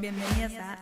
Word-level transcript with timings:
Bienvenidas 0.00 0.54
a. 0.54 0.78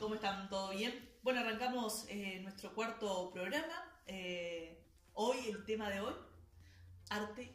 ¿Cómo 0.00 0.16
están? 0.16 0.48
¿Todo 0.48 0.70
bien? 0.70 1.08
Bueno, 1.22 1.40
arrancamos 1.40 2.06
eh, 2.08 2.40
nuestro 2.42 2.74
cuarto 2.74 3.30
programa. 3.32 4.00
Eh, 4.04 4.84
hoy, 5.12 5.36
el 5.48 5.64
tema 5.64 5.88
de 5.90 6.00
hoy, 6.00 6.14
arte. 7.10 7.54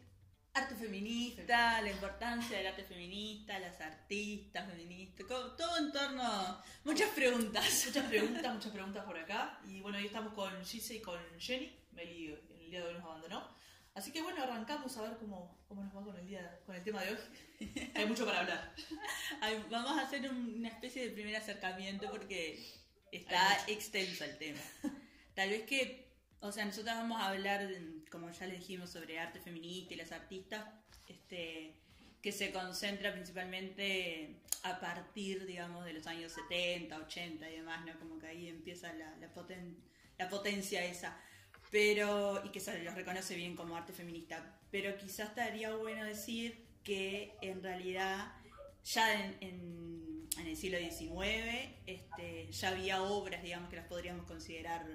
Arte 0.54 0.76
feminista, 0.76 1.82
la 1.82 1.92
importancia 1.92 2.58
del 2.58 2.68
arte 2.68 2.86
feminista, 2.86 3.60
las 3.60 3.80
artistas 3.82 4.66
feministas, 4.68 5.28
todo 5.28 5.78
en 5.78 5.92
torno 5.92 6.24
a 6.24 6.64
muchas 6.86 7.10
preguntas. 7.10 7.84
Muchas 7.86 8.06
preguntas, 8.08 8.54
muchas 8.54 8.72
preguntas 8.72 9.06
por 9.06 9.18
acá. 9.18 9.60
Y 9.68 9.82
bueno, 9.82 9.98
hoy 9.98 10.06
estamos 10.06 10.34
con 10.34 10.64
Gise 10.64 10.96
y 10.96 11.02
con 11.02 11.20
Jenny. 11.38 11.78
Meli 11.92 12.28
el 12.28 12.70
día 12.72 12.80
de 12.80 12.88
hoy 12.88 12.94
nos 12.94 13.04
abandonó. 13.04 13.59
Así 14.00 14.12
que 14.14 14.22
bueno, 14.22 14.42
arrancamos 14.42 14.96
a 14.98 15.02
ver 15.02 15.18
cómo, 15.18 15.60
cómo 15.68 15.84
nos 15.84 15.94
va 15.96 16.04
con 16.04 16.16
el 16.16 16.26
día, 16.26 16.58
con 16.66 16.74
el 16.74 16.82
tema 16.84 17.04
de 17.04 17.12
hoy. 17.12 17.18
Hay 17.96 18.06
mucho 18.06 18.26
para 18.26 18.40
hablar. 18.40 18.74
Ay, 19.42 19.62
Vamos 19.70 19.92
a 19.98 20.04
hacer 20.04 20.30
un- 20.30 20.56
una 20.60 20.70
especie 20.70 21.04
de 21.06 21.12
primer 21.12 21.36
acercamiento 21.36 22.10
porque 22.10 22.64
está 23.12 23.58
extenso 23.68 24.24
el 24.24 24.38
tema. 24.38 24.62
Tal 25.36 25.50
vez 25.50 25.64
que, 25.64 26.14
o 26.40 26.50
sea, 26.54 26.64
nosotros 26.64 26.96
vamos 26.96 27.22
a 27.22 27.28
hablar, 27.30 27.68
como 28.10 28.32
ya 28.32 28.48
le 28.48 28.56
dijimos, 28.56 28.90
sobre 28.90 29.20
arte 29.20 29.42
feminista 29.42 29.94
y 29.94 29.98
las 29.98 30.14
artistas, 30.14 30.66
este, 31.08 31.76
que 32.22 32.32
se 32.32 32.54
concentra 32.54 33.12
principalmente 33.12 34.42
a 34.64 34.80
partir, 34.80 35.46
digamos, 35.46 35.84
de 35.84 35.94
los 35.94 36.08
años 36.08 36.32
70, 36.34 36.98
80 36.98 37.50
y 37.50 37.56
demás, 37.58 37.86
¿no? 37.86 38.00
Como 38.00 38.18
que 38.18 38.28
ahí 38.28 38.48
empieza 38.48 38.94
la, 38.94 39.16
la, 39.18 39.34
poten- 39.34 39.76
la 40.18 40.30
potencia 40.30 40.86
esa. 40.86 41.20
Pero, 41.72 42.42
y 42.46 42.50
que 42.50 42.60
se 42.60 42.82
los 42.84 42.96
reconoce 42.96 43.36
bien 43.36 43.56
como 43.56 43.76
arte 43.78 43.94
feminista. 43.94 44.60
Pero 44.72 44.98
quizás 44.98 45.30
estaría 45.30 45.76
bueno 45.76 46.04
decir 46.06 46.66
que 46.84 47.38
en 47.42 47.62
realidad 47.62 48.34
ya 48.84 49.14
en, 49.14 49.38
en- 49.42 50.28
en 50.38 50.48
el 50.48 50.56
siglo 50.56 50.78
XIX 50.78 51.76
este, 51.86 52.52
ya 52.52 52.70
había 52.70 53.02
obras, 53.04 53.44
digamos, 53.44 53.70
que 53.70 53.76
las 53.76 53.86
podríamos 53.88 54.26
considerar 54.26 54.86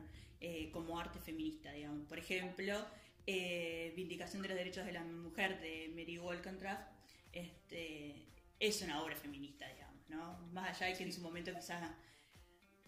eh, 0.40 0.70
como 0.72 0.98
arte 0.98 1.18
feminista, 1.20 1.72
digamos. 1.72 2.06
Por 2.08 2.18
ejemplo, 2.18 2.84
eh, 3.26 3.92
Vindicación 3.96 4.42
de 4.42 4.48
los 4.48 4.56
Derechos 4.56 4.86
de 4.86 4.92
la 4.92 5.04
Mujer 5.04 5.60
de 5.60 5.90
Mary 5.94 6.18
Wollstonecraft 6.18 6.88
este, 7.32 8.26
es 8.58 8.82
una 8.82 9.02
obra 9.02 9.16
feminista, 9.16 9.66
digamos, 9.68 10.08
¿no? 10.08 10.38
Más 10.52 10.70
allá 10.70 10.86
de 10.92 10.98
que 10.98 11.04
en 11.04 11.12
su 11.12 11.20
momento 11.20 11.52
quizás 11.54 11.82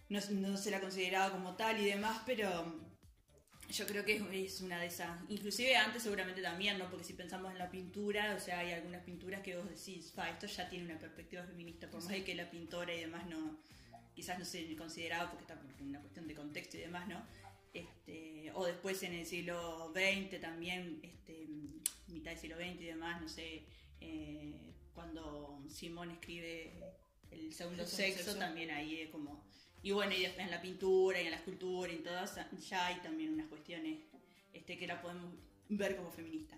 no, 0.09 0.21
no 0.31 0.57
se 0.57 0.71
la 0.71 0.81
consideraba 0.81 1.33
como 1.33 1.57
tal 1.57 1.81
y 1.81 1.87
demás, 1.87 2.23
pero 2.27 2.86
yo 3.71 3.87
creo 3.87 4.05
que 4.05 4.17
es, 4.45 4.61
una 4.61 4.81
de 4.81 4.87
esas, 4.87 5.19
inclusive 5.29 5.77
antes 5.77 6.03
seguramente 6.03 6.43
también, 6.43 6.79
¿no? 6.79 6.89
Porque 6.89 7.05
si 7.05 7.13
pensamos 7.15 7.53
en 7.53 7.59
la 7.59 7.71
pintura, 7.71 8.35
o 8.37 8.41
sea, 8.41 8.61
hay 8.61 8.73
algunas 8.73 9.03
pinturas 9.03 9.43
que 9.43 9.57
vos 9.57 9.69
decís, 9.69 10.13
fa, 10.15 10.31
esto 10.31 10.47
ya 10.47 10.69
tiene 10.69 10.85
una 10.85 10.99
perspectiva 10.99 11.43
feminista, 11.43 11.91
por 11.91 12.03
más 12.03 12.13
de 12.13 12.25
que 12.25 12.35
la 12.35 12.51
pintora 12.51 12.95
y 12.95 13.01
demás 13.01 13.27
no, 13.27 13.59
quizás 14.15 14.39
no 14.39 14.45
se 14.45 14.75
consideraba 14.77 15.31
porque 15.31 15.45
está 15.45 15.61
por 15.61 15.83
una 15.83 16.01
cuestión 16.01 16.27
de 16.27 16.35
contexto 16.35 16.77
y 16.77 16.81
demás, 16.81 17.09
¿no? 17.09 17.23
Este, 17.73 18.51
o 18.55 18.65
después 18.65 19.03
en 19.03 19.13
el 19.13 19.27
siglo 19.27 19.93
XX 19.95 20.41
también, 20.41 21.01
este, 21.03 21.47
mitad 22.09 22.31
del 22.31 22.41
siglo 22.41 22.57
XX 22.57 22.81
y 22.81 22.87
demás, 22.87 23.21
no 23.21 23.29
sé, 23.29 23.65
eh, 24.01 24.55
cuando 24.95 25.63
Simón 25.69 26.11
escribe 26.11 26.73
el 27.31 27.53
segundo 27.53 27.83
El 27.83 27.87
segundo 27.87 27.87
sexo, 27.87 28.25
sexo. 28.25 28.39
también 28.39 28.71
ahí 28.71 29.03
es 29.03 29.11
como... 29.11 29.45
Y 29.87 29.93
bueno, 29.93 30.13
y 30.15 30.23
después 30.23 30.45
en 30.45 30.51
la 30.51 30.61
pintura 30.61 31.23
y 31.23 31.27
en 31.27 31.31
la 31.31 31.37
escultura 31.37 31.93
y 31.93 31.95
en 31.95 32.03
todas, 32.03 32.37
ya 32.69 32.87
hay 32.87 32.97
también 32.97 33.33
unas 33.33 33.47
cuestiones 33.47 34.01
este, 34.53 34.77
que 34.77 34.85
la 34.85 35.01
podemos 35.01 35.33
ver 35.69 35.95
como 35.95 36.11
feminista. 36.11 36.57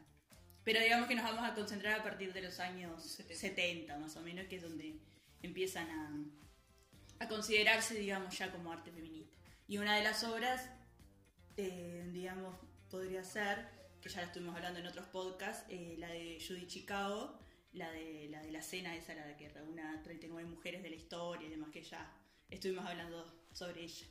Pero 0.64 0.80
digamos 0.80 1.08
que 1.08 1.14
nos 1.14 1.24
vamos 1.24 1.44
a 1.44 1.54
concentrar 1.54 2.00
a 2.00 2.02
partir 2.02 2.32
de 2.32 2.40
los 2.40 2.58
años 2.58 3.02
70. 3.02 3.34
70, 3.38 3.98
más 3.98 4.16
o 4.16 4.22
menos, 4.22 4.46
que 4.46 4.56
es 4.56 4.62
donde 4.62 4.98
empiezan 5.42 5.90
a, 5.90 7.22
a 7.22 7.28
considerarse, 7.28 7.96
digamos, 7.96 8.38
ya 8.38 8.50
como 8.50 8.72
arte 8.72 8.92
feminista. 8.92 9.36
Y 9.66 9.76
una 9.76 9.98
de 9.98 10.04
las 10.04 10.24
obras, 10.24 10.66
eh, 11.58 12.08
digamos, 12.10 12.56
podría 12.90 13.22
ser, 13.24 13.68
que 14.00 14.08
ya 14.08 14.22
la 14.22 14.28
estuvimos 14.28 14.56
hablando 14.56 14.80
en 14.80 14.86
otros 14.86 15.06
podcasts, 15.08 15.66
eh, 15.68 15.96
la 15.98 16.08
de 16.08 16.38
Judy 16.40 16.66
Chicago, 16.66 17.38
la 17.74 17.90
de, 17.90 18.28
la 18.30 18.40
de 18.40 18.52
la 18.52 18.62
cena 18.62 18.96
esa, 18.96 19.14
la 19.14 19.26
de 19.26 19.36
que 19.36 19.50
reúne 19.50 19.82
a 19.82 20.02
39 20.02 20.48
mujeres 20.48 20.82
de 20.82 20.88
la 20.88 20.96
historia 20.96 21.46
y 21.46 21.50
demás, 21.50 21.68
que 21.70 21.82
ya 21.82 22.10
estuvimos 22.50 22.84
hablando 22.86 23.24
sobre 23.52 23.82
ella. 23.84 24.06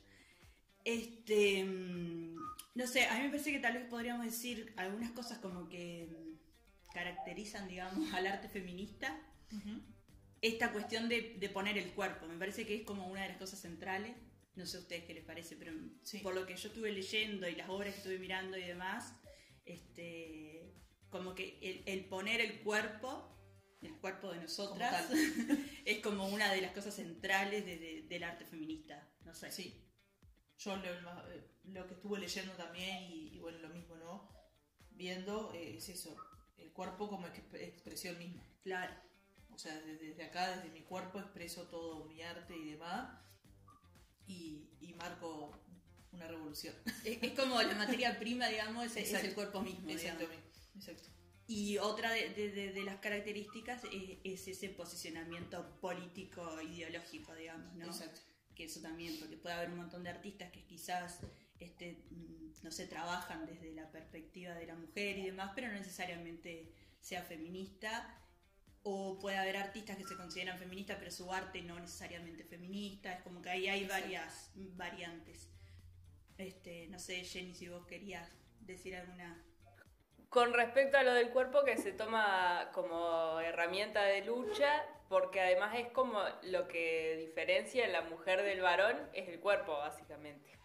Este, 0.84 1.64
mm, 1.64 2.36
no 2.74 2.86
sé, 2.86 3.06
a 3.06 3.16
mí 3.16 3.24
me 3.24 3.30
parece 3.30 3.52
que 3.52 3.58
tal 3.58 3.74
vez 3.74 3.86
podríamos 3.88 4.24
decir 4.24 4.72
algunas 4.76 5.10
cosas 5.12 5.38
como 5.38 5.68
que 5.68 6.08
mm, 6.10 6.92
caracterizan, 6.94 7.68
digamos, 7.68 8.12
al 8.14 8.26
arte 8.26 8.48
feminista. 8.48 9.20
Esta 10.40 10.72
cuestión 10.72 11.08
de, 11.08 11.36
de 11.38 11.48
poner 11.48 11.76
el 11.78 11.90
cuerpo, 11.92 12.26
me 12.26 12.36
parece 12.38 12.64
que 12.64 12.76
es 12.76 12.82
como 12.84 13.08
una 13.08 13.22
de 13.22 13.28
las 13.28 13.38
cosas 13.38 13.60
centrales. 13.60 14.14
No 14.54 14.66
sé 14.66 14.76
a 14.76 14.80
ustedes 14.80 15.04
qué 15.04 15.14
les 15.14 15.24
parece, 15.24 15.56
pero 15.56 15.72
Sí. 16.02 16.18
por 16.18 16.34
lo 16.34 16.46
que 16.46 16.56
yo 16.56 16.68
estuve 16.68 16.90
leyendo 16.92 17.48
y 17.48 17.54
las 17.54 17.68
obras 17.68 17.92
que 17.92 17.98
estuve 17.98 18.18
mirando 18.18 18.56
y 18.58 18.62
demás, 18.62 19.14
este, 19.66 20.74
como 21.10 21.34
que 21.34 21.58
el, 21.62 21.82
el 21.86 22.04
poner 22.06 22.40
el 22.40 22.60
cuerpo, 22.60 23.37
el 23.80 23.96
cuerpo 23.98 24.32
de 24.32 24.40
nosotras, 24.40 25.06
Como 25.06 25.20
es 25.84 25.98
como 26.00 26.28
una 26.28 26.52
de 26.52 26.60
las 26.62 26.72
cosas 26.72 26.94
centrales 26.94 27.64
de- 27.64 27.78
de- 27.78 28.02
del 28.02 28.24
arte 28.24 28.44
feminista. 28.44 29.08
No 29.24 29.34
sé. 29.34 29.50
Sí. 29.52 29.84
Yo 30.58 30.76
lo, 30.76 30.90
eh, 31.30 31.50
lo 31.64 31.86
que 31.86 31.94
estuve 31.94 32.18
leyendo 32.18 32.52
también, 32.54 33.04
y, 33.04 33.36
y 33.36 33.38
bueno, 33.38 33.58
lo 33.58 33.68
mismo, 33.68 33.96
¿no? 33.96 34.28
Viendo, 34.90 35.52
eh, 35.54 35.76
es 35.76 35.88
eso, 35.88 36.16
el 36.56 36.72
cuerpo 36.72 37.08
como 37.08 37.28
exp- 37.28 37.54
expresión 37.60 38.18
misma. 38.18 38.42
Claro. 38.64 38.94
O 39.50 39.58
sea, 39.58 39.74
desde, 39.80 40.08
desde 40.08 40.24
acá, 40.24 40.56
desde 40.56 40.70
mi 40.70 40.82
cuerpo, 40.82 41.20
expreso 41.20 41.68
todo 41.68 42.04
mi 42.06 42.20
arte 42.22 42.56
y 42.56 42.70
demás, 42.72 43.16
y, 44.26 44.68
y 44.80 44.94
marco 44.94 45.58
una 46.12 46.26
revolución. 46.26 46.74
Es, 47.04 47.22
es 47.22 47.32
como 47.38 47.60
la 47.62 47.74
materia 47.74 48.18
prima, 48.18 48.46
digamos, 48.48 48.96
es, 48.96 49.12
el 49.14 49.34
cuerpo 49.34 49.60
mismo. 49.60 49.86
digamos. 49.88 50.22
Exacto. 50.74 51.08
Y 51.50 51.78
otra 51.78 52.12
de, 52.12 52.28
de- 52.34 52.50
de- 52.52 52.72
de 52.74 52.82
las 52.82 52.96
características 53.00 53.82
es, 53.90 54.18
es 54.22 54.48
ese 54.48 54.68
posicionamiento 54.68 55.80
político 55.80 56.60
ideológico, 56.60 57.34
digamos, 57.34 57.74
¿no? 57.74 57.86
Exacto. 57.86 58.20
Que 58.54 58.64
eso 58.64 58.80
también, 58.82 59.18
porque 59.18 59.38
puede 59.38 59.54
haber 59.54 59.70
un 59.70 59.78
montón 59.78 60.04
de 60.04 60.10
artistas 60.10 60.52
que 60.52 60.64
quizás, 60.66 61.20
este, 61.58 62.04
no 62.62 62.70
sé, 62.70 62.86
trabajan 62.86 63.46
desde 63.46 63.72
la 63.72 63.90
perspectiva 63.90 64.54
de 64.54 64.66
la 64.66 64.74
mujer 64.74 65.16
y 65.18 65.24
demás, 65.24 65.52
pero 65.54 65.68
no 65.68 65.74
necesariamente 65.74 66.70
sea 67.00 67.22
feminista. 67.22 68.14
O 68.82 69.18
puede 69.18 69.36
haber 69.38 69.56
artistas 69.56 69.96
que 69.96 70.04
se 70.04 70.16
consideran 70.16 70.58
feministas, 70.58 70.98
pero 70.98 71.10
su 71.10 71.32
arte 71.32 71.62
no 71.62 71.78
necesariamente 71.80 72.44
feminista. 72.44 73.12
Es 73.14 73.22
como 73.22 73.40
que 73.40 73.48
ahí 73.50 73.68
hay 73.68 73.84
Exacto. 73.84 74.02
varias 74.04 74.50
variantes. 74.76 75.48
Este, 76.36 76.88
no 76.88 76.98
sé, 76.98 77.24
Jenny, 77.24 77.54
si 77.54 77.68
vos 77.68 77.86
querías 77.86 78.30
decir 78.60 78.94
alguna 78.96 79.42
Con 80.28 80.52
respecto 80.52 80.98
a 80.98 81.02
lo 81.02 81.14
del 81.14 81.30
cuerpo 81.30 81.64
que 81.64 81.78
se 81.78 81.92
toma 81.92 82.70
como 82.72 83.40
herramienta 83.40 84.02
de 84.02 84.24
lucha, 84.24 84.84
porque 85.08 85.40
además 85.40 85.74
es 85.78 85.88
como 85.88 86.22
lo 86.42 86.68
que 86.68 87.16
diferencia 87.16 87.86
a 87.86 87.88
la 87.88 88.02
mujer 88.02 88.42
del 88.42 88.60
varón 88.60 89.08
es 89.14 89.28
el 89.28 89.40
cuerpo, 89.40 89.72
básicamente. 89.72 90.58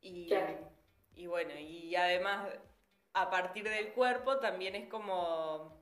Y, 0.00 0.28
Claro. 0.28 0.70
y 1.14 1.26
bueno, 1.26 1.54
y 1.58 1.96
además 1.96 2.46
a 3.14 3.30
partir 3.30 3.68
del 3.68 3.92
cuerpo 3.92 4.38
también 4.38 4.74
es 4.74 4.88
como 4.88 5.80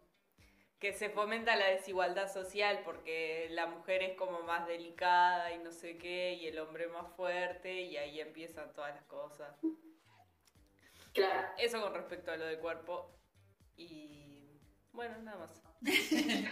que 0.78 0.92
se 0.92 1.10
fomenta 1.10 1.56
la 1.56 1.66
desigualdad 1.66 2.32
social, 2.32 2.80
porque 2.84 3.48
la 3.50 3.66
mujer 3.66 4.02
es 4.02 4.16
como 4.16 4.42
más 4.42 4.66
delicada 4.66 5.52
y 5.52 5.58
no 5.58 5.72
sé 5.72 5.98
qué, 5.98 6.34
y 6.34 6.46
el 6.46 6.58
hombre 6.58 6.86
más 6.86 7.12
fuerte, 7.16 7.82
y 7.82 7.96
ahí 7.96 8.20
empiezan 8.20 8.72
todas 8.72 8.94
las 8.94 9.04
cosas. 9.04 9.54
Claro. 11.12 11.48
Eso 11.58 11.80
con 11.82 11.94
respecto 11.94 12.30
a 12.30 12.36
lo 12.36 12.46
del 12.46 12.58
cuerpo. 12.58 13.18
Y 13.76 14.60
bueno, 14.92 15.18
nada 15.22 15.38
más. 15.38 15.62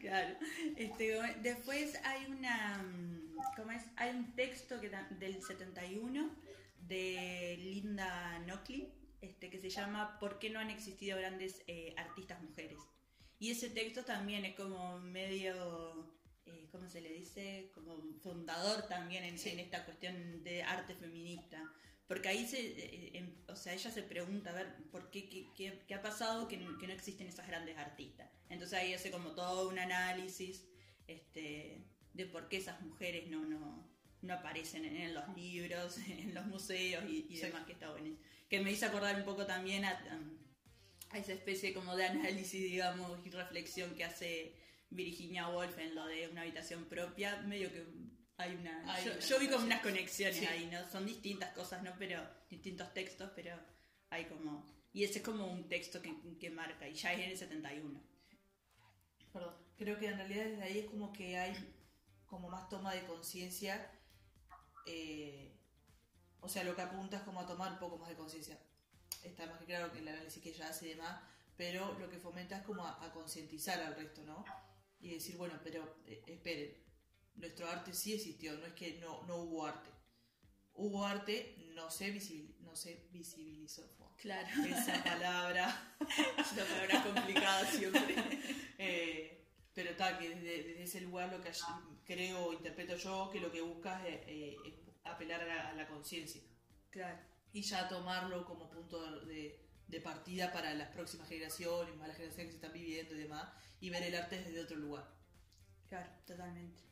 Claro. 0.00 0.36
Este, 0.76 1.18
después 1.42 1.98
hay 2.04 2.26
una. 2.26 2.82
mm, 2.82 3.36
¿Cómo 3.56 3.72
es? 3.72 3.82
Hay 3.96 4.10
un 4.10 4.34
texto 4.34 4.80
que, 4.80 4.90
del 5.18 5.42
71 5.42 6.30
de 6.78 7.56
Linda 7.58 8.38
Nochlin 8.40 8.92
este, 9.20 9.50
que 9.50 9.58
se 9.60 9.68
llama 9.70 10.18
¿Por 10.18 10.38
qué 10.38 10.50
no 10.50 10.60
han 10.60 10.70
existido 10.70 11.18
grandes 11.18 11.62
eh, 11.66 11.94
artistas 11.96 12.40
mujeres? 12.42 12.78
Y 13.38 13.50
ese 13.50 13.70
texto 13.70 14.04
también 14.04 14.44
es 14.44 14.54
como 14.54 14.98
medio. 15.00 16.14
eh, 16.46 16.68
¿Cómo 16.70 16.88
se 16.88 17.00
le 17.00 17.10
dice? 17.12 17.70
Como 17.74 17.96
fundador 18.22 18.86
también 18.88 19.24
en, 19.24 19.36
en 19.38 19.58
esta 19.60 19.84
cuestión 19.84 20.42
de 20.44 20.62
arte 20.62 20.94
feminista. 20.94 21.62
Porque 22.10 22.28
ahí 22.28 22.44
se, 22.44 22.58
eh, 22.60 23.10
em- 23.18 23.36
o 23.46 23.54
sea, 23.54 23.72
ella 23.72 23.88
se 23.88 24.02
pregunta, 24.02 24.50
a 24.50 24.54
ver, 24.54 24.74
¿por 24.90 25.12
qué, 25.12 25.28
qué, 25.28 25.46
qué- 25.56 25.84
qué 25.86 25.94
ha 25.94 26.02
pasado 26.02 26.48
que, 26.48 26.58
que 26.80 26.86
no 26.88 26.92
existen 26.92 27.28
esas 27.28 27.46
grandes 27.46 27.78
artistas? 27.78 28.28
Entonces 28.48 28.76
ahí 28.80 28.92
hace 28.92 29.12
como 29.12 29.30
todo 29.36 29.68
un 29.68 29.78
análisis 29.78 30.64
este, 31.06 31.84
de 32.12 32.26
por 32.26 32.48
qué 32.48 32.56
esas 32.56 32.80
mujeres 32.82 33.28
no, 33.28 33.44
no, 33.44 33.88
no 34.22 34.34
aparecen 34.34 34.84
en, 34.86 35.14
los 35.14 35.28
libros, 35.36 35.98
en 36.08 36.34
los 36.34 36.46
museos 36.46 37.04
y, 37.08 37.36
demás, 37.36 37.64
que 37.64 37.74
está 37.74 37.92
bueno. 37.92 38.16
Que 38.48 38.58
me 38.58 38.72
hizo 38.72 38.86
acordar 38.86 39.14
un 39.14 39.24
poco 39.24 39.46
también 39.46 39.84
a, 39.84 39.92
a 41.10 41.18
esa 41.18 41.32
especie 41.32 41.72
como 41.72 41.94
de 41.94 42.06
análisis, 42.06 42.60
digamos, 42.60 43.24
y 43.24 43.30
reflexión 43.30 43.94
que 43.94 44.02
hace 44.02 44.56
Virginia 44.90 45.46
Woolf 45.46 45.78
en 45.78 45.94
lo 45.94 46.06
de 46.06 46.26
una 46.26 46.40
habitación 46.42 46.86
propia, 46.86 47.40
medio 47.42 47.70
que 47.72 47.84
hay 48.40 48.54
una... 48.56 49.00
yo, 49.20 49.38
vi 49.38 49.48
como 49.48 49.64
unas 49.64 49.82
conexiones 49.82 50.48
ahí, 50.48 50.66
¿no? 50.66 50.88
Son 50.90 51.06
distintas 51.06 51.52
cosas, 51.52 51.82
¿no? 51.82 51.92
Pero 51.98 52.22
distintos 52.48 52.92
textos, 52.94 53.30
pero 53.34 53.56
hay 54.10 54.24
como... 54.24 54.66
Y 54.92 55.04
ese 55.04 55.18
es 55.18 55.24
como 55.24 55.46
un 55.46 55.68
texto 55.68 56.02
que, 56.02 56.14
que 56.38 56.50
marca, 56.50 56.88
y 56.88 56.94
ya 56.94 57.12
es 57.12 57.20
en 57.20 57.30
el 57.30 57.38
71. 57.38 58.00
Perdón, 59.32 59.54
creo 59.76 59.98
que 59.98 60.08
en 60.08 60.16
realidad 60.16 60.44
desde 60.44 60.62
ahí 60.62 60.78
es 60.80 60.86
como 60.86 61.12
que 61.12 61.38
hay 61.38 61.54
como 62.26 62.48
más 62.48 62.68
toma 62.68 62.94
de 62.94 63.04
conciencia, 63.06 63.90
eh, 64.86 65.52
o 66.40 66.48
sea, 66.48 66.64
lo 66.64 66.74
que 66.74 66.82
apunta 66.82 67.18
es 67.18 67.22
como 67.22 67.40
a 67.40 67.46
tomar 67.46 67.72
un 67.72 67.78
poco 67.78 67.98
más 67.98 68.08
de 68.08 68.16
conciencia. 68.16 68.58
Está 69.22 69.46
más 69.46 69.58
que 69.58 69.66
claro 69.66 69.92
que 69.92 69.98
el 69.98 70.08
análisis 70.08 70.42
que 70.42 70.50
ella 70.50 70.68
hace 70.68 70.86
y 70.86 70.88
demás, 70.90 71.20
pero 71.56 71.98
lo 71.98 72.08
que 72.08 72.18
fomenta 72.18 72.56
es 72.56 72.62
como 72.62 72.86
a, 72.86 73.12
concientizar 73.12 73.80
al 73.82 73.94
resto, 73.94 74.22
¿no? 74.24 74.44
Y 75.00 75.14
decir, 75.14 75.36
bueno, 75.36 75.58
pero 75.62 75.96
eh, 76.06 76.22
esperen, 76.26 76.74
nuestro 77.34 77.68
arte 77.68 77.94
sí 77.94 78.14
existió, 78.14 78.56
no 78.58 78.66
es 78.66 78.74
que 78.74 78.98
no, 79.00 79.22
no 79.26 79.36
hubo 79.36 79.66
arte. 79.66 79.90
Hubo 80.74 81.04
arte, 81.04 81.56
no 81.74 81.90
se, 81.90 82.12
no 82.60 82.76
se 82.76 83.08
visibilizó. 83.12 84.00
Claro. 84.20 84.48
Esa 84.64 85.02
palabra. 85.04 85.96
es 86.38 86.52
una 86.52 86.64
palabra 86.64 87.02
complicada 87.02 87.64
siempre. 87.66 88.14
eh, 88.78 89.46
pero 89.74 89.90
está, 89.90 90.18
que 90.18 90.28
desde, 90.34 90.82
ese 90.82 91.00
lugar 91.00 91.32
lo 91.32 91.40
que 91.40 91.50
creo, 92.04 92.52
interpreto 92.52 92.96
yo, 92.96 93.30
que 93.32 93.40
lo 93.40 93.50
que 93.50 93.62
buscas 93.62 94.04
es, 94.04 94.20
eh, 94.26 94.56
apelar 95.04 95.48
a 95.48 95.74
la, 95.74 95.88
conciencia. 95.88 96.42
Claro. 96.90 97.18
Y 97.52 97.62
ya 97.62 97.88
tomarlo 97.88 98.44
como 98.44 98.68
punto 98.68 99.20
de, 99.24 99.66
partida 100.04 100.52
para 100.52 100.74
las 100.74 100.88
próximas 100.88 101.28
generaciones, 101.28 101.96
más 101.96 102.08
las 102.08 102.16
generaciones 102.16 102.46
que 102.46 102.58
se 102.58 102.64
están 102.64 102.72
viviendo 102.72 103.14
y 103.14 103.18
demás, 103.18 103.48
y 103.80 103.90
ver 103.90 104.02
el 104.02 104.14
arte 104.14 104.42
desde 104.42 104.60
otro 104.60 104.76
lugar. 104.76 105.08
Claro, 105.88 106.10
totalmente. 106.26 106.89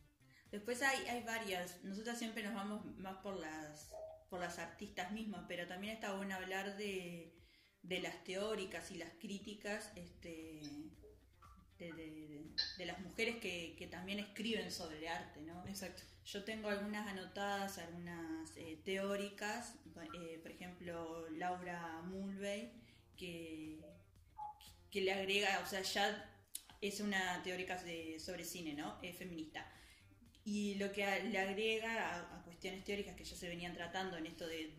Después 0.50 0.83
hay, 0.83 1.06
hay 1.09 1.23
varias, 1.23 1.83
nosotros 1.85 2.19
siempre 2.19 2.43
nos 2.43 2.55
vamos 2.55 2.85
más 2.99 3.19
por 3.19 3.39
las, 3.39 3.91
por 4.31 4.41
las 4.41 4.59
artistas 4.59 5.12
mismas, 5.12 5.45
pero 5.47 5.67
también 5.67 5.95
está 5.95 6.15
bueno 6.15 6.35
hablar 6.35 6.77
de, 6.77 7.35
de 7.83 8.00
las 8.00 8.25
teóricas 8.25 8.91
y 8.91 8.99
las 8.99 9.11
críticas 9.19 9.93
este, 9.95 10.61
de, 11.79 12.85
las 12.85 13.00
mujeres 13.00 13.37
que, 13.37 13.89
también 13.91 14.19
escriben 14.19 14.71
sobre 14.71 15.09
arte, 15.09 15.41
¿no? 15.43 15.67
Exacto. 15.67 16.03
Yo 16.25 16.45
tengo 16.45 16.69
algunas 16.69 17.06
anotadas, 17.06 17.79
algunas 17.79 18.55
eh, 18.56 18.81
teóricas, 18.85 19.75
eh, 20.15 20.39
por 20.43 20.51
ejemplo, 20.51 21.29
Laura 21.31 22.03
Mulvey, 22.03 22.73
que, 23.17 23.81
que 24.91 25.01
le 25.01 25.12
agrega, 25.12 25.61
o 25.65 25.67
sea, 25.67 25.81
ya 25.83 26.35
es 26.81 27.01
una 27.01 27.43
teórica 27.43 27.79
sobre 28.19 28.44
cine, 28.44 28.75
¿no? 28.75 28.99
Es 29.03 29.17
feminista. 29.17 29.67
Y 30.44 30.76
lo 30.76 30.93
que 30.93 31.05
le 31.25 31.38
agrega 31.38 32.37
a, 32.37 32.44
cuestiones 32.44 32.85
teóricas 32.85 33.14
que 33.14 33.25
ya 33.25 33.37
se 33.37 33.49
venían 33.49 33.75
tratando 33.75 34.17
en 34.17 34.26
esto 34.26 34.46
de, 34.46 34.75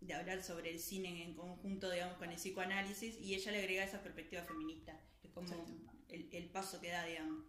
de 0.00 0.14
hablar 0.14 0.42
sobre 0.42 0.70
el 0.70 0.78
cine 0.78 1.24
en 1.24 1.34
conjunto, 1.34 1.90
digamos, 1.90 2.16
con 2.16 2.30
el 2.30 2.36
psicoanálisis, 2.36 3.18
y 3.20 3.34
ella 3.34 3.52
le 3.52 3.58
agrega 3.58 3.84
esa 3.84 4.02
perspectiva 4.02 4.42
feminista. 4.42 4.98
Es 5.22 5.30
como 5.30 5.66
el, 6.08 6.50
paso 6.50 6.80
que 6.80 6.90
da, 6.90 7.04
digamos. 7.04 7.44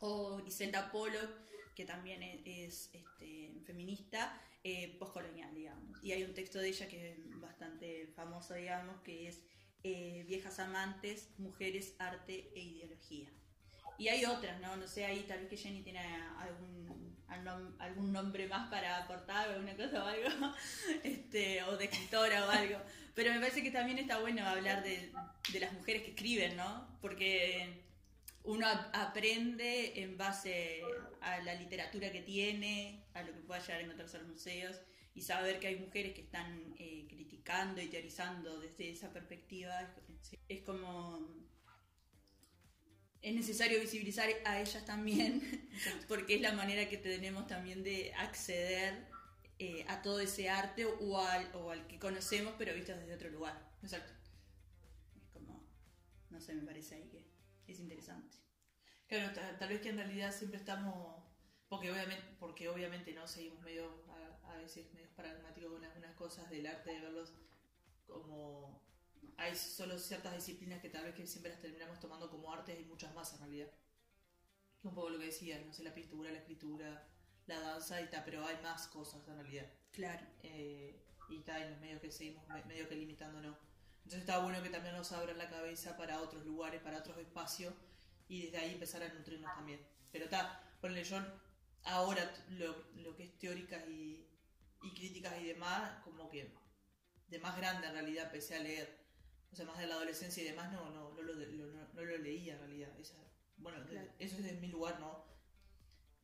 O 0.00 0.36
Griselda 0.38 0.90
Pollock, 0.90 1.30
que 1.74 1.84
también 1.84 2.22
es, 2.22 2.90
este, 2.92 3.52
feminista, 3.64 4.40
eh, 4.62 4.96
postcolonial, 4.98 5.54
digamos. 5.54 6.02
Y 6.04 6.12
hay 6.12 6.22
un 6.24 6.34
texto 6.34 6.58
de 6.58 6.68
ella 6.68 6.88
que 6.88 7.12
es 7.12 7.40
bastante 7.40 8.08
famoso, 8.14 8.54
digamos, 8.54 9.00
que 9.02 9.28
es 9.28 9.42
eh, 9.84 10.24
Viejas 10.28 10.58
amantes, 10.58 11.30
mujeres, 11.38 11.94
arte 11.98 12.52
e 12.54 12.60
ideología. 12.60 13.32
Y 13.98 14.08
hay 14.08 14.24
otras, 14.24 14.60
¿no? 14.60 14.76
No 14.76 14.86
sé, 14.86 15.04
ahí 15.04 15.24
tal 15.28 15.40
vez 15.40 15.48
que 15.48 15.56
Jenny 15.56 15.82
tiene 15.82 16.00
algún, 16.38 17.16
algún 17.78 18.12
nombre 18.12 18.46
más 18.46 18.68
para 18.68 18.98
aportar, 18.98 19.48
alguna 19.48 19.76
cosa 19.76 20.04
o 20.04 20.06
algo, 20.06 20.54
este, 21.04 21.62
o 21.64 21.76
de 21.76 21.84
escritora 21.84 22.46
o 22.46 22.50
algo. 22.50 22.78
Pero 23.14 23.32
me 23.32 23.40
parece 23.40 23.62
que 23.62 23.70
también 23.70 23.98
está 23.98 24.18
bueno 24.18 24.46
hablar 24.46 24.82
de, 24.82 25.12
de 25.52 25.60
las 25.60 25.72
mujeres 25.72 26.02
que 26.02 26.10
escriben, 26.10 26.56
¿no? 26.56 26.98
Porque 27.00 27.82
uno 28.44 28.66
aprende 28.92 30.02
en 30.02 30.16
base 30.16 30.82
a 31.20 31.40
la 31.40 31.54
literatura 31.54 32.10
que 32.10 32.22
tiene, 32.22 33.04
a 33.14 33.22
lo 33.22 33.32
que 33.32 33.40
pueda 33.40 33.60
llegar 33.60 33.80
a 33.80 33.84
encontrarse 33.84 34.16
a 34.16 34.20
los 34.20 34.30
museos, 34.30 34.80
y 35.14 35.22
saber 35.22 35.60
que 35.60 35.68
hay 35.68 35.76
mujeres 35.76 36.14
que 36.14 36.22
están 36.22 36.74
eh, 36.78 37.06
criticando 37.08 37.80
y 37.80 37.88
teorizando 37.88 38.58
desde 38.60 38.90
esa 38.90 39.12
perspectiva 39.12 39.94
es, 40.48 40.62
como 40.62 41.28
es 43.22 43.34
necesario 43.34 43.80
visibilizar 43.80 44.28
a 44.44 44.60
ellas 44.60 44.84
también 44.84 45.70
porque 46.08 46.34
es 46.34 46.40
la 46.40 46.52
manera 46.52 46.88
que 46.88 46.98
tenemos 46.98 47.46
también 47.46 47.82
de 47.84 48.12
acceder 48.14 49.06
eh, 49.58 49.84
a 49.88 50.02
todo 50.02 50.18
ese 50.18 50.50
arte 50.50 50.86
o 50.86 51.18
al, 51.18 51.54
o 51.54 51.70
al 51.70 51.86
que 51.86 51.98
conocemos 51.98 52.54
pero 52.58 52.74
visto 52.74 52.92
desde 52.96 53.14
otro 53.14 53.30
lugar. 53.30 53.72
Exacto. 53.82 54.12
Es 55.16 55.28
como, 55.32 55.64
no 56.30 56.40
sé, 56.40 56.54
me 56.54 56.62
parece 56.62 56.96
ahí 56.96 57.08
que 57.08 57.24
es 57.72 57.78
interesante. 57.78 58.38
Claro, 59.06 59.32
tal, 59.58 59.68
vez 59.68 59.80
que 59.82 59.90
en 59.90 59.98
realidad 59.98 60.32
siempre 60.32 60.58
estamos, 60.58 61.22
porque 61.68 61.90
obviamente, 61.90 62.24
porque 62.40 62.68
obviamente 62.68 63.12
no 63.12 63.28
seguimos 63.28 63.60
medio, 63.60 64.04
a, 64.44 64.56
veces 64.56 64.92
medio 64.94 65.08
pragmáticos 65.14 65.70
con 65.72 65.84
algunas 65.84 66.14
cosas 66.16 66.48
del 66.50 66.66
arte, 66.66 66.92
de 66.92 67.00
verlos 67.00 67.34
como 68.06 68.82
hay 69.36 69.54
solo 69.56 69.98
ciertas 69.98 70.34
disciplinas 70.34 70.80
que 70.80 70.88
tal 70.88 71.04
vez 71.04 71.14
que 71.14 71.26
siempre 71.26 71.50
las 71.52 71.60
terminamos 71.60 72.00
tomando 72.00 72.30
como 72.30 72.52
arte 72.52 72.78
y 72.80 72.84
muchas 72.84 73.14
más 73.14 73.32
en 73.34 73.40
realidad. 73.40 73.70
Un 74.82 74.94
poco 74.94 75.10
lo 75.10 75.18
que 75.18 75.26
decía, 75.26 75.62
no 75.64 75.72
sé, 75.72 75.84
la 75.84 75.94
pintura, 75.94 76.30
la 76.30 76.38
escritura, 76.38 77.08
la 77.46 77.60
danza 77.60 78.00
y 78.00 78.08
tal, 78.08 78.22
pero 78.24 78.44
hay 78.46 78.56
más 78.62 78.88
cosas 78.88 79.26
en 79.28 79.36
realidad. 79.36 79.66
Claro. 79.92 80.26
Eh, 80.42 81.04
y 81.28 81.38
está 81.38 81.62
en 81.62 81.70
los 81.70 81.80
medios 81.80 82.00
que 82.00 82.10
seguimos 82.10 82.46
medio 82.66 82.88
que 82.88 82.96
limitándonos. 82.96 83.56
Entonces 83.98 84.20
está 84.20 84.38
bueno 84.38 84.62
que 84.62 84.70
también 84.70 84.96
nos 84.96 85.12
abran 85.12 85.38
la 85.38 85.48
cabeza 85.48 85.96
para 85.96 86.20
otros 86.20 86.44
lugares, 86.44 86.82
para 86.82 86.98
otros 86.98 87.18
espacios 87.18 87.72
y 88.28 88.42
desde 88.46 88.58
ahí 88.58 88.72
empezar 88.72 89.02
a 89.02 89.12
nutrirnos 89.12 89.54
también. 89.54 89.80
Pero 90.10 90.24
está, 90.24 90.62
ponle 90.80 91.04
yo 91.04 91.18
ahora 91.84 92.32
lo, 92.50 92.74
lo 92.96 93.16
que 93.16 93.24
es 93.24 93.38
teóricas 93.38 93.86
y, 93.88 94.26
y, 94.82 94.94
críticas 94.94 95.40
y 95.40 95.46
demás, 95.46 96.02
como 96.04 96.28
que 96.30 96.52
de 97.28 97.38
más 97.38 97.56
grande 97.56 97.86
en 97.86 97.92
realidad 97.94 98.26
empecé 98.26 98.56
a 98.56 98.60
leer. 98.60 99.01
O 99.52 99.56
sea, 99.56 99.66
más 99.66 99.78
de 99.78 99.86
la 99.86 99.94
adolescencia 99.94 100.42
y 100.42 100.46
demás 100.46 100.72
no, 100.72 100.90
no, 100.90 101.12
no, 101.12 101.22
lo, 101.22 101.34
no, 101.34 102.04
lo 102.04 102.18
leía 102.18 102.54
en 102.54 102.60
realidad. 102.60 102.88
bueno, 103.58 103.78
eso 104.18 104.36
es 104.36 104.44
de 104.44 104.52
mi 104.54 104.68
lugar, 104.68 104.98
¿no? 104.98 105.30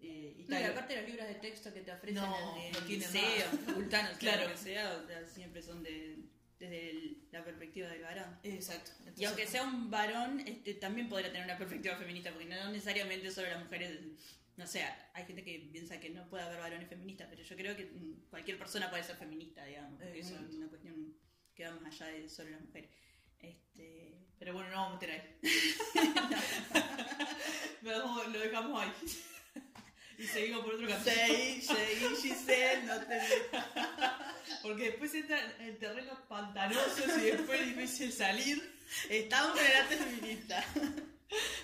Eh, 0.01 0.35
y, 0.39 0.45
no, 0.45 0.59
y 0.59 0.63
aparte 0.63 0.97
los 0.97 1.07
libros 1.07 1.27
de 1.27 1.35
texto 1.35 1.75
que 1.75 1.81
te 1.81 1.93
ofrecen 1.93 2.23
en 2.25 2.75
el 2.75 2.89
liceo, 2.89 3.47
facultad, 3.67 4.13
claro. 4.19 4.49
que 4.49 4.57
sea, 4.57 5.05
siempre 5.27 5.61
son 5.61 5.83
de, 5.83 6.21
desde 6.59 7.17
la 7.33 7.45
perspectiva 7.45 7.89
del 7.89 8.03
varón. 8.03 8.39
Exacto. 8.45 8.93
y 9.17 9.25
aunque 9.25 9.47
sea 9.47 9.65
un 9.65 9.91
varón, 9.91 10.41
este, 10.41 10.75
también 10.75 11.09
podrá 11.09 11.29
tener 11.29 11.45
una 11.45 11.59
perspectiva 11.59 11.97
feminista, 11.97 12.31
porque 12.31 12.47
no 12.47 12.71
necesariamente 12.71 13.31
solo 13.31 13.49
las 13.49 13.63
mujeres, 13.63 13.99
no 14.57 14.67
sé, 14.67 14.85
hay 15.13 15.25
gente 15.25 15.45
que 15.45 15.69
piensa 15.73 15.99
que 15.99 16.11
no 16.11 16.29
puede 16.29 16.45
haber 16.45 16.61
varones 16.61 16.89
feministas, 16.89 17.27
pero 17.29 17.43
yo 17.43 17.57
creo 17.57 17.77
que 17.77 17.87
mm, 17.87 18.31
cualquier 18.31 18.57
persona 18.57 18.89
puede 18.91 19.03
ser 19.03 19.17
feminista, 19.17 19.65
digamos. 19.65 20.01
Es 20.01 20.31
una 20.31 20.69
cuestión 20.69 21.15
que 21.55 21.65
va 21.65 21.75
más 21.81 22.01
allá 22.01 22.13
de 22.13 22.29
solo 22.29 22.51
las 22.51 22.61
mujeres. 22.61 22.91
Este... 23.41 24.15
Pero 24.39 24.55
bueno, 24.55 24.71
no 24.71 24.77
vamos 24.77 24.91
a 24.91 25.01
meter 25.01 25.11
ahí. 25.11 25.41
lo 28.33 28.39
dejamos 28.41 28.83
ahí. 28.83 28.93
Y 30.19 30.27
seguimos 30.27 30.65
por 30.65 30.75
otro 30.75 30.89
camino. 30.89 31.05
Seguí, 31.05 31.61
seguí, 31.63 32.17
Giselle, 32.17 32.83
no 32.85 32.99
te 33.01 33.21
Porque 34.63 34.85
después 34.87 35.15
entra 35.15 35.39
en 35.61 35.79
terrenos 35.79 36.19
pantanosos 36.29 37.19
y 37.19 37.27
después 37.27 37.61
es 37.61 37.67
difícil 37.69 38.13
salir. 38.13 38.79
Estamos 39.09 39.59
en 39.61 39.67
el 39.67 39.73
arte 39.77 39.97
feminista. 39.97 40.65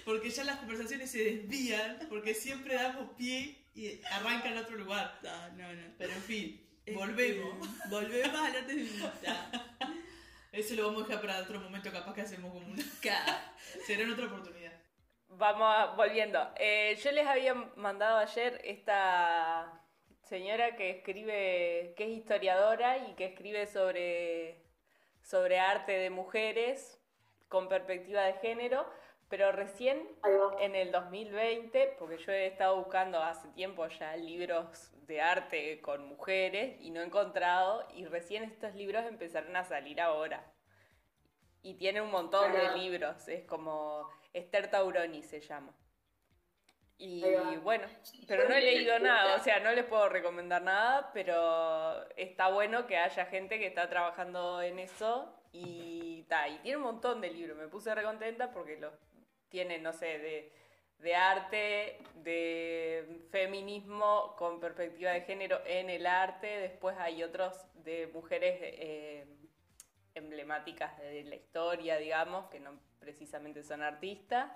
Porque 0.05 0.31
ya 0.31 0.45
las 0.45 0.59
conversaciones 0.59 1.11
se 1.11 1.25
desvían, 1.25 1.99
porque 2.09 2.35
siempre 2.35 2.75
damos 2.75 3.11
pie 3.17 3.65
y 3.75 4.01
arrancan 4.05 4.53
en 4.53 4.59
otro 4.59 4.77
lugar. 4.77 5.19
No, 5.23 5.49
no, 5.57 5.75
no. 5.75 5.95
Pero 5.99 6.13
en 6.13 6.23
fin, 6.23 6.61
volvemos. 6.95 7.89
volvemos 7.89 8.41
al 8.41 8.57
arte 8.57 8.75
feminista. 8.75 9.51
Eso 10.55 10.77
lo 10.77 10.87
vamos 10.87 11.03
a 11.03 11.07
dejar 11.09 11.21
para 11.21 11.41
otro 11.41 11.59
momento, 11.59 11.91
capaz 11.91 12.15
que 12.15 12.21
hacemos 12.21 12.53
como 12.53 12.65
una. 12.69 12.83
Será 13.87 14.03
en 14.03 14.13
otra 14.13 14.27
oportunidad. 14.27 14.73
Vamos 15.31 15.97
volviendo. 15.97 16.49
Eh, 16.57 16.97
yo 17.03 17.11
les 17.11 17.27
había 17.27 17.55
mandado 17.55 18.19
ayer 18.19 18.61
esta 18.63 19.83
señora 20.23 20.77
que 20.77 20.91
escribe, 20.91 21.95
que 21.97 22.05
es 22.05 22.11
historiadora 22.11 22.99
y 22.99 23.15
que 23.15 23.25
escribe 23.25 23.67
sobre, 23.67 24.63
sobre 25.23 25.59
arte 25.59 25.91
de 25.91 26.11
mujeres 26.11 27.01
con 27.49 27.69
perspectiva 27.69 28.23
de 28.23 28.35
género, 28.35 28.89
Pero 29.29 29.53
recién 29.53 30.07
en 30.61 30.75
el 30.75 30.93
2020, 30.93 31.97
porque 31.99 32.19
yo 32.19 32.33
he 32.33 32.47
estado 32.47 32.77
buscando 32.77 33.23
hace 33.23 33.49
tiempo 33.49 33.87
ya 33.89 34.17
libros 34.17 34.93
de 35.07 35.21
arte 35.21 35.81
con 35.81 36.07
mujeres 36.07 36.77
y 36.81 36.91
no 36.91 37.01
he 37.01 37.05
encontrado, 37.05 37.87
y 37.95 38.05
recién 38.05 38.45
estos 38.45 38.75
libros 38.75 39.05
empezaron 39.07 39.57
a 39.57 39.65
salir 39.65 40.01
ahora. 40.01 40.45
Y 41.63 41.75
tiene 41.75 42.01
un 42.03 42.11
montón 42.11 42.53
de 42.53 42.77
libros, 42.77 43.27
es 43.29 43.45
como 43.45 44.09
Esther 44.33 44.71
Tauroni 44.71 45.23
se 45.23 45.41
llama. 45.41 45.75
Y 46.97 47.25
bueno, 47.57 47.89
pero 48.29 48.49
no 48.49 48.55
he 48.55 48.61
leído 48.61 48.99
nada, 48.99 49.35
o 49.35 49.39
sea, 49.41 49.59
no 49.61 49.73
les 49.73 49.85
puedo 49.85 50.09
recomendar 50.09 50.63
nada, 50.63 51.11
pero 51.13 52.09
está 52.17 52.51
bueno 52.51 52.87
que 52.87 52.97
haya 52.97 53.27
gente 53.27 53.59
que 53.59 53.67
está 53.67 53.89
trabajando 53.89 54.63
en 54.63 54.79
eso 54.79 55.35
y 55.51 56.23
ta, 56.29 56.49
y 56.49 56.59
tiene 56.59 56.77
un 56.77 56.85
montón 56.85 57.21
de 57.21 57.31
libros. 57.31 57.57
Me 57.59 57.67
puse 57.67 57.95
recontenta 57.95 58.53
porque 58.53 58.77
los 58.77 58.93
tiene, 59.55 59.79
no 59.79 59.93
sé, 59.93 60.19
de, 60.19 60.53
de 60.99 61.15
arte, 61.15 61.99
de 62.25 63.21
feminismo 63.31 64.35
con 64.37 64.59
perspectiva 64.59 65.13
de 65.13 65.21
género 65.21 65.61
en 65.65 65.91
el 65.91 66.07
arte, 66.07 66.49
después 66.59 66.97
hay 66.99 67.23
otros 67.23 67.55
de 67.85 68.09
mujeres 68.09 68.59
eh, 68.61 69.25
emblemáticas 70.17 70.99
de 70.99 71.23
la 71.23 71.37
historia, 71.37 71.99
digamos, 71.99 72.51
que 72.51 72.59
no 72.59 72.81
precisamente 72.99 73.63
son 73.63 73.83
artistas. 73.83 74.51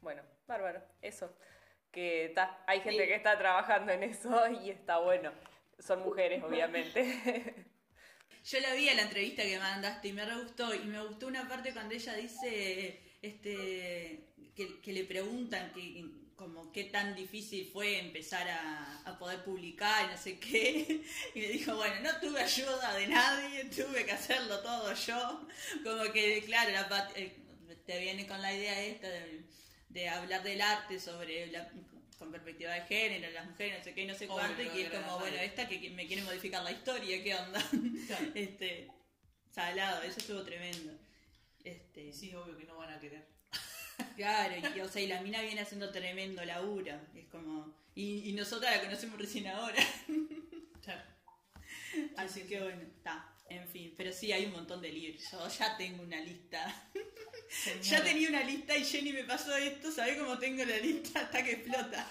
Bueno, 0.00 0.22
bárbaro, 0.46 0.80
eso. 1.00 1.36
Que 1.90 2.30
ta, 2.32 2.62
hay 2.68 2.80
gente 2.80 3.02
Sí. 3.02 3.08
que 3.08 3.16
está 3.16 3.36
trabajando 3.36 3.90
en 3.92 4.04
eso 4.04 4.46
y 4.62 4.70
está 4.70 4.98
bueno. 4.98 5.32
Son 5.80 6.00
mujeres, 6.02 6.44
obviamente. 6.44 7.56
Yo 8.44 8.60
la 8.60 8.72
vi 8.74 8.88
a 8.88 8.94
la 8.94 9.02
entrevista 9.02 9.42
que 9.42 9.58
mandaste 9.58 10.08
y 10.08 10.12
me 10.12 10.24
re 10.24 10.36
gustó. 10.36 10.72
Y 10.72 10.84
me 10.84 11.04
gustó 11.04 11.26
una 11.26 11.48
parte 11.48 11.72
cuando 11.72 11.92
ella 11.92 12.14
dice 12.14 13.11
este 13.22 14.24
que, 14.54 14.80
que 14.80 14.92
le 14.92 15.04
preguntan 15.04 15.72
que, 15.72 16.04
como 16.36 16.72
qué 16.72 16.84
tan 16.84 17.14
difícil 17.14 17.70
fue 17.72 18.00
empezar 18.00 18.48
a, 18.48 19.00
a 19.04 19.18
poder 19.18 19.44
publicar 19.44 20.10
no 20.10 20.18
sé 20.18 20.38
qué. 20.38 21.02
Y 21.34 21.40
le 21.40 21.48
dijo, 21.48 21.76
bueno, 21.76 21.94
no 22.02 22.20
tuve 22.20 22.40
ayuda 22.40 22.94
de 22.94 23.06
nadie, 23.06 23.64
tuve 23.76 24.04
que 24.04 24.12
hacerlo 24.12 24.58
todo 24.60 24.92
yo. 24.92 25.46
Como 25.84 26.12
que, 26.12 26.42
claro, 26.44 26.72
la 26.72 27.10
eh, 27.14 27.32
te 27.86 28.00
viene 28.00 28.26
con 28.26 28.42
la 28.42 28.52
idea 28.52 28.80
esta 28.82 29.08
de, 29.08 29.42
de 29.88 30.08
hablar 30.08 30.42
del 30.42 30.60
arte 30.60 30.98
sobre 30.98 31.46
la, 31.46 31.70
con 32.18 32.30
perspectiva 32.30 32.72
de 32.72 32.82
género, 32.82 33.32
las 33.32 33.46
mujeres, 33.46 33.78
no 33.78 33.84
sé 33.84 33.94
qué, 33.94 34.06
no 34.06 34.14
sé 34.14 34.26
cuánto, 34.26 34.62
y 34.62 34.80
es 34.82 34.90
como, 34.90 35.18
bueno, 35.18 35.36
esta 35.38 35.68
que 35.68 35.80
que 35.80 35.90
me 35.90 36.06
quiere 36.06 36.22
modificar 36.22 36.62
la 36.62 36.70
historia, 36.72 37.22
¿qué 37.22 37.34
onda? 37.34 37.60
Claro. 38.06 38.26
este, 38.34 38.88
salado, 39.50 40.02
eso 40.02 40.18
estuvo 40.18 40.42
tremendo. 40.42 40.92
Este, 41.64 42.12
Sí, 42.12 42.34
obvio 42.34 42.56
que 42.56 42.64
no 42.64 42.76
van 42.76 42.92
a 42.92 43.00
querer. 43.00 43.26
Claro, 44.16 44.54
y, 44.76 44.80
o 44.80 44.88
sea, 44.88 45.00
y 45.02 45.06
la 45.06 45.20
mina 45.22 45.40
viene 45.42 45.60
haciendo 45.60 45.90
tremendo 45.92 46.44
laburo. 46.44 46.98
Es 47.14 47.26
como. 47.26 47.74
Y, 47.94 48.30
y 48.30 48.32
nosotras 48.32 48.76
la 48.76 48.82
conocemos 48.82 49.18
recién 49.18 49.46
ahora. 49.48 49.82
Claro. 50.82 51.02
Así 52.16 52.42
que 52.42 52.60
bueno, 52.60 52.82
está. 52.82 53.28
En 53.48 53.68
fin, 53.68 53.94
pero 53.96 54.12
sí 54.12 54.32
hay 54.32 54.46
un 54.46 54.52
montón 54.52 54.80
de 54.80 54.90
libros. 54.90 55.22
Yo 55.30 55.48
ya 55.48 55.76
tengo 55.76 56.02
una 56.02 56.20
lista. 56.20 56.90
Señora. 57.50 57.82
Ya 57.82 58.02
tenía 58.02 58.28
una 58.30 58.42
lista 58.44 58.76
y 58.76 58.84
Jenny 58.84 59.12
me 59.12 59.24
pasó 59.24 59.54
esto. 59.56 59.92
¿Sabés 59.92 60.16
cómo 60.18 60.38
tengo 60.38 60.64
la 60.64 60.78
lista? 60.78 61.20
Hasta 61.20 61.44
que 61.44 61.52
explota. 61.52 62.08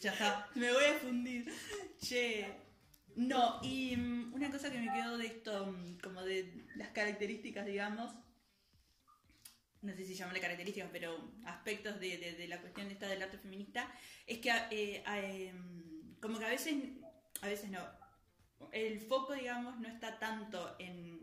Ya 0.00 0.12
está. 0.12 0.48
Me 0.54 0.72
voy 0.72 0.84
a 0.84 0.98
fundir. 1.00 1.52
Che. 2.00 2.46
No, 3.16 3.58
y 3.64 3.96
mm, 3.96 4.32
una 4.34 4.48
cosa 4.50 4.70
que 4.70 4.78
me 4.78 4.92
quedó 4.92 5.18
de 5.18 5.26
esto, 5.26 5.66
mm, 5.66 5.98
como 5.98 6.22
de 6.22 6.64
las 6.76 6.90
características, 6.90 7.66
digamos. 7.66 8.12
No 9.82 9.94
sé 9.94 10.04
si 10.04 10.14
llamarle 10.14 10.40
características, 10.40 10.90
pero 10.92 11.30
aspectos 11.44 12.00
de, 12.00 12.18
de- 12.18 12.32
de 12.34 12.48
la 12.48 12.60
cuestión 12.60 12.90
esta 12.90 13.06
del 13.08 13.22
arte 13.22 13.38
feminista, 13.38 13.90
es 14.26 14.38
que 14.38 14.50
eh, 14.70 15.02
eh, 15.06 15.52
como 16.20 16.38
que 16.38 16.44
a 16.46 16.48
veces, 16.48 16.74
a 17.42 17.46
veces 17.48 17.70
no, 17.70 17.80
el 18.72 19.00
foco, 19.00 19.34
digamos, 19.34 19.78
no 19.80 19.88
está 19.88 20.18
tanto 20.18 20.76
en, 20.78 21.20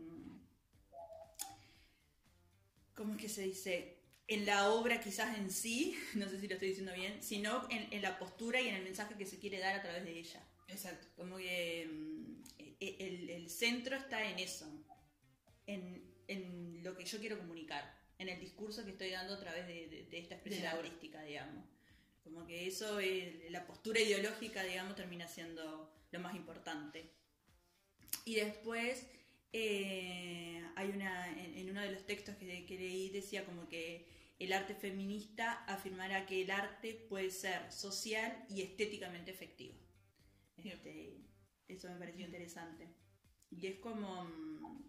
¿cómo 2.94 3.14
es 3.14 3.20
que 3.20 3.28
se 3.28 3.42
dice? 3.42 3.98
En 4.26 4.46
la 4.46 4.70
obra 4.70 5.00
quizás 5.00 5.36
en 5.38 5.50
sí, 5.50 5.96
no 6.14 6.28
sé 6.28 6.40
si 6.40 6.48
lo 6.48 6.54
estoy 6.54 6.68
diciendo 6.68 6.92
bien, 6.94 7.22
sino 7.22 7.66
en, 7.70 7.92
en 7.92 8.02
la 8.02 8.18
postura 8.18 8.60
y 8.60 8.68
en 8.68 8.76
el 8.76 8.84
mensaje 8.84 9.14
que 9.16 9.26
se 9.26 9.38
quiere 9.38 9.58
dar 9.58 9.74
a 9.76 9.82
través 9.82 10.04
de 10.04 10.18
ella. 10.18 10.40
Exacto. 10.68 11.06
Como 11.16 11.36
que 11.36 11.86
mm, 11.90 12.42
e- 12.80 12.96
el, 12.98 13.30
el 13.30 13.50
centro 13.50 13.96
está 13.96 14.24
en 14.30 14.38
eso, 14.38 14.66
en, 15.66 16.02
en 16.28 16.82
lo 16.82 16.96
que 16.96 17.04
yo 17.04 17.18
quiero 17.20 17.38
comunicar, 17.38 17.84
en 18.18 18.28
el 18.28 18.40
discurso 18.40 18.84
que 18.84 18.92
estoy 18.92 19.10
dando 19.10 19.34
a 19.34 19.40
través 19.40 19.66
de, 19.66 19.88
de- 19.88 20.04
de 20.04 20.18
esta 20.18 20.34
expresión 20.34 20.66
artística, 20.66 21.22
digamos. 21.22 21.64
Como 22.22 22.46
que 22.46 22.66
eso, 22.66 22.98
es- 23.00 23.50
la 23.50 23.66
postura 23.66 24.00
ideológica, 24.00 24.62
digamos, 24.64 24.96
termina 24.96 25.28
siendo 25.28 25.92
lo 26.12 26.20
más 26.20 26.34
importante. 26.36 27.10
Y 28.24 28.36
después, 28.36 29.06
eh, 29.52 30.62
hay 30.76 30.88
una, 30.90 31.30
en, 31.32 31.58
en 31.58 31.70
uno 31.70 31.80
de 31.82 31.92
los 31.92 32.06
textos 32.06 32.36
que, 32.36 32.64
que 32.66 32.74
leí 32.78 33.10
decía 33.10 33.44
como 33.44 33.68
que 33.68 34.06
el 34.38 34.52
arte 34.52 34.74
feminista 34.74 35.64
afirmará 35.66 36.26
que 36.26 36.42
el 36.42 36.50
arte 36.50 36.94
puede 37.08 37.30
ser 37.30 37.70
social 37.72 38.44
y 38.50 38.62
estéticamente 38.62 39.30
efectivo. 39.30 39.74
Este, 40.56 41.20
eso 41.68 41.88
me 41.90 41.96
pareció 41.96 42.24
interesante. 42.26 42.88
Y 43.50 43.66
es 43.66 43.78
como... 43.78 44.24
mm, 44.24 44.84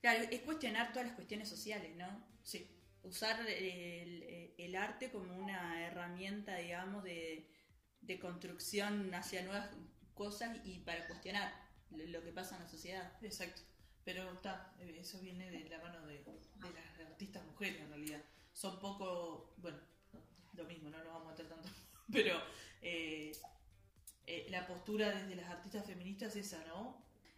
Claro, 0.00 0.24
es 0.30 0.40
cuestionar 0.42 0.92
todas 0.92 1.06
las 1.08 1.14
cuestiones 1.16 1.48
sociales, 1.48 1.94
¿no? 1.96 2.24
Sí. 2.42 2.66
Usar 3.02 3.46
el, 3.48 4.54
el 4.56 4.76
arte 4.76 5.10
como 5.10 5.36
una 5.36 5.86
herramienta, 5.86 6.56
digamos, 6.56 7.02
de, 7.04 7.50
de 8.00 8.18
construcción 8.18 9.14
hacia 9.14 9.42
nuevas 9.42 9.70
cosas 10.14 10.58
y 10.64 10.80
para 10.80 11.06
cuestionar 11.06 11.52
lo, 11.90 12.04
lo 12.06 12.22
que 12.22 12.32
pasa 12.32 12.56
en 12.56 12.62
la 12.62 12.68
sociedad. 12.68 13.12
Exacto. 13.22 13.62
Pero 14.04 14.32
está, 14.32 14.74
eso 14.80 15.20
viene 15.20 15.50
de 15.50 15.68
la 15.68 15.78
mano 15.80 16.06
de, 16.06 16.18
de 16.24 16.72
las 16.72 17.00
artistas 17.10 17.44
mujeres 17.46 17.80
en 17.80 17.88
realidad. 17.90 18.22
Son 18.52 18.78
poco, 18.78 19.54
bueno, 19.58 19.78
no, 20.12 20.20
lo 20.54 20.64
mismo, 20.64 20.90
no 20.90 20.98
nos 20.98 21.06
vamos 21.08 21.28
a 21.28 21.30
meter 21.32 21.48
tanto, 21.48 21.68
pero 22.12 22.40
eh, 22.82 23.32
eh, 24.30 24.46
la 24.50 24.66
postura 24.66 25.10
desde 25.10 25.34
las 25.36 25.50
artistas 25.50 25.86
feministas 25.86 26.36
es 26.36 26.46
esa, 26.46 26.64
¿no? 26.66 26.80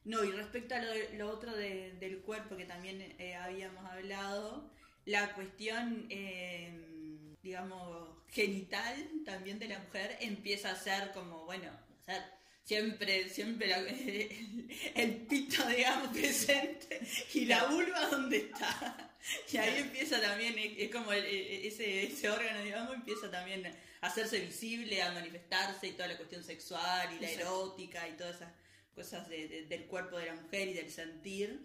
No, 0.04 0.24
y 0.24 0.32
respecto 0.32 0.74
a 0.74 0.80
lo, 1.18 1.28
otro 1.30 1.54
de- 1.56 1.92
del 2.00 2.20
cuerpo 2.22 2.56
que 2.56 2.64
también 2.64 3.00
eh, 3.18 3.34
habíamos 3.36 3.84
hablado, 3.86 4.70
la 5.06 5.34
cuestión, 5.34 6.06
eh, 6.10 7.34
digamos, 7.42 8.08
genital 8.28 8.94
también 9.24 9.58
de 9.58 9.68
la 9.68 9.78
mujer 9.80 10.16
empieza 10.20 10.70
a 10.72 10.76
ser 10.76 11.12
como, 11.12 11.44
bueno, 11.44 11.70
o 12.00 12.04
sea, 12.04 12.18
siempre, 12.64 13.28
siempre 13.28 13.66
la- 13.68 13.78
el, 14.94 15.16
pito, 15.28 15.66
digamos, 15.68 16.08
presente 16.16 17.00
y 17.34 17.44
la 17.46 17.64
vulva 17.66 18.06
donde 18.08 18.38
está. 18.38 19.10
Y 19.52 19.56
ahí 19.56 19.78
empieza 19.82 20.20
también, 20.20 20.54
es, 20.58 20.90
como 20.90 21.12
el- 21.12 21.24
el- 21.24 21.66
ese, 21.66 22.04
ese 22.04 22.28
órgano, 22.30 22.62
digamos, 22.64 22.94
empieza 22.94 23.30
también 23.30 23.66
a 23.66 24.06
hacerse 24.06 24.40
visible, 24.40 25.00
a 25.02 25.12
manifestarse 25.12 25.86
y 25.88 25.92
toda 25.92 26.08
la 26.08 26.16
cuestión 26.16 26.42
sexual 26.42 27.14
y 27.16 27.20
la 27.20 27.30
erótica 27.30 28.08
y 28.08 28.16
todas 28.16 28.36
esas 28.36 28.52
cosas 28.94 29.28
de- 29.28 29.48
de- 29.48 29.66
del 29.66 29.84
cuerpo 29.86 30.18
de 30.18 30.26
la 30.26 30.34
mujer 30.34 30.68
y 30.68 30.72
del 30.74 30.90
sentir, 30.90 31.60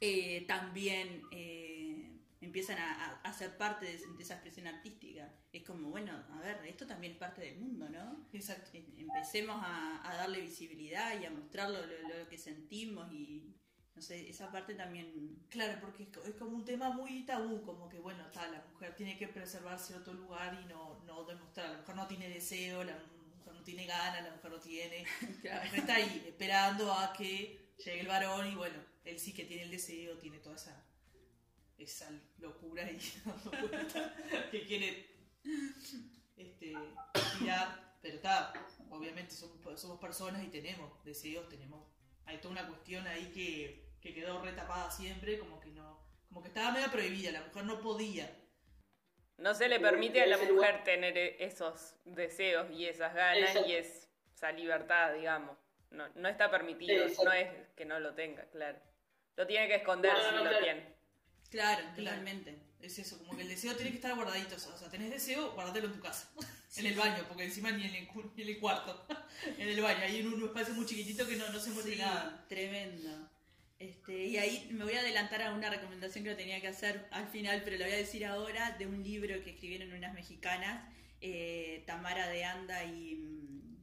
eh, 0.00 0.44
también 0.46 1.22
eh, 1.32 1.77
empiezan 2.40 2.78
a, 2.78 3.06
a- 3.06 3.20
a 3.22 3.32
ser 3.32 3.56
parte 3.56 3.86
de, 3.86 3.98
de 4.16 4.22
esa 4.22 4.34
expresión 4.34 4.66
artística. 4.66 5.32
Es 5.52 5.64
como, 5.64 5.90
bueno, 5.90 6.12
a 6.30 6.40
ver, 6.40 6.64
esto 6.66 6.86
también 6.86 7.12
es 7.14 7.18
parte 7.18 7.40
del 7.42 7.58
mundo, 7.58 7.88
¿no? 7.88 8.26
Exacto. 8.32 8.70
Em- 8.74 8.86
Empecemos 8.98 9.56
a, 9.62 10.08
a 10.08 10.16
darle 10.16 10.40
visibilidad 10.40 11.20
y 11.20 11.24
a 11.26 11.30
mostrar 11.30 11.70
lo, 11.70 11.80
lo- 11.86 12.18
lo 12.20 12.28
que 12.28 12.38
sentimos 12.38 13.12
y, 13.12 13.54
no 13.94 14.02
sé, 14.02 14.28
esa 14.28 14.50
parte 14.52 14.74
también... 14.74 15.38
Claro, 15.48 15.78
porque 15.80 16.04
es, 16.04 16.08
es 16.28 16.34
como 16.36 16.56
un 16.56 16.64
tema 16.64 16.90
muy 16.90 17.24
tabú, 17.24 17.62
como 17.62 17.88
que 17.88 17.98
bueno, 17.98 18.24
está, 18.26 18.46
la 18.48 18.64
mujer 18.72 18.94
tiene 18.94 19.16
que 19.18 19.28
preservar 19.28 19.78
cierto 19.78 20.12
lugar 20.14 20.58
y 20.62 20.66
no, 20.66 21.00
no 21.04 21.24
demostrar, 21.24 21.70
la 21.70 21.78
mujer 21.78 21.96
no 21.96 22.06
tiene 22.06 22.28
deseo, 22.28 22.84
la 22.84 22.96
mujer 23.38 23.54
no 23.54 23.62
tiene 23.64 23.86
ganas, 23.86 24.22
la 24.24 24.30
mujer 24.34 24.50
no 24.52 24.60
tiene, 24.60 25.04
la 25.42 25.54
mujer 25.64 25.80
está 25.80 25.94
ahí 25.96 26.24
esperando 26.26 26.92
a 26.92 27.12
que 27.12 27.58
llegue 27.84 28.00
el 28.00 28.06
varón 28.08 28.46
y 28.50 28.54
bueno, 28.54 28.76
él 29.04 29.18
sí 29.18 29.32
que 29.32 29.44
tiene 29.44 29.62
el 29.64 29.70
deseo, 29.70 30.18
tiene 30.18 30.38
toda 30.38 30.56
esa, 30.56 30.84
esa 31.78 32.10
locura 32.38 32.90
y 32.90 32.98
que 34.50 34.64
quiere 34.66 35.06
este, 36.36 36.74
tirar, 37.38 37.96
pero 38.02 38.16
está, 38.16 38.52
obviamente 38.90 39.32
somos, 39.34 39.80
somos 39.80 39.98
personas 40.00 40.42
y 40.44 40.48
tenemos 40.48 41.02
deseos, 41.04 41.48
tenemos, 41.48 41.86
hay 42.26 42.38
toda 42.38 42.52
una 42.52 42.66
cuestión 42.66 43.06
ahí 43.06 43.30
que, 43.32 43.92
que 44.00 44.12
quedó 44.14 44.42
retapada 44.42 44.90
siempre, 44.90 45.38
como 45.38 45.60
que 45.60 45.70
no, 45.70 46.04
como 46.28 46.42
que 46.42 46.48
estaba 46.48 46.72
medio 46.72 46.90
prohibida, 46.90 47.30
la 47.30 47.42
mujer 47.42 47.64
no 47.64 47.80
podía. 47.80 48.30
No 49.38 49.54
se 49.54 49.68
le 49.68 49.78
permite 49.78 50.20
a 50.20 50.26
la 50.26 50.36
mujer 50.36 50.82
tener 50.82 51.16
e- 51.16 51.36
esos 51.44 51.94
deseos 52.04 52.68
y 52.72 52.86
esas 52.86 53.14
ganas 53.14 53.50
Exacto. 53.50 53.68
y 53.68 53.72
es- 53.74 54.08
esa 54.34 54.50
libertad, 54.52 55.14
digamos. 55.14 55.56
No, 55.90 56.08
no 56.16 56.28
está 56.28 56.50
permitido, 56.50 57.04
Exacto. 57.04 57.24
no 57.24 57.32
es 57.32 57.48
que 57.76 57.84
no 57.84 57.98
lo 58.00 58.14
tenga, 58.14 58.44
claro. 58.50 58.78
Lo 59.36 59.46
tiene 59.46 59.68
que 59.68 59.76
esconder 59.76 60.12
No, 60.12 60.18
no, 60.18 60.28
si 60.28 60.34
no, 60.34 60.42
lo 60.44 60.50
claro. 60.50 60.64
tiene. 60.64 60.97
Claro, 61.50 61.82
Claro. 61.94 61.96
totalmente. 61.96 62.58
Es 62.80 62.98
eso, 62.98 63.18
como 63.18 63.34
que 63.36 63.42
el 63.42 63.48
deseo 63.48 63.74
tiene 63.74 63.90
que 63.90 63.96
estar 63.96 64.14
guardadito. 64.14 64.54
O 64.54 64.58
sea, 64.78 64.88
tenés 64.88 65.10
deseo, 65.10 65.52
guardatelo 65.52 65.88
en 65.88 65.94
tu 65.94 66.00
casa. 66.00 66.30
en 66.76 66.86
el 66.86 66.94
baño, 66.94 67.24
porque 67.26 67.44
encima 67.44 67.70
ni 67.72 67.84
en 67.86 67.94
el, 67.94 68.08
ni 68.36 68.42
en 68.42 68.48
el 68.48 68.58
cuarto. 68.60 69.06
en 69.58 69.68
el 69.68 69.80
baño, 69.80 70.00
ahí 70.04 70.20
en 70.20 70.32
un 70.32 70.44
espacio 70.44 70.74
muy 70.74 70.86
chiquitito 70.86 71.26
que 71.26 71.36
no, 71.36 71.48
no 71.50 71.58
se 71.58 71.72
Sí, 71.82 71.96
nada. 71.96 72.44
tremendo. 72.48 73.28
Este, 73.80 74.26
y 74.26 74.36
ahí 74.36 74.68
me 74.72 74.84
voy 74.84 74.94
a 74.94 75.00
adelantar 75.00 75.40
a 75.42 75.52
una 75.52 75.70
recomendación 75.70 76.24
que 76.24 76.30
lo 76.30 76.36
tenía 76.36 76.60
que 76.60 76.68
hacer 76.68 77.06
al 77.12 77.28
final, 77.28 77.62
pero 77.64 77.78
lo 77.78 77.84
voy 77.84 77.94
a 77.94 77.96
decir 77.98 78.26
ahora, 78.26 78.72
de 78.78 78.86
un 78.86 79.02
libro 79.04 79.40
que 79.44 79.50
escribieron 79.50 79.92
unas 79.92 80.14
mexicanas, 80.14 80.84
eh, 81.20 81.84
Tamara 81.86 82.28
de 82.28 82.44
Anda 82.44 82.84
y 82.84 83.14
mm, 83.16 83.76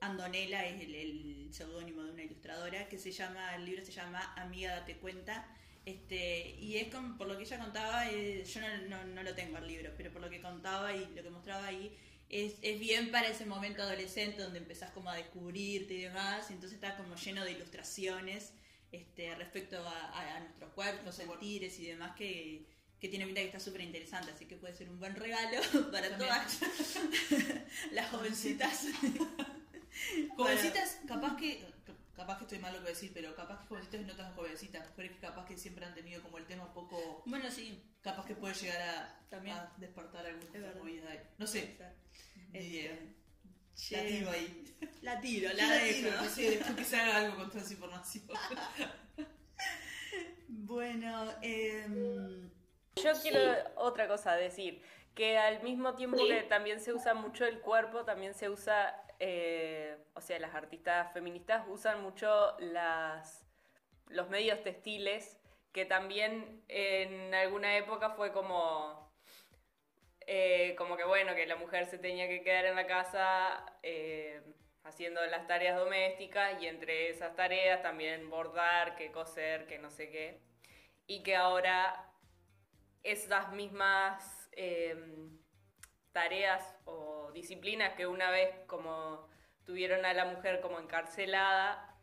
Andonela 0.00 0.66
es 0.66 0.80
el, 0.82 0.94
el 0.94 1.48
seudónimo 1.54 2.02
de 2.02 2.10
una 2.12 2.22
ilustradora, 2.24 2.88
que 2.88 2.98
se 2.98 3.12
llama, 3.12 3.54
el 3.54 3.64
libro 3.64 3.84
se 3.84 3.92
llama 3.92 4.32
Amiga 4.36 4.74
Date 4.76 4.96
Cuenta. 4.98 5.46
Este, 5.86 6.50
y 6.60 6.78
es 6.78 6.92
como, 6.92 7.16
por 7.16 7.28
lo 7.28 7.38
que 7.38 7.44
ella 7.44 7.58
contaba, 7.60 8.10
eh, 8.10 8.44
yo 8.44 8.60
no, 8.60 8.68
no- 8.88 9.04
no 9.06 9.22
lo 9.24 9.34
tengo 9.34 9.58
el 9.58 9.68
libro, 9.68 9.92
pero 9.96 10.12
por 10.12 10.20
lo 10.22 10.28
que 10.30 10.42
contaba 10.42 10.94
y 10.94 11.06
lo 11.14 11.22
que 11.22 11.30
mostraba 11.30 11.66
ahí, 11.68 11.96
es, 12.28 12.54
es 12.62 12.80
bien 12.80 13.12
para 13.12 13.28
ese 13.28 13.46
momento 13.46 13.82
adolescente 13.82 14.42
donde 14.42 14.58
empezás 14.58 14.90
como 14.90 15.10
a 15.10 15.16
descubrirte 15.16 15.94
y 15.94 16.02
demás, 16.02 16.50
y 16.50 16.54
entonces 16.54 16.74
está 16.76 16.96
como 16.98 17.16
lleno 17.16 17.44
de 17.44 17.52
ilustraciones 17.52 18.52
este, 18.92 19.34
respecto 19.36 19.76
a, 19.88 19.92
a- 20.10 20.36
a 20.36 20.40
nuestros 20.40 20.72
cuerpos, 20.72 21.14
sentires 21.14 21.78
y 21.78 21.86
demás 21.86 22.16
que, 22.16 22.66
que 23.00 23.08
tiene 23.08 23.26
pinta 23.26 23.40
que 23.42 23.46
está 23.48 23.60
súper 23.60 23.82
interesante, 23.82 24.32
así 24.32 24.46
que 24.46 24.56
puede 24.56 24.74
ser 24.74 24.88
un 24.90 24.98
buen 24.98 25.14
regalo 25.14 25.60
para 25.92 26.08
También. 26.10 26.18
todas 26.30 26.60
las 27.92 28.10
jovencitas. 28.10 28.86
Jovencitas, 30.36 30.98
capaz 31.06 31.36
que. 31.36 31.64
Capaz 32.16 32.38
que 32.38 32.44
estoy 32.44 32.58
mal 32.58 32.72
lo 32.72 32.78
que 32.78 32.84
voy 32.84 32.90
a 32.92 32.94
decir, 32.94 33.12
pero 33.12 33.34
capaz 33.36 33.60
que 33.60 33.66
jovencitas 33.68 34.00
y 34.00 34.04
no 34.04 34.16
tan 34.16 34.34
jovencitas. 34.34 34.88
Mujeres 34.90 35.12
que 35.12 35.18
capaz 35.18 35.44
que 35.46 35.56
siempre 35.58 35.84
han 35.84 35.94
tenido 35.94 36.22
como 36.22 36.38
el 36.38 36.46
tema 36.46 36.64
un 36.64 36.72
poco. 36.72 37.22
Bueno, 37.26 37.50
sí, 37.50 37.82
Capaz 38.00 38.24
que 38.24 38.36
puede 38.36 38.54
llegar 38.54 38.80
a, 38.82 39.20
También. 39.28 39.56
a 39.56 39.72
despertar 39.78 40.24
algunas 40.24 40.76
movidas 40.76 41.10
ahí. 41.10 41.20
No 41.38 41.46
sé, 41.46 41.76
ni 42.52 42.58
Este, 42.58 42.68
idea. 42.68 42.98
che, 43.74 43.96
La 43.96 44.06
tiro 44.08 44.30
ahí. 44.30 44.76
La 45.02 45.20
tiro, 45.20 45.48
la 45.52 45.56
tiro, 45.82 46.10
dejo. 46.10 46.22
no 46.24 46.30
sé, 46.30 46.50
después 46.50 46.74
que 46.76 46.84
se 46.84 46.96
haga 46.96 47.16
algo 47.16 47.36
con 47.36 47.48
toda 47.50 47.62
esa 47.62 47.72
información. 47.72 48.24
Bueno, 50.48 51.32
em, 51.42 52.50
Yo 52.96 53.12
quiero 53.22 53.40
otra 53.76 54.06
cosa 54.08 54.34
decir, 54.36 54.82
que 55.14 55.36
al 55.38 55.62
mismo 55.62 55.94
tiempo 55.94 56.18
que 56.26 56.42
también 56.44 56.80
se 56.80 56.92
usa 56.92 57.14
mucho 57.14 57.44
el 57.44 57.60
cuerpo, 57.60 58.04
también 58.04 58.34
se 58.34 58.48
usa, 58.48 58.94
eh, 59.18 59.96
o 60.14 60.20
sea, 60.20 60.38
las 60.38 60.54
artistas 60.54 61.12
feministas 61.12 61.64
usan 61.68 62.02
mucho 62.02 62.56
los 64.08 64.28
medios 64.28 64.62
textiles, 64.62 65.38
que 65.72 65.84
también 65.84 66.62
en 66.68 67.34
alguna 67.34 67.76
época 67.76 68.10
fue 68.10 68.32
como, 68.32 69.12
eh, 70.26 70.74
como 70.76 70.96
que 70.96 71.04
bueno, 71.04 71.34
que 71.34 71.46
la 71.46 71.56
mujer 71.56 71.86
se 71.86 71.98
tenía 71.98 72.28
que 72.28 72.42
quedar 72.42 72.66
en 72.66 72.76
la 72.76 72.86
casa 72.86 73.64
eh, 73.82 74.42
haciendo 74.84 75.24
las 75.26 75.46
tareas 75.46 75.76
domésticas 75.76 76.62
y 76.62 76.66
entre 76.66 77.10
esas 77.10 77.34
tareas 77.36 77.82
también 77.82 78.30
bordar, 78.30 78.96
que 78.96 79.12
coser, 79.12 79.66
que 79.66 79.78
no 79.78 79.90
sé 79.90 80.10
qué. 80.10 80.40
Y 81.06 81.22
que 81.22 81.36
ahora 81.36 82.10
esas 83.02 83.52
mismas 83.52 84.50
tareas 86.16 86.64
o 86.86 87.30
disciplinas 87.32 87.92
que 87.94 88.06
una 88.06 88.30
vez 88.30 88.48
como 88.66 89.28
tuvieron 89.66 90.06
a 90.06 90.14
la 90.14 90.24
mujer 90.24 90.62
como 90.62 90.80
encarcelada, 90.80 91.94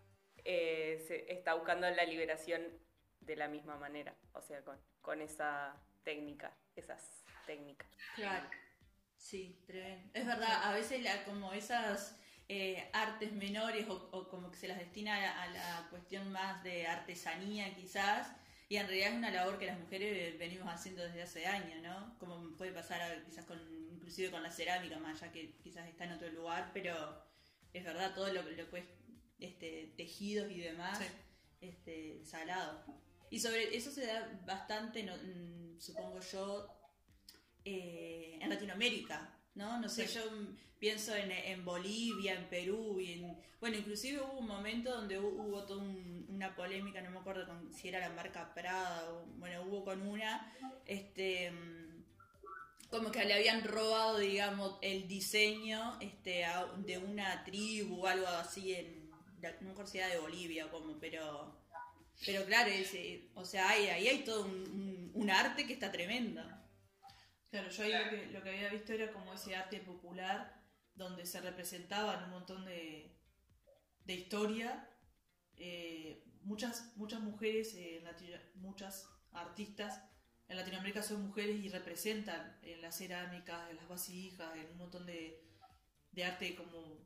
eh, 0.45 1.03
se 1.07 1.33
está 1.33 1.55
buscando 1.55 1.89
la 1.89 2.03
liberación 2.03 2.61
de 3.21 3.35
la 3.35 3.47
misma 3.47 3.75
manera, 3.77 4.13
o 4.33 4.41
sea, 4.43 4.61
con, 4.63 4.79
con 5.01 5.19
esa 5.19 5.75
técnica, 6.03 6.55
esas 6.75 7.25
técnicas. 7.47 7.87
Claro, 8.13 8.47
sí, 9.17 9.63
tremendo. 9.65 10.11
Es 10.13 10.27
verdad, 10.27 10.63
a 10.69 10.73
veces 10.73 11.01
la, 11.01 11.23
como 11.23 11.51
esas 11.51 12.19
eh, 12.49 12.87
artes 12.93 13.31
menores 13.33 13.89
o, 13.89 14.09
o 14.11 14.29
como 14.29 14.51
que 14.51 14.57
se 14.57 14.67
las 14.67 14.77
destina 14.77 15.15
a, 15.15 15.43
a 15.43 15.47
la 15.47 15.87
cuestión 15.89 16.31
más 16.31 16.63
de 16.63 16.85
artesanía 16.85 17.73
quizás, 17.73 18.31
y 18.69 18.77
en 18.77 18.85
realidad 18.85 19.09
es 19.09 19.17
una 19.17 19.31
labor 19.31 19.57
que 19.57 19.65
las 19.65 19.79
mujeres 19.79 20.37
venimos 20.37 20.71
haciendo 20.71 21.01
desde 21.03 21.23
hace 21.23 21.47
años, 21.47 21.81
¿no? 21.81 22.15
Como 22.19 22.55
puede 22.55 22.71
pasar 22.71 23.23
quizás 23.25 23.45
con, 23.45 23.82
inclusive 24.03 24.31
con 24.31 24.43
la 24.43 24.51
cerámica, 24.51 24.99
más 24.99 25.21
allá 25.23 25.31
que 25.31 25.55
quizás 25.63 25.87
está 25.87 26.03
en 26.03 26.11
otro 26.11 26.29
lugar, 26.29 26.71
pero 26.73 27.23
es 27.71 27.83
verdad, 27.85 28.13
todo 28.13 28.31
lo, 28.33 28.41
lo 28.43 28.69
que 28.69 28.79
es 28.79 28.85
este, 29.39 29.93
tejidos 29.95 30.51
y 30.51 30.59
demás, 30.59 30.99
Sí. 30.99 31.05
este, 31.61 32.25
salado. 32.25 32.83
Y 33.29 33.39
sobre 33.39 33.75
eso 33.75 33.89
se 33.91 34.05
da 34.05 34.41
bastante, 34.45 35.03
no- 35.03 35.15
mm, 35.15 35.79
supongo 35.79 36.19
yo, 36.19 36.67
eh, 37.65 38.37
en 38.41 38.49
Latinoamérica, 38.49 39.33
¿no? 39.55 39.79
No 39.79 39.87
sé, 39.89 40.07
Sí. 40.07 40.15
yo 40.15 40.23
pienso 40.79 41.15
en, 41.15 41.31
en 41.31 41.63
Bolivia, 41.63 42.33
en 42.35 42.49
Perú, 42.49 42.99
y 42.99 43.13
en, 43.13 43.37
bueno, 43.61 43.77
inclusive 43.77 44.19
hubo 44.21 44.39
un 44.39 44.47
momento 44.47 44.91
donde 44.91 45.17
hu- 45.19 45.23
hubo 45.47 45.65
toda 45.65 45.81
un- 45.81 46.25
una 46.29 46.53
polémica, 46.55 47.01
no 47.01 47.09
me 47.11 47.19
acuerdo 47.19 47.45
con, 47.47 47.71
si 47.73 47.87
era 47.87 47.99
la 47.99 48.09
marca 48.09 48.53
Prada, 48.53 49.09
o, 49.13 49.25
bueno, 49.37 49.63
hubo 49.63 49.85
con 49.85 50.01
una, 50.01 50.53
este, 50.85 51.51
mm, 51.51 51.82
como 52.93 53.11
que 53.11 53.25
le 53.25 53.33
habían 53.33 53.63
robado, 53.63 54.19
digamos, 54.19 54.77
el 54.83 55.07
diseño 55.07 55.97
este, 55.99 56.45
de 56.85 56.99
una 56.99 57.43
tribu 57.43 58.03
o 58.03 58.07
algo 58.07 58.27
así 58.27 58.75
en, 58.75 59.09
la- 59.41 59.59
no 59.61 59.73
me 59.73 59.99
de 60.07 60.19
Bolivia 60.19 60.69
como, 60.69 60.99
pero... 60.99 61.59
Pero 62.23 62.45
claro, 62.45 62.69
ese, 62.69 63.31
o 63.33 63.43
sea, 63.43 63.69
ahí 63.69 63.87
hay 63.87 64.23
todo 64.23 64.45
un, 64.45 65.29
arte 65.31 65.65
que 65.65 65.73
está 65.73 65.91
tremendo. 65.91 66.43
Claro, 67.49 67.67
yo 67.69 67.83
ahí 67.83 67.91
lo 67.91 68.09
que, 68.11 68.25
lo 68.27 68.43
que 68.43 68.49
había 68.51 68.69
visto 68.69 68.93
era 68.93 69.11
como 69.11 69.33
ese 69.33 69.55
arte 69.55 69.79
popular 69.79 70.61
donde 70.93 71.25
se 71.25 71.41
representaban 71.41 72.25
un 72.25 72.29
montón 72.29 72.63
de, 72.63 73.17
de 74.05 74.13
historia. 74.13 74.87
Eh, 75.57 76.23
muchas, 76.43 76.95
muchas 76.95 77.21
mujeres, 77.21 77.73
eh, 77.73 78.03
muchas 78.53 79.09
artistas 79.31 79.99
en 80.47 80.57
Latinoamérica 80.57 81.01
son 81.01 81.21
mujeres 81.27 81.63
y 81.63 81.69
representan 81.69 82.57
en 82.61 82.81
las 82.81 82.97
cerámicas, 82.97 83.69
en 83.69 83.77
las 83.77 83.87
vasijas, 83.87 84.55
en 84.55 84.69
un 84.71 84.77
montón 84.77 85.05
de, 85.05 85.41
arte 86.23 86.55
como 86.55 86.99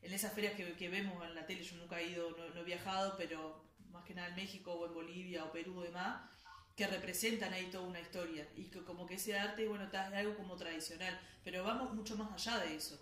en 0.00 0.12
esas 0.12 0.32
ferias 0.32 0.54
que, 0.54 0.88
vemos 0.88 1.24
en 1.24 1.34
la 1.34 1.46
tele. 1.46 1.62
Yo 1.62 1.76
nunca 1.76 2.00
he 2.00 2.08
ido, 2.08 2.30
no, 2.30 2.60
he 2.60 2.64
viajado, 2.64 3.16
pero 3.16 3.64
más 3.90 4.04
que 4.04 4.14
nada 4.14 4.28
en 4.28 4.36
México 4.36 4.72
o 4.72 4.86
en 4.86 4.94
Bolivia 4.94 5.44
o 5.44 5.52
Perú 5.52 5.78
o 5.78 5.82
demás 5.82 6.30
que 6.76 6.86
representan 6.86 7.52
ahí 7.52 7.66
toda 7.70 7.86
una 7.86 8.00
historia 8.00 8.48
y 8.56 8.70
que 8.70 8.82
como 8.82 9.06
que 9.06 9.14
ese 9.14 9.38
arte, 9.38 9.68
bueno, 9.68 9.84
es 9.84 9.94
algo 9.94 10.36
como 10.36 10.56
tradicional, 10.56 11.20
pero 11.44 11.64
vamos 11.64 11.94
mucho 11.94 12.16
más 12.16 12.32
allá 12.32 12.64
de 12.64 12.76
eso. 12.76 12.98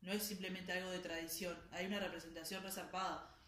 No 0.00 0.12
es 0.12 0.22
simplemente 0.22 0.72
algo 0.72 0.90
de 0.90 1.00
tradición, 1.00 1.56
hay 1.70 1.86
una 1.86 2.00
representación 2.00 2.62
resarpada. 2.62 3.38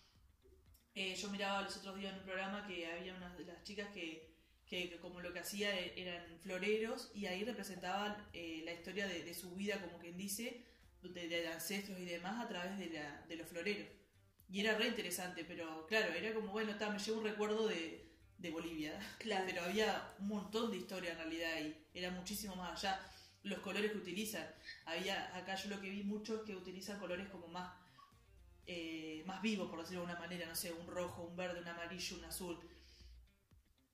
Eh, 0.95 1.15
yo 1.15 1.31
miraba 1.31 1.63
los 1.63 1.77
otros 1.77 1.97
días 1.97 2.13
en 2.13 2.19
un 2.21 2.25
programa 2.25 2.67
que 2.67 2.91
había 2.91 3.15
unas 3.15 3.37
de 3.37 3.45
las 3.45 3.63
chicas 3.63 3.89
que, 3.93 4.36
que, 4.67 4.89
que 4.91 4.99
como 4.99 5.21
lo 5.21 5.33
que 5.33 5.41
hacía 5.41 5.79
e- 5.79 5.95
eran 6.01 6.39
floreros 6.41 7.11
y 7.15 7.27
ahí 7.27 7.45
representaban 7.45 8.17
eh, 8.33 8.63
la 8.65 8.73
historia 8.73 9.07
de, 9.07 9.23
de 9.25 9.35
su 9.35 9.55
vida, 9.55 9.81
como 9.81 9.99
quien 9.99 10.17
dice, 10.17 10.65
de, 11.03 11.29
de 11.29 11.49
ancestros 11.49 11.99
y 11.99 12.05
demás 12.05 12.45
a 12.45 12.49
través 12.49 12.79
de, 12.79 12.89
la, 12.91 13.25
de 13.29 13.37
los 13.37 13.49
floreros. 13.49 13.89
Y 14.49 14.61
era 14.61 14.77
re 14.79 14.89
interesante, 14.89 15.45
pero 15.45 15.87
claro, 15.87 16.13
era 16.15 16.33
como, 16.35 16.53
bueno, 16.53 16.71
está, 16.73 16.91
me 16.91 16.99
llevo 16.99 17.19
un 17.19 17.25
recuerdo 17.25 17.67
de, 17.67 18.07
de 18.39 18.51
Bolivia. 18.51 18.99
Claro. 19.19 19.45
Pero 19.47 19.63
había 19.65 20.15
un 20.21 20.29
montón 20.29 20.71
de 20.71 20.77
historia 20.79 21.13
en 21.13 21.19
realidad 21.19 21.53
ahí. 21.55 21.87
Era 21.95 22.11
muchísimo 22.11 22.55
más 22.57 22.85
allá. 22.85 23.01
Los 23.43 23.59
colores 23.61 23.91
que 23.93 23.99
utilizan. 23.99 24.47
Había, 24.85 25.37
acá 25.37 25.55
yo 25.57 25.69
lo 25.71 25.81
que 25.81 25.91
vi 25.91 26.03
mucho 26.05 26.37
es 26.37 26.43
que 26.43 26.55
utilizan 26.57 26.99
colores 26.99 27.29
como 27.29 27.49
más, 27.49 27.73
eh, 28.67 29.23
más 29.27 29.41
vivos, 29.43 29.69
por 29.71 29.81
decirlo 29.81 30.03
de 30.03 30.07
alguna 30.13 30.21
manera. 30.27 30.47
No 30.47 30.55
sé, 30.57 30.73
un 30.73 30.87
rojo, 30.87 31.23
un 31.25 31.37
verde, 31.37 31.61
un 31.61 31.69
amarillo, 31.69 32.17
un 32.19 32.25
azul. 32.25 32.59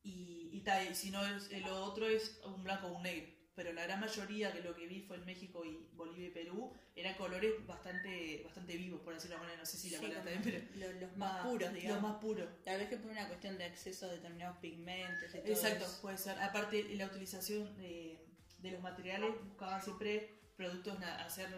Y, 0.04 0.50
y, 0.52 0.60
ta, 0.62 0.82
y 0.84 0.94
si 0.94 1.10
no, 1.10 1.24
es, 1.24 1.50
lo 1.62 1.84
otro 1.84 2.06
es 2.08 2.40
un 2.44 2.62
blanco 2.64 2.88
o 2.88 2.96
un 2.96 3.02
negro. 3.02 3.30
Pero 3.54 3.72
la 3.74 3.82
gran 3.82 4.00
mayoría 4.00 4.50
que 4.50 4.62
lo 4.62 4.74
que 4.74 4.86
vi 4.86 5.02
fue 5.02 5.16
en 5.16 5.26
México 5.26 5.62
y 5.64 5.76
Bolivia 5.92 6.28
y 6.28 6.30
Perú 6.30 6.72
eran 6.96 7.14
colores 7.16 7.52
bastante 7.66 8.40
bastante 8.44 8.76
vivos, 8.78 9.02
por 9.02 9.12
decirlo 9.12 9.36
de 9.36 9.42
manera. 9.42 9.58
No 9.60 9.66
sé 9.66 9.76
si 9.76 9.90
la 9.90 9.98
Sí, 9.98 10.06
palabra 10.06 10.32
está 10.32 10.50
bien, 10.50 10.68
pero 10.72 10.90
lo- 10.92 11.00
los 11.06 11.16
más 11.18 11.46
puros, 11.46 11.72
digamos. 11.74 12.02
Los 12.02 12.10
más 12.10 12.20
puros. 12.22 12.48
Tal 12.64 12.78
vez 12.80 12.88
que 12.88 12.96
por 12.96 13.10
una 13.10 13.28
cuestión 13.28 13.58
de 13.58 13.64
acceso 13.64 14.06
a 14.06 14.08
determinados 14.12 14.56
pigmentos. 14.58 15.28
y 15.34 15.38
todo 15.38 15.52
Exacto, 15.52 15.84
eso. 15.84 16.00
puede 16.00 16.16
ser. 16.16 16.38
Aparte, 16.40 16.82
la 16.96 17.06
utilización 17.06 17.76
de, 17.76 18.26
de 18.58 18.70
los 18.70 18.80
materiales 18.80 19.30
buscaban 19.44 19.82
siempre 19.82 20.40
productos, 20.56 20.98
hacer 21.02 21.48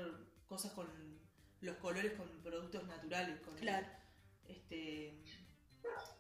cosas 0.47 0.73
con 0.73 0.89
los 1.61 1.77
colores 1.77 2.13
con 2.15 2.29
productos 2.43 2.85
naturales. 2.89 3.39
Con, 3.41 3.55
Claro. 3.57 3.87
Este, 4.49 5.23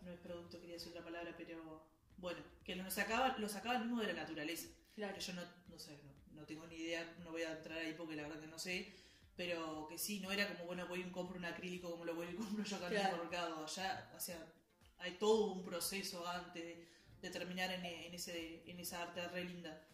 no 0.03 0.13
es 0.13 0.21
producto, 0.21 0.61
quería 0.61 0.75
decir 0.75 0.91
otra 0.93 1.03
palabra, 1.05 1.35
pero 1.37 1.85
bueno, 2.25 2.41
que 2.65 2.75
lo 2.77 2.91
sacaban, 2.91 3.35
lo 3.41 3.49
sacaban 3.49 3.83
mismo 3.83 4.01
de 4.01 4.09
la 4.09 4.15
naturaleza. 4.23 4.69
Claro. 4.95 5.15
Que 5.15 5.21
yo 5.21 5.33
no, 5.35 5.43
no 5.69 5.79
sé, 5.79 5.99
no, 6.03 6.13
no 6.41 6.47
tengo 6.47 6.67
ni 6.67 6.77
idea, 6.77 7.15
no 7.25 7.31
voy 7.33 7.43
a 7.43 7.53
entrar 7.53 7.79
ahí 7.79 7.95
porque 7.95 8.17
la 8.17 8.23
verdad 8.23 8.41
que 8.41 8.47
no 8.49 8.59
sé. 8.59 8.95
Pero 9.37 9.87
que 9.89 9.99
sí, 9.99 10.21
no 10.21 10.31
era 10.33 10.49
como, 10.49 10.67
bueno, 10.67 10.87
voy 10.87 11.01
y 11.01 11.11
compro 11.11 11.37
un 11.39 11.45
acrílico 11.45 11.91
como 11.91 12.05
lo 12.05 12.15
voy 12.15 12.29
y 12.29 12.35
compro 12.43 12.65
yo 12.65 12.77
acá 12.77 12.89
en 12.89 12.97
el 12.97 13.17
mercado. 13.19 13.65
Allá, 13.65 14.13
o 14.17 14.21
sea, 14.21 14.53
hay 14.99 15.13
todo 15.19 15.53
un 15.53 15.65
proceso 15.65 16.27
antes 16.27 16.63
de, 16.63 16.89
de 17.21 17.31
terminar 17.31 17.71
en, 17.73 17.85
en 17.85 18.15
ese, 18.15 18.63
en 18.71 18.81
esa 18.81 19.03
arte 19.03 19.27
re 19.29 19.45
linda. 19.45 19.87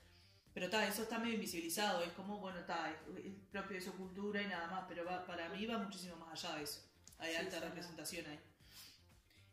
Pero 0.53 0.67
está, 0.67 0.87
eso 0.89 1.03
está 1.03 1.19
medio 1.19 1.35
invisibilizado, 1.35 2.03
es 2.03 2.13
como, 2.13 2.39
bueno, 2.39 2.59
está, 2.61 2.91
es, 2.91 3.25
es 3.25 3.35
propio 3.51 3.77
de 3.77 3.83
su 3.83 3.97
cultura 3.97 4.43
y 4.43 4.47
nada 4.49 4.67
más, 4.69 4.85
pero 4.89 5.05
va, 5.05 5.25
para 5.27 5.49
mí 5.51 5.67
va 5.67 5.79
muchísimo 5.79 6.17
más 6.17 6.45
allá 6.45 6.57
de 6.57 6.65
eso. 6.65 6.83
Hay 7.19 7.35
Sí, 7.35 7.37
alta 7.37 7.61
sí, 7.61 7.63
representación 7.63 8.27
ahí. 8.27 8.41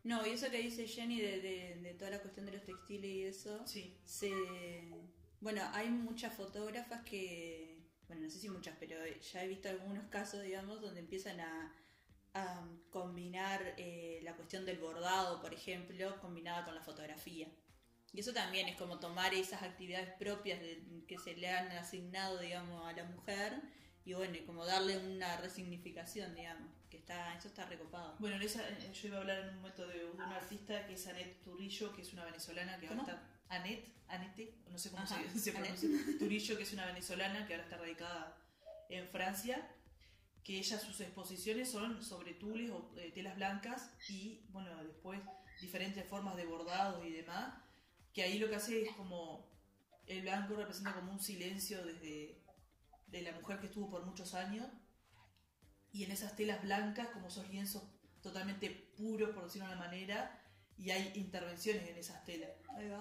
No, 0.08 0.26
y 0.26 0.32
eso 0.32 0.50
que 0.50 0.62
dice 0.62 0.88
Jenny 0.88 1.20
de, 1.20 1.42
de, 1.42 1.76
de 1.82 1.94
toda 1.94 2.12
la 2.12 2.20
cuestión 2.22 2.46
de 2.46 2.54
los 2.54 2.64
textiles 2.64 3.10
y 3.12 3.24
eso, 3.24 3.66
Sí, 3.68 3.98
se... 4.06 4.32
Bueno, 5.42 5.62
hay 5.74 5.90
muchas 5.90 6.34
fotógrafas 6.34 7.04
que, 7.04 7.78
bueno, 8.08 8.24
no 8.24 8.30
sé 8.30 8.40
si 8.40 8.50
muchas, 8.50 8.76
pero 8.80 8.96
ya 9.34 9.44
he 9.44 9.48
visto 9.48 9.70
algunos 9.70 10.08
casos, 10.08 10.42
digamos, 10.42 10.82
donde 10.82 11.02
empiezan 11.02 11.40
a, 11.42 11.74
a 12.34 12.68
combinar 12.92 13.76
eh, 13.78 14.20
la 14.24 14.36
cuestión 14.36 14.66
del 14.66 14.80
bordado, 14.80 15.42
por 15.42 15.54
ejemplo, 15.54 16.20
combinada 16.22 16.66
con 16.66 16.76
la 16.76 16.82
fotografía. 16.82 17.48
Y 18.14 18.20
eso 18.22 18.34
también 18.34 18.68
es 18.68 18.78
como 18.78 19.00
tomar 19.00 19.34
esas 19.34 19.64
actividades 19.64 20.10
propias 20.20 20.60
de- 20.62 20.84
que 21.08 21.20
se 21.20 21.36
le 21.36 21.50
han 21.50 21.72
asignado, 21.74 22.40
digamos, 22.40 22.86
a 22.88 22.94
la 22.94 23.04
mujer 23.06 23.54
y 24.06 24.14
bueno, 24.14 24.36
y 24.38 24.42
como 24.46 24.66
darle 24.66 24.98
una 24.98 25.38
resignificación, 25.38 26.36
digamos, 26.36 26.70
está, 27.08 27.38
eso 27.38 27.48
está 27.48 27.66
recopado. 27.66 28.16
Bueno, 28.20 28.36
en 28.36 28.42
esa, 28.42 28.62
yo 28.92 29.08
iba 29.08 29.18
a 29.18 29.22
hablar 29.22 29.40
en 29.40 29.50
un 29.50 29.56
momento 29.58 29.88
de, 29.88 30.00
de 30.00 30.06
una 30.12 30.36
artista 30.36 30.86
que 30.86 30.94
es 30.94 31.08
Anet 31.08 31.42
Turillo, 31.42 31.96
que 31.96 32.02
es 32.02 32.12
una 32.14 32.26
venezolana 32.26 32.78
que 32.78 32.88
ahora 32.88 33.00
¿Cómo? 33.00 33.10
está. 33.10 33.24
Anet, 33.50 33.88
Anete, 34.10 34.56
no 34.70 34.78
sé 34.78 34.92
cómo 34.92 35.04
Ajá, 35.04 35.18
se, 35.34 35.40
se 35.40 35.52
pronuncia. 35.54 35.90
Turillo, 36.20 36.58
que 36.58 36.64
es 36.64 36.74
una 36.74 36.86
venezolana 36.86 37.48
que 37.48 37.54
ahora 37.54 37.64
está 37.64 37.78
radicada 37.78 38.38
en 38.90 39.08
Francia. 39.08 39.68
Que 40.44 40.60
ella, 40.60 40.80
sus 40.80 41.00
exposiciones 41.02 41.70
son 41.72 42.04
sobre 42.04 42.34
tules 42.34 42.72
o 42.72 42.92
eh, 42.98 43.12
telas 43.14 43.36
blancas 43.36 43.92
y, 44.10 44.46
bueno, 44.50 44.70
después 44.84 45.20
diferentes 45.62 46.06
formas 46.08 46.36
de 46.38 46.46
bordados 46.46 47.06
y 47.06 47.12
demás. 47.12 47.54
Que 48.14 48.24
ahí 48.24 48.38
lo 48.38 48.50
que 48.50 48.56
hace 48.56 48.84
es 48.84 48.96
como. 48.96 49.48
El 50.06 50.22
blanco 50.22 50.56
representa 50.56 50.94
como 50.94 51.12
un 51.12 51.20
silencio 51.20 51.86
desde. 51.86 52.42
de 53.08 53.22
la 53.22 53.32
mujer 53.34 53.60
que 53.60 53.68
estuvo 53.68 53.90
por 53.90 54.06
muchos 54.06 54.34
años 54.34 54.68
y 55.92 56.04
en 56.04 56.12
esas 56.12 56.36
telas 56.36 56.62
blancas, 56.62 57.08
como 57.10 57.28
esos 57.28 57.48
lienzos 57.50 57.84
totalmente 58.22 58.70
puros, 58.98 59.30
por 59.32 59.46
decirlo 59.46 59.68
de 59.68 59.74
una 59.76 59.84
manera, 59.86 60.44
y 60.78 60.92
hay 60.92 61.12
intervenciones 61.16 61.88
en 61.90 61.98
esas 61.98 62.24
telas. 62.24 62.52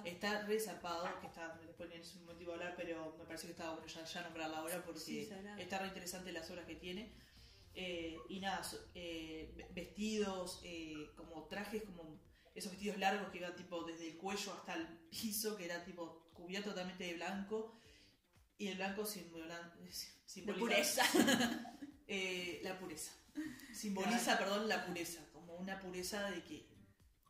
Está 0.03 0.41
re 0.47 0.59
zarpado, 0.59 1.07
que 1.21 1.27
está, 1.27 1.55
después 1.65 1.91
en 1.91 2.01
ese 2.01 2.17
momento 2.19 2.41
iba 2.43 2.53
a 2.53 2.55
hablar, 2.55 2.73
pero 2.75 3.15
me 3.19 3.25
parece 3.25 3.45
que 3.45 3.51
estaba 3.51 3.73
bueno 3.73 3.87
ya, 3.87 4.03
ya 4.03 4.21
nombrarla 4.23 4.57
ahora 4.57 4.83
porque 4.83 4.99
Sí, 4.99 5.19
está 5.59 5.79
re 5.79 5.87
interesante 5.89 6.31
las 6.31 6.49
obras 6.49 6.65
que 6.65 6.75
tiene. 6.75 7.13
Eh, 7.75 8.17
y 8.29 8.39
nada, 8.39 8.63
eh, 8.95 9.53
ve- 9.55 9.67
vestidos, 9.75 10.59
eh, 10.63 11.11
como 11.15 11.43
trajes, 11.47 11.83
como 11.83 12.19
esos 12.55 12.71
vestidos 12.71 12.97
largos 12.97 13.29
que 13.29 13.37
iban 13.37 13.55
tipo 13.55 13.83
desde 13.83 14.07
el 14.09 14.17
cuello 14.17 14.53
hasta 14.53 14.73
el 14.73 14.87
piso, 15.11 15.55
que 15.55 15.65
era 15.65 15.85
tipo 15.85 16.31
cubierto 16.33 16.69
totalmente 16.71 17.03
de 17.03 17.13
blanco. 17.13 17.79
Y 18.57 18.69
el 18.69 18.77
blanco 18.77 19.05
simbola- 19.05 19.75
De 19.79 19.91
simboliza 20.25 20.59
pureza. 20.59 21.03
eh, 22.07 22.59
la 22.63 22.77
pureza. 22.79 23.11
Simboliza, 23.73 24.37
perdón, 24.37 24.67
la 24.67 24.85
pureza, 24.85 25.21
como 25.33 25.55
una 25.55 25.79
pureza 25.79 26.29
de 26.31 26.43
que, 26.43 26.67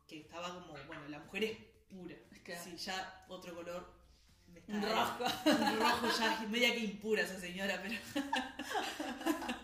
que 0.06 0.20
estaba 0.20 0.54
como, 0.54 0.74
bueno, 0.86 1.06
la 1.08 1.18
mujer 1.18 1.44
es 1.44 1.58
pura. 1.88 2.16
Claro. 2.44 2.64
Sí, 2.64 2.76
ya 2.78 3.24
otro 3.28 3.54
color. 3.54 3.92
me 4.46 4.60
está- 4.60 4.72
Un 4.72 4.82
rojo. 4.82 5.24
Un 5.46 5.80
rojo 5.80 6.08
ya, 6.18 6.40
media 6.48 6.72
que 6.72 6.80
impura 6.80 7.22
esa 7.22 7.38
señora, 7.38 7.82
pero. 7.82 7.98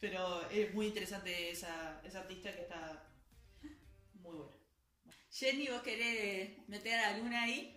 pero 0.00 0.50
es 0.50 0.74
muy 0.74 0.86
interesante 0.88 1.50
esa, 1.50 2.00
esa 2.04 2.20
artista 2.20 2.52
que 2.54 2.62
está 2.62 3.08
muy 4.14 4.36
buena. 4.36 4.52
Jenny, 5.30 5.68
¿vos 5.68 5.82
querés 5.82 6.68
meter 6.68 6.98
alguna 6.98 7.42
ahí? 7.44 7.72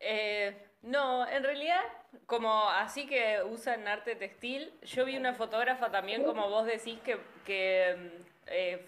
Eh, 0.00 0.71
no, 0.82 1.28
en 1.28 1.44
realidad, 1.44 1.80
como 2.26 2.68
así 2.68 3.06
que 3.06 3.42
usan 3.44 3.86
arte 3.86 4.16
textil, 4.16 4.72
yo 4.82 5.04
vi 5.04 5.16
una 5.16 5.32
fotógrafa 5.32 5.90
también, 5.90 6.24
como 6.24 6.48
vos 6.50 6.66
decís, 6.66 6.98
que, 7.04 7.20
que 7.44 8.24
eh, 8.46 8.84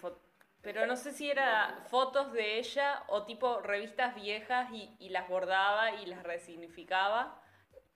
pero 0.61 0.85
no 0.87 0.95
sé 0.95 1.13
si 1.13 1.29
era 1.29 1.83
fotos 1.89 2.33
de 2.33 2.57
ella 2.57 3.03
o 3.07 3.23
tipo 3.23 3.61
revistas 3.61 4.15
viejas 4.15 4.69
y, 4.73 4.95
y 4.99 5.09
las 5.09 5.29
bordaba 5.29 5.91
y 6.01 6.05
las 6.05 6.23
resignificaba, 6.23 7.41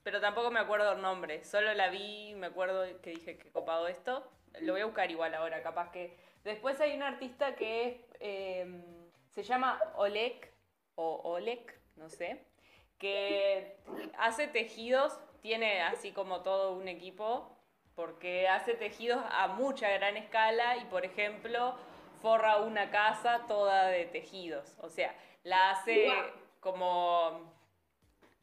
pero 0.04 0.22
tampoco 0.22 0.50
me 0.50 0.60
acuerdo 0.60 0.94
el 0.94 1.02
nombre, 1.02 1.44
solo 1.44 1.74
la 1.74 1.90
vi, 1.90 2.36
me 2.36 2.48
acuerdo 2.48 2.86
que 3.02 3.10
dije 3.10 3.38
que 3.38 3.52
copado 3.52 3.88
esto, 3.88 4.32
lo 4.62 4.74
voy 4.74 4.82
a 4.82 4.86
buscar 4.86 5.12
igual 5.12 5.34
ahora, 5.34 5.62
capaz 5.62 5.92
que... 5.92 6.18
Después 6.44 6.80
hay 6.80 6.96
un 6.96 7.04
artista 7.04 7.56
que 7.56 7.88
es, 7.88 7.96
eh, 8.22 8.82
se 9.30 9.44
llama 9.44 9.78
Oleg, 9.96 10.54
o 10.96 11.22
Oleg, 11.24 11.82
no 11.98 12.08
sé, 12.10 12.49
que 13.00 13.78
hace 14.18 14.48
tejidos, 14.48 15.18
tiene 15.42 15.82
así 15.82 16.12
como 16.12 16.42
todo 16.42 16.74
un 16.74 16.88
equipo, 16.88 17.58
porque 17.96 18.48
hace 18.48 18.76
tejidos 18.76 19.24
a 19.32 19.48
mucha 19.48 19.90
gran 19.90 20.18
escala 20.18 20.78
y, 20.78 20.86
por 20.86 21.06
ejemplo, 21.06 21.76
forra 22.22 22.58
una 22.58 22.92
casa 22.92 23.46
toda 23.48 23.88
de 23.88 24.06
tejidos. 24.06 24.78
O 24.82 24.90
sea, 24.90 25.16
la 25.44 25.72
hace 25.72 26.12
como, 26.60 27.54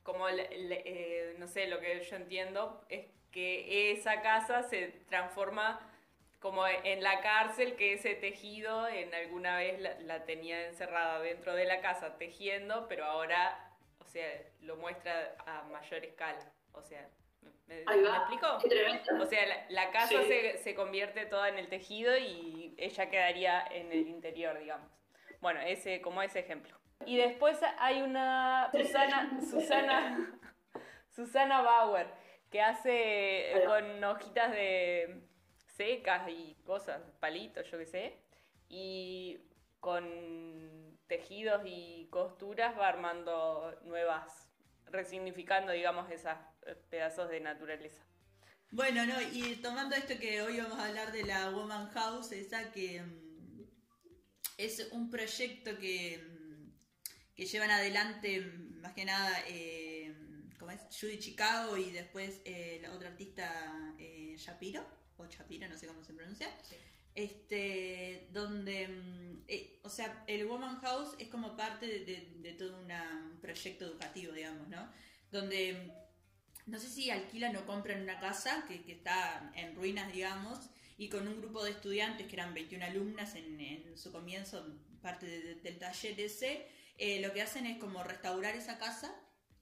como 0.03 0.29
eh, 0.29 1.35
no 1.39 1.47
sé, 1.47 1.67
lo 1.69 1.81
que 1.81 2.03
yo 2.03 2.17
entiendo 2.17 2.85
es 2.89 3.07
que 3.31 3.93
esa 3.93 4.23
casa 4.23 4.63
se 4.63 4.89
transforma 5.09 5.81
como 6.41 6.67
en 6.67 7.03
la 7.03 7.21
cárcel, 7.21 7.77
que 7.77 7.95
ese 7.95 8.15
tejido 8.15 8.87
en 8.89 9.15
alguna 9.15 9.57
vez 9.57 9.81
la, 9.81 9.99
la 10.01 10.25
tenía 10.25 10.67
encerrada 10.67 11.21
dentro 11.21 11.55
de 11.55 11.65
la 11.65 11.81
casa 11.81 12.19
tejiendo, 12.19 12.87
pero 12.89 13.05
ahora, 13.05 13.66
sea, 14.17 14.43
lo 14.61 14.77
muestra 14.77 15.37
a 15.47 15.63
mayor 15.65 16.05
escala. 16.05 16.39
O 16.73 16.83
sea, 16.83 17.09
¿me, 17.43 17.51
me- 17.77 17.85
Ahí 17.87 18.01
me 18.01 18.09
va. 18.09 18.17
explico? 18.19 18.47
Qué 18.63 18.69
tremendo. 18.69 19.23
O 19.23 19.27
sea, 19.27 19.47
la, 19.47 19.67
la 19.69 19.91
casa 19.91 20.09
Sí. 20.23 20.29
se, 20.29 20.59
se 20.59 20.75
convierte 20.75 21.27
toda 21.27 21.49
en 21.49 21.59
el 21.59 21.69
tejido 21.69 22.17
y 22.17 22.75
ella 22.79 23.11
quedaría 23.11 23.67
en 23.71 23.93
el 23.93 24.07
interior, 24.09 24.59
digamos. 24.59 24.91
Bueno, 25.41 25.61
ese, 25.61 26.01
como 26.01 26.23
ese 26.23 26.41
ejemplo. 26.41 26.77
Y 27.05 27.19
después 27.19 27.59
hay 27.79 28.01
una 28.03 28.71
Susana, 28.73 29.39
Susana, 29.51 30.39
Susana 31.15 31.61
Bauer, 31.63 32.07
que 32.51 32.63
hace 32.63 33.53
con 33.67 34.03
hojitas 34.05 34.51
de 34.53 35.21
secas 35.77 36.27
y 36.29 36.55
cosas, 36.65 37.03
palitos, 37.21 37.71
yo 37.71 37.77
qué 37.79 37.87
sé, 37.87 38.17
y 38.69 39.39
con 39.81 40.05
tejidos 41.07 41.63
y 41.65 42.09
costuras 42.11 42.79
va 42.79 42.89
armando 42.89 43.79
nuevas, 43.85 44.51
resignificando, 44.87 45.73
digamos, 45.73 46.11
esos 46.11 46.35
pedazos 46.91 47.29
de 47.29 47.41
naturaleza. 47.41 48.03
Bueno, 48.71 49.07
no, 49.07 49.15
y 49.33 49.57
tomando 49.57 49.95
esto 49.95 50.19
que 50.19 50.43
hoy 50.43 50.59
vamos 50.59 50.79
a 50.79 50.87
hablar 50.87 51.13
de 51.13 51.25
la 51.25 51.51
Woman 51.51 51.89
House, 51.91 52.33
esa 52.33 52.73
que 52.73 53.01
mm, 53.01 53.63
es 54.59 54.89
un 54.91 55.09
proyecto 55.09 55.79
que, 55.79 56.19
mm, 56.19 57.35
que 57.35 57.47
llevan 57.47 57.71
adelante 57.71 58.41
mm, 58.41 58.81
más 58.81 58.93
que 58.93 59.05
nada, 59.05 59.33
eh, 59.47 60.13
¿cómo 60.59 60.73
es? 60.73 60.81
Judy 61.01 61.19
Chicago 61.19 61.77
y 61.77 61.93
después 61.93 62.41
eh, 62.45 62.81
la 62.83 62.93
otra 62.93 63.09
artista 63.09 63.95
eh, 63.99 64.35
Shapiro, 64.37 64.85
o 65.17 65.27
Shapiro, 65.27 65.69
no 65.69 65.79
sé 65.79 65.87
cómo 65.87 66.03
se 66.03 66.13
pronuncia. 66.13 66.49
Sí. 66.63 66.77
Este, 67.17 68.29
donde, 68.33 68.89
mm, 68.89 69.45
eh, 69.49 69.81
o 69.83 69.89
sea, 69.91 70.25
el 70.29 70.47
Woman 70.47 70.77
House 70.83 71.17
es 71.19 71.29
como 71.29 71.57
parte 71.57 71.87
de, 71.87 72.05
de- 72.41 72.53
todo 72.55 72.79
un 72.79 73.41
proyecto 73.41 73.87
educativo, 73.87 74.33
digamos, 74.35 74.69
¿no? 74.69 74.93
Donde 75.33 75.73
mm, 76.67 76.71
no 76.71 76.79
sé 76.79 76.89
si 76.89 77.11
alquilan 77.11 77.57
o 77.57 77.67
compran 77.67 78.03
una 78.03 78.19
casa 78.21 78.65
que, 78.69 78.83
que 78.85 78.93
está 78.93 79.53
en 79.57 79.75
ruinas, 79.77 80.13
digamos, 80.13 80.59
y 80.99 81.09
con 81.09 81.29
un 81.29 81.39
grupo 81.41 81.65
de 81.65 81.71
estudiantes 81.73 82.27
que 82.27 82.37
eran 82.37 82.55
21 82.55 82.85
alumnas 82.87 83.35
en, 83.35 83.61
en 83.61 83.99
su 83.99 84.13
comienzo, 84.13 84.67
parte 85.03 85.27
de- 85.27 85.41
de- 85.43 85.55
del 85.57 85.79
taller 85.79 86.21
ese, 86.21 86.67
eh, 86.99 87.21
lo 87.21 87.33
que 87.33 87.43
hacen 87.43 87.67
es 87.67 87.79
como 87.79 88.03
restaurar 88.03 88.55
esa 88.57 88.79
casa, 88.79 89.15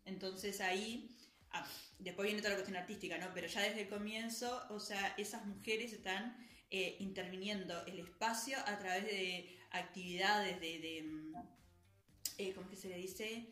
entonces 0.05 0.61
ahí, 0.61 1.17
ah, 1.53 1.67
después 1.99 2.27
viene 2.27 2.40
toda 2.43 2.51
la 2.51 2.57
cuestión 2.57 2.77
artística, 2.77 3.19
¿no? 3.19 3.31
Pero 3.35 3.47
ya 3.49 3.62
desde 3.62 3.83
el 3.83 3.88
comienzo, 3.88 4.62
o 4.71 4.81
sea, 4.81 5.14
esas 5.19 5.45
mujeres 5.47 5.93
están 5.93 6.37
eh, 6.70 6.96
interviniendo 7.00 7.85
el 7.87 7.98
espacio 8.00 8.59
a 8.66 8.79
través 8.79 9.05
de 9.05 9.57
actividades 9.70 10.61
de, 10.61 10.79
de 10.79 11.03
mm, 11.03 11.35
eh, 12.38 12.53
¿cómo 12.55 12.68
que 12.68 12.77
se 12.77 12.88
le 12.88 12.96
dice? 12.96 13.46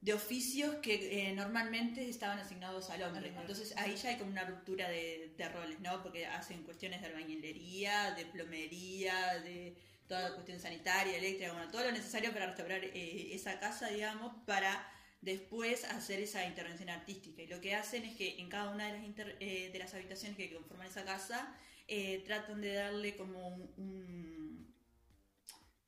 de 0.00 0.14
oficios 0.14 0.76
que 0.76 1.28
eh, 1.28 1.32
normalmente 1.34 2.08
estaban 2.08 2.38
asignados 2.38 2.88
al 2.88 3.02
hombre. 3.02 3.28
Entonces 3.38 3.76
ahí 3.76 3.96
ya 3.96 4.08
hay 4.10 4.16
como 4.16 4.30
una 4.30 4.44
ruptura 4.44 4.88
de, 4.88 5.34
de 5.36 5.48
roles, 5.50 5.78
¿no? 5.80 6.02
Porque 6.02 6.24
hacen 6.26 6.62
cuestiones 6.62 7.02
de 7.02 7.08
albañilería, 7.08 8.12
de 8.12 8.24
plomería, 8.24 9.38
de 9.40 9.76
toda 10.08 10.30
la 10.30 10.34
cuestión 10.34 10.58
sanitaria, 10.58 11.18
eléctrica, 11.18 11.52
bueno, 11.52 11.70
todo 11.70 11.84
lo 11.84 11.92
necesario 11.92 12.32
para 12.32 12.46
restaurar 12.46 12.82
eh, 12.82 13.34
esa 13.34 13.60
casa, 13.60 13.88
digamos, 13.88 14.32
para 14.46 14.90
después 15.20 15.84
hacer 15.84 16.18
esa 16.20 16.46
intervención 16.46 16.88
artística. 16.88 17.42
Y 17.42 17.46
lo 17.46 17.60
que 17.60 17.74
hacen 17.74 18.04
es 18.04 18.16
que 18.16 18.40
en 18.40 18.48
cada 18.48 18.70
una 18.70 18.86
de 18.86 18.92
las, 18.94 19.04
inter- 19.04 19.36
eh, 19.40 19.68
de 19.70 19.78
las 19.78 19.92
habitaciones 19.92 20.34
que 20.38 20.50
conforman 20.54 20.86
esa 20.86 21.04
casa, 21.04 21.54
eh, 21.90 22.22
tratan 22.26 22.60
de 22.62 22.74
darle 22.74 23.16
como 23.16 23.48
un, 23.48 23.62
un- 23.76 24.74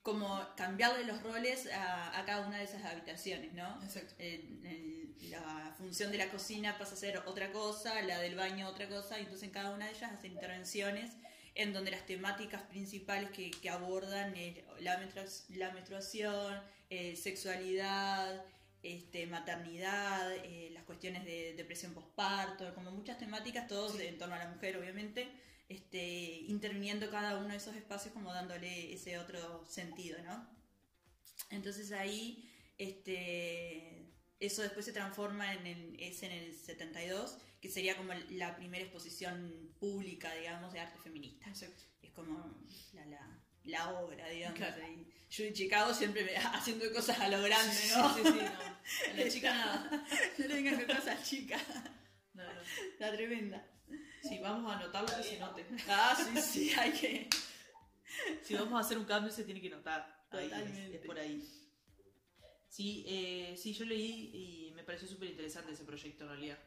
como 0.02 0.44
cambiarle 0.56 1.04
los 1.04 1.22
roles 1.22 1.68
a, 1.72 2.18
a 2.18 2.24
cada 2.24 2.46
una 2.46 2.58
de 2.58 2.64
esas 2.64 2.84
habitaciones, 2.84 3.52
¿no? 3.52 3.80
Exacto. 3.82 4.14
El- 4.18 4.60
la 5.30 5.74
función 5.78 6.10
de 6.10 6.18
la 6.18 6.28
cocina 6.28 6.76
pasa 6.76 6.94
a 6.94 6.96
ser 6.96 7.16
otra 7.26 7.52
cosa, 7.52 8.02
la 8.02 8.18
del 8.20 8.34
baño 8.34 8.68
otra 8.68 8.88
cosa, 8.88 9.18
y 9.18 9.22
entonces 9.22 9.44
en 9.44 9.50
cada 9.54 9.70
una 9.70 9.86
de 9.86 9.92
ellas 9.92 10.12
hacen 10.12 10.32
intervenciones 10.32 11.12
en 11.54 11.72
donde 11.72 11.90
las 11.92 12.04
temáticas 12.06 12.62
principales 12.62 13.30
que, 13.30 13.50
que 13.50 13.70
abordan 13.70 14.34
es 14.36 14.58
la, 14.80 14.98
menstrua- 15.00 15.44
la 15.56 15.70
menstruación, 15.72 16.60
eh, 16.90 17.14
sexualidad, 17.16 18.44
este, 18.82 19.26
maternidad, 19.26 20.32
eh, 20.44 20.70
las 20.72 20.82
cuestiones 20.84 21.24
de 21.24 21.54
depresión 21.56 21.94
postparto, 21.94 22.74
como 22.74 22.90
muchas 22.90 23.18
temáticas, 23.18 23.68
todos 23.68 23.98
en 24.00 24.18
torno 24.18 24.34
a 24.34 24.38
la 24.38 24.48
mujer 24.48 24.76
obviamente, 24.76 25.28
este, 25.72 26.44
interviniendo 26.48 27.10
cada 27.10 27.38
uno 27.38 27.48
de 27.48 27.56
esos 27.56 27.74
espacios 27.74 28.12
como 28.12 28.32
dándole 28.32 28.92
ese 28.92 29.18
otro 29.18 29.64
sentido, 29.66 30.22
¿no? 30.22 30.46
Entonces 31.50 31.92
ahí, 31.92 32.50
este, 32.76 34.12
eso 34.38 34.62
después 34.62 34.84
se 34.84 34.92
transforma 34.92 35.54
en 35.54 35.66
el, 35.66 35.96
es 35.98 36.22
en 36.22 36.32
el 36.32 36.54
72, 36.54 37.38
que 37.60 37.70
sería 37.70 37.96
como 37.96 38.12
la 38.30 38.54
primera 38.56 38.84
exposición 38.84 39.74
pública, 39.78 40.34
digamos, 40.34 40.72
de 40.72 40.80
arte 40.80 40.98
feminista. 40.98 41.48
Exacto. 41.48 41.84
Es 42.02 42.10
como 42.10 42.54
la, 42.92 43.06
la, 43.06 43.40
la 43.64 43.90
obra, 43.98 44.28
digamos. 44.28 44.58
Claro. 44.58 44.82
Yo 45.30 45.44
en 45.44 45.54
Chicago 45.54 45.94
siempre 45.94 46.24
me, 46.24 46.36
haciendo 46.36 46.92
cosas 46.92 47.18
a 47.18 47.28
lo 47.28 47.40
grande, 47.40 47.80
¿no? 47.96 48.14
Sí, 48.14 48.20
sí, 48.22 48.30
sí, 48.30 48.38
no. 48.38 48.72
A 49.12 49.16
la 49.16 49.28
chica 49.30 49.54
nada. 49.54 50.06
no 50.38 50.46
le 50.46 50.54
vengan 50.54 50.76
con 50.84 50.96
cosas 50.96 51.22
chicas. 51.22 51.62
No, 52.34 52.42
no. 52.42 52.60
La 52.98 53.12
tremenda. 53.12 53.71
Sí, 54.22 54.38
vamos 54.38 54.72
a 54.72 54.78
anotarlo 54.78 55.08
que 55.16 55.22
se 55.22 55.38
note. 55.38 55.66
Ah, 55.88 56.16
sí, 56.16 56.40
sí, 56.40 56.70
hay 56.78 56.92
que... 56.92 57.28
Si 58.44 58.54
vamos 58.54 58.74
a 58.74 58.80
hacer 58.80 58.98
un 58.98 59.04
cambio 59.04 59.32
se 59.32 59.44
tiene 59.44 59.60
que 59.60 59.70
notar. 59.70 60.26
Ahí, 60.30 60.48
Totalmente. 60.48 60.86
es, 60.96 61.00
es 61.00 61.06
por 61.06 61.18
ahí. 61.18 61.48
Sí, 62.68 63.04
eh, 63.06 63.54
sí, 63.58 63.72
yo 63.74 63.84
leí 63.84 64.68
y 64.68 64.70
me 64.72 64.82
pareció 64.84 65.08
súper 65.08 65.28
interesante 65.30 65.72
ese 65.72 65.84
proyecto 65.84 66.24
en 66.24 66.30
realidad. 66.30 66.58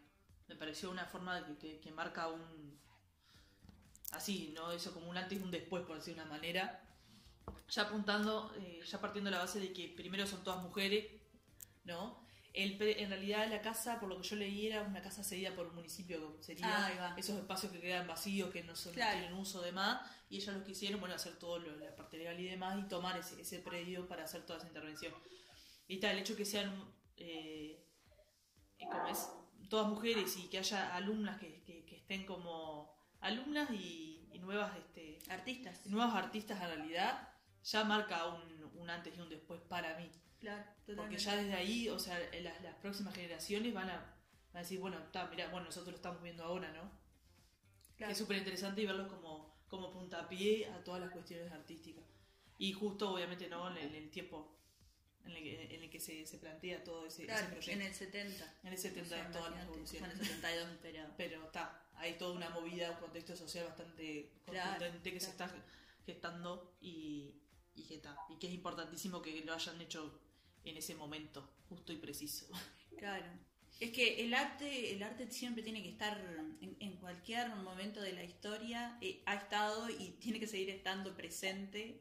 Me 0.48 0.56
pareció 0.56 0.91
una 0.91 1.06
forma 1.06 1.46
que, 1.46 1.58
que- 1.58 1.80
que 1.80 1.91
marca 1.91 2.28
un... 2.30 2.80
Así, 4.12 4.52
¿no? 4.56 4.72
Eso 4.72 4.94
como 4.94 5.10
un 5.10 5.18
antes 5.18 5.39
y 5.39 5.41
un 5.44 5.52
después, 5.52 5.84
por 5.86 5.98
decir 5.98 6.15
de 6.15 6.22
una 6.22 6.30
manera. 6.30 6.82
Ya 7.70 7.84
apuntando, 7.84 8.54
eh, 8.60 8.82
ya 8.86 9.00
partiendo 9.02 9.30
de 9.30 9.36
la 9.38 9.41
base 9.44 9.60
de 9.60 9.74
que 9.74 9.88
primero 9.89 10.26
son 10.28 10.44
todas 10.44 10.62
mujeres, 10.63 11.06
¿no? 11.84 12.25
El, 12.56 12.82
en 12.82 13.10
realidad 13.10 13.50
la 13.50 13.62
casa, 13.62 14.00
por 14.00 14.08
lo 14.08 14.18
que 14.22 14.24
yo 14.28 14.36
leí, 14.38 14.68
era 14.68 14.82
una 14.82 15.02
casa 15.02 15.24
cedida 15.26 15.54
por 15.54 15.68
un 15.68 15.76
municipio, 15.76 16.38
sería 16.41 16.88
Ah, 16.88 17.13
esos 17.18 17.38
espacios 17.38 17.72
que 17.74 17.82
quedan 17.82 18.08
vacíos, 18.08 18.50
que 18.50 18.63
no, 18.63 18.76
son, 18.76 18.94
Claro. 18.94 19.20
tienen 19.20 19.38
uso 19.38 19.62
de 19.62 19.74
más, 19.74 20.10
y 20.30 20.38
ellas 20.38 20.56
lo 20.56 20.63
que 20.63 20.72
hicieron, 20.72 21.02
bueno, 21.02 21.15
hacer 21.15 21.38
todo 21.38 21.60
lo- 21.60 21.76
la 21.76 21.94
parte 21.96 22.18
legal 22.18 22.39
y 22.39 22.46
demás, 22.46 22.80
y 22.80 22.88
tomar 22.88 23.18
ese, 23.20 23.41
ese 23.41 23.60
predio 23.60 24.08
para 24.08 24.24
hacer 24.24 24.46
toda 24.46 24.60
esa 24.60 24.68
intervención. 24.68 25.13
Y 25.88 25.96
está, 25.96 26.12
el 26.12 26.20
hecho 26.20 26.36
que 26.38 26.46
sean, 26.46 26.74
eh, 27.18 27.84
eh, 28.80 28.86
como 28.89 29.08
es, 29.08 29.28
todas 29.70 29.88
mujeres 29.88 30.38
y 30.38 30.48
que 30.48 30.58
haya 30.60 30.96
alumnas 30.96 31.38
que, 31.39 31.62
que- 31.63 31.84
que 31.86 31.98
estén 31.98 32.26
como 32.26 32.96
alumnas 33.20 33.70
y, 33.72 34.30
y 34.32 34.39
nuevas, 34.39 34.72
este, 34.78 35.20
Artistas. 35.30 35.86
nuevos 35.88 36.15
artistas 36.15 36.62
en 36.62 36.68
realidad, 36.68 37.28
ya 37.63 37.84
marca 37.84 38.28
un, 38.28 38.63
un 38.76 38.89
antes 38.89 39.18
y 39.18 39.20
un 39.20 39.28
después 39.30 39.60
para 39.62 39.98
mí. 39.98 40.10
Claro, 40.45 40.63
Porque 40.86 40.93
totalmente. 40.95 41.23
ya 41.23 41.36
desde 41.36 41.53
ahí, 41.53 41.89
o 41.89 41.99
sea, 41.99 42.19
en 42.31 42.43
las, 42.43 42.62
las 42.62 42.75
próximas 42.75 43.13
generaciones 43.15 43.73
van 43.73 43.89
a, 43.89 43.95
van 43.97 44.55
a 44.55 44.60
decir, 44.60 44.79
bueno, 44.79 44.97
está, 44.99 45.27
mira, 45.27 45.47
bueno, 45.49 45.65
nosotros 45.65 45.91
lo 45.91 45.95
estamos 45.97 46.21
viendo 46.21 46.43
ahora, 46.43 46.71
¿no? 46.71 46.91
Claro. 47.97 48.12
Es 48.12 48.17
súper 48.17 48.38
interesante 48.38 48.81
y 48.81 48.86
verlo 48.86 49.08
como, 49.08 49.55
como 49.67 49.91
puntapié 49.91 50.67
a 50.67 50.84
todas 50.84 51.01
las 51.01 51.12
cuestiones 51.12 51.51
artísticas. 51.51 52.03
Y 52.58 52.73
justo, 52.73 53.12
obviamente, 53.13 53.47
¿no? 53.49 53.69
En 53.71 53.77
el, 53.77 53.88
en 53.89 53.95
el 54.03 54.10
tiempo 54.12 54.51
en 55.25 55.31
el 55.31 55.41
que, 55.43 55.75
en 55.75 55.81
el 55.84 55.89
que 55.89 55.99
se, 55.99 56.25
se 56.27 56.38
plantea 56.38 56.84
todo 56.84 57.08
ese, 57.08 57.23
ese 57.23 57.25
Claro, 57.25 57.47
proyecto. 57.47 57.71
en 57.71 57.81
el 57.81 57.93
70. 57.95 58.53
En 58.63 58.71
el 58.73 58.77
70 58.77 59.01
O 59.05 59.10
sea, 59.10 59.31
todas 59.31 59.51
las 59.51 59.63
imagínate. 59.63 59.65
evoluciones. 59.73 60.17
Bueno, 60.17 60.23
72, 60.23 60.69
pero... 60.84 61.03
Pero 61.17 61.43
está, 61.45 61.81
hay 61.95 62.17
toda 62.17 62.34
una 62.36 62.49
movida, 62.51 62.91
un 62.91 62.97
contexto 62.97 63.36
social 63.36 63.65
bastante 63.65 64.31
Claro, 64.45 64.69
contundente 64.71 65.12
que 65.13 65.19
se 65.19 65.31
está 65.31 65.49
gestando 66.05 66.75
y, 66.81 67.41
y 67.73 67.84
que 67.88 67.95
está. 67.95 68.15
Y 68.29 68.38
que 68.38 68.47
es 68.47 68.53
importantísimo 68.53 69.21
que 69.21 69.43
lo 69.43 69.53
hayan 69.53 69.81
hecho 69.81 70.21
en 70.65 70.78
ese 70.78 70.95
momento, 70.95 71.47
justo 71.69 71.93
y 71.93 71.97
preciso. 71.97 72.47
Claro. 72.97 73.25
Es 73.82 73.91
que 73.91 74.23
el 74.23 74.34
arte, 74.34 74.93
el 74.93 75.04
arte 75.04 75.30
siempre 75.30 75.62
tiene 75.62 75.84
que 75.84 75.89
estar 75.89 76.17
en, 76.62 76.78
en 76.80 76.95
cualquier 76.95 77.49
momento 77.58 78.01
de 78.01 78.13
la 78.13 78.23
historia, 78.23 78.97
eh, 79.01 79.21
ha 79.25 79.36
estado 79.36 79.89
y 79.89 80.12
tiene 80.21 80.39
que 80.39 80.47
seguir 80.47 80.69
estando 80.69 81.15
presente, 81.15 81.99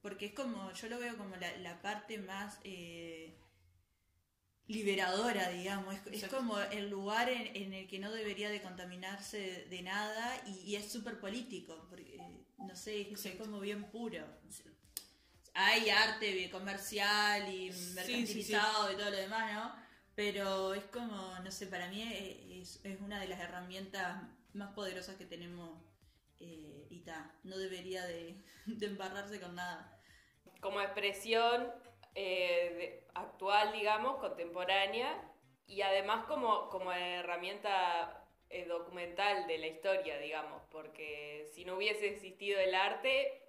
porque 0.00 0.26
es 0.26 0.32
como, 0.34 0.72
yo 0.72 0.88
lo 0.88 1.00
veo 1.00 1.16
como 1.18 1.34
la, 1.36 1.56
la 1.58 1.82
parte 1.82 2.18
más 2.18 2.60
eh, 2.62 3.36
liberadora, 4.68 5.50
digamos, 5.50 5.94
es, 6.12 6.26
como 6.28 6.58
el 6.60 6.90
lugar 6.90 7.28
en, 7.28 7.56
en 7.56 7.72
el 7.72 7.86
que 7.88 7.98
no 7.98 8.12
debería 8.12 8.50
de 8.50 8.62
contaminarse 8.62 9.38
de, 9.38 9.64
de 9.66 9.82
nada 9.82 10.42
y, 10.46 10.60
y 10.60 10.76
es 10.76 10.90
súper 10.90 11.18
político, 11.20 11.86
porque, 11.88 12.16
eh, 12.16 12.46
no 12.58 12.74
sé, 12.76 13.12
es, 13.12 13.26
es 13.26 13.36
como 13.36 13.60
bien 13.60 13.90
puro. 13.90 14.24
Hay 15.58 15.88
arte 15.90 16.50
comercial 16.50 17.48
y 17.52 17.72
sí, 17.72 17.94
sí. 17.94 17.94
mercantilizado 17.94 18.92
y 18.92 18.96
todo 18.96 19.10
lo 19.10 19.16
demás, 19.16 19.52
¿no? 19.54 19.74
Pero 20.14 20.74
es 20.74 20.84
como, 20.84 21.38
no 21.42 21.50
sé, 21.50 21.66
para 21.66 21.88
mí 21.88 22.02
es, 22.60 22.80
es 22.84 23.00
una 23.00 23.20
de 23.20 23.28
las 23.28 23.40
herramientas 23.40 24.22
más 24.54 24.72
poderosas 24.74 25.16
que 25.16 25.24
tenemos 25.26 25.80
eh, 26.40 26.86
y 26.90 27.00
ta, 27.00 27.34
no 27.44 27.56
debería 27.58 28.04
de, 28.06 28.42
de 28.66 28.86
embarrarse 28.86 29.40
con 29.40 29.54
nada. 29.54 29.98
como 30.60 30.80
expresión 30.80 31.72
eh, 32.14 32.74
de- 32.78 33.06
actual, 33.14 33.72
digamos, 33.72 34.16
contemporánea, 34.18 35.32
y 35.66 35.82
además 35.82 36.26
como, 36.26 36.68
como 36.70 36.92
herramienta 36.92 38.24
eh, 38.50 38.66
documental 38.66 39.46
de 39.46 39.58
la 39.58 39.66
historia, 39.66 40.18
digamos, 40.18 40.62
porque 40.70 41.46
si 41.54 41.64
no 41.64 41.76
hubiese 41.76 42.08
existido 42.08 42.60
el 42.60 42.74
arte, 42.74 43.42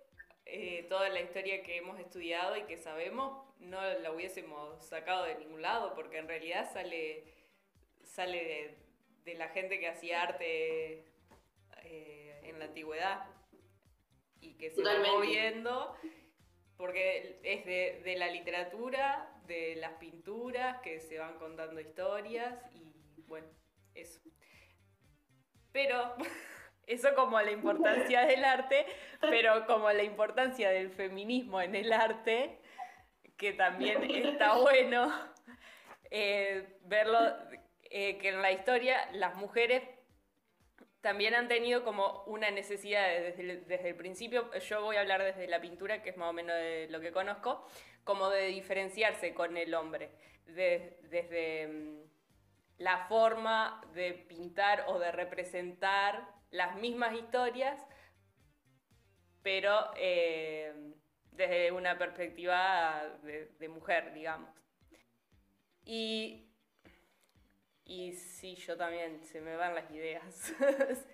eh, 0.50 0.86
toda 0.90 1.10
la 1.10 1.22
historia 1.22 1.64
que 1.64 1.78
hemos 1.78 2.00
estudiado 2.00 2.56
y 2.56 2.64
que 2.64 2.78
sabemos 2.78 3.46
no 3.60 3.82
la 3.82 4.12
hubiésemos 4.12 4.86
sacado 4.86 5.26
de 5.26 5.36
ningún 5.36 5.62
lado, 5.62 5.94
porque 5.96 6.18
en 6.18 6.28
realidad 6.28 6.72
sale, 6.72 7.24
sale 8.04 8.44
de, 8.44 8.78
de 9.26 9.38
la 9.38 9.50
gente 9.50 9.80
que 9.80 9.88
hacía 9.88 10.22
arte 10.24 11.06
eh, 11.84 12.42
en 12.44 12.60
la 12.60 12.66
antigüedad 12.66 13.26
y 14.40 14.54
que 14.54 14.70
se 14.70 14.82
va 14.82 15.00
moviendo 15.00 15.96
porque 16.78 17.40
es 17.44 17.66
de, 17.66 18.02
de 18.04 18.18
la 18.18 18.28
literatura, 18.28 19.30
de 19.48 19.76
las 19.78 19.94
pinturas, 19.94 20.80
que 20.82 21.00
se 21.00 21.18
van 21.18 21.38
contando 21.40 21.80
historias 21.82 22.54
y 22.74 23.24
bueno, 23.28 23.48
eso. 23.96 24.22
Pero 25.72 26.16
eso 26.88 27.14
como 27.16 27.40
la 27.42 27.52
importancia 27.52 28.26
del 28.26 28.44
arte, 28.46 28.86
pero 29.22 29.66
como 29.68 29.92
la 29.92 30.04
importancia 30.04 30.70
del 30.70 30.90
feminismo 30.90 31.62
en 31.62 31.76
el 31.76 31.92
arte, 31.94 32.60
que 33.38 33.54
también 33.54 34.04
está 34.10 34.56
bueno 34.58 35.14
eh, 36.10 36.78
verlo, 36.86 37.20
eh, 37.84 38.18
que 38.18 38.30
en 38.30 38.42
la 38.42 38.52
historia 38.52 39.10
las 39.12 39.36
mujeres 39.36 39.84
también 41.02 41.36
han 41.36 41.48
tenido 41.48 41.84
como 41.84 42.24
una 42.26 42.50
necesidad 42.52 43.08
de- 43.08 43.22
desde 43.22 43.42
el, 43.44 43.68
desde 43.68 43.90
el 43.90 43.96
principio, 43.96 44.52
yo 44.60 44.82
voy 44.82 44.96
a 44.96 45.02
hablar 45.02 45.24
desde 45.24 45.48
la 45.48 45.62
pintura, 45.62 46.02
que 46.02 46.10
es 46.10 46.18
más 46.18 46.30
o 46.30 46.34
menos 46.34 46.56
lo 46.90 47.00
que 47.02 47.12
conozco, 47.12 47.68
como 48.04 48.30
de 48.30 48.48
diferenciarse 48.48 49.34
con 49.34 49.58
el 49.58 49.74
hombre, 49.74 50.10
de- 50.48 50.98
desde 51.04 51.68
mm, 51.68 52.00
la 52.80 53.06
forma 53.08 53.82
de 53.94 54.14
pintar 54.14 54.86
o 54.88 55.00
de 55.00 55.12
representar 55.12 56.37
las 56.52 56.76
mismas 56.78 57.14
historias, 57.14 57.86
pero 59.42 59.92
eh, 59.96 60.94
desde 61.32 61.72
una 61.72 61.98
perspectiva 61.98 63.04
de, 63.24 63.52
de 63.60 63.70
mujer, 63.70 64.14
digamos. 64.14 64.50
Y 65.86 66.48
y 67.88 68.12
sí, 68.12 68.56
yo 68.56 68.76
también, 68.76 69.24
se 69.24 69.40
me 69.40 69.56
van 69.56 69.74
las 69.74 69.90
ideas. 69.92 70.54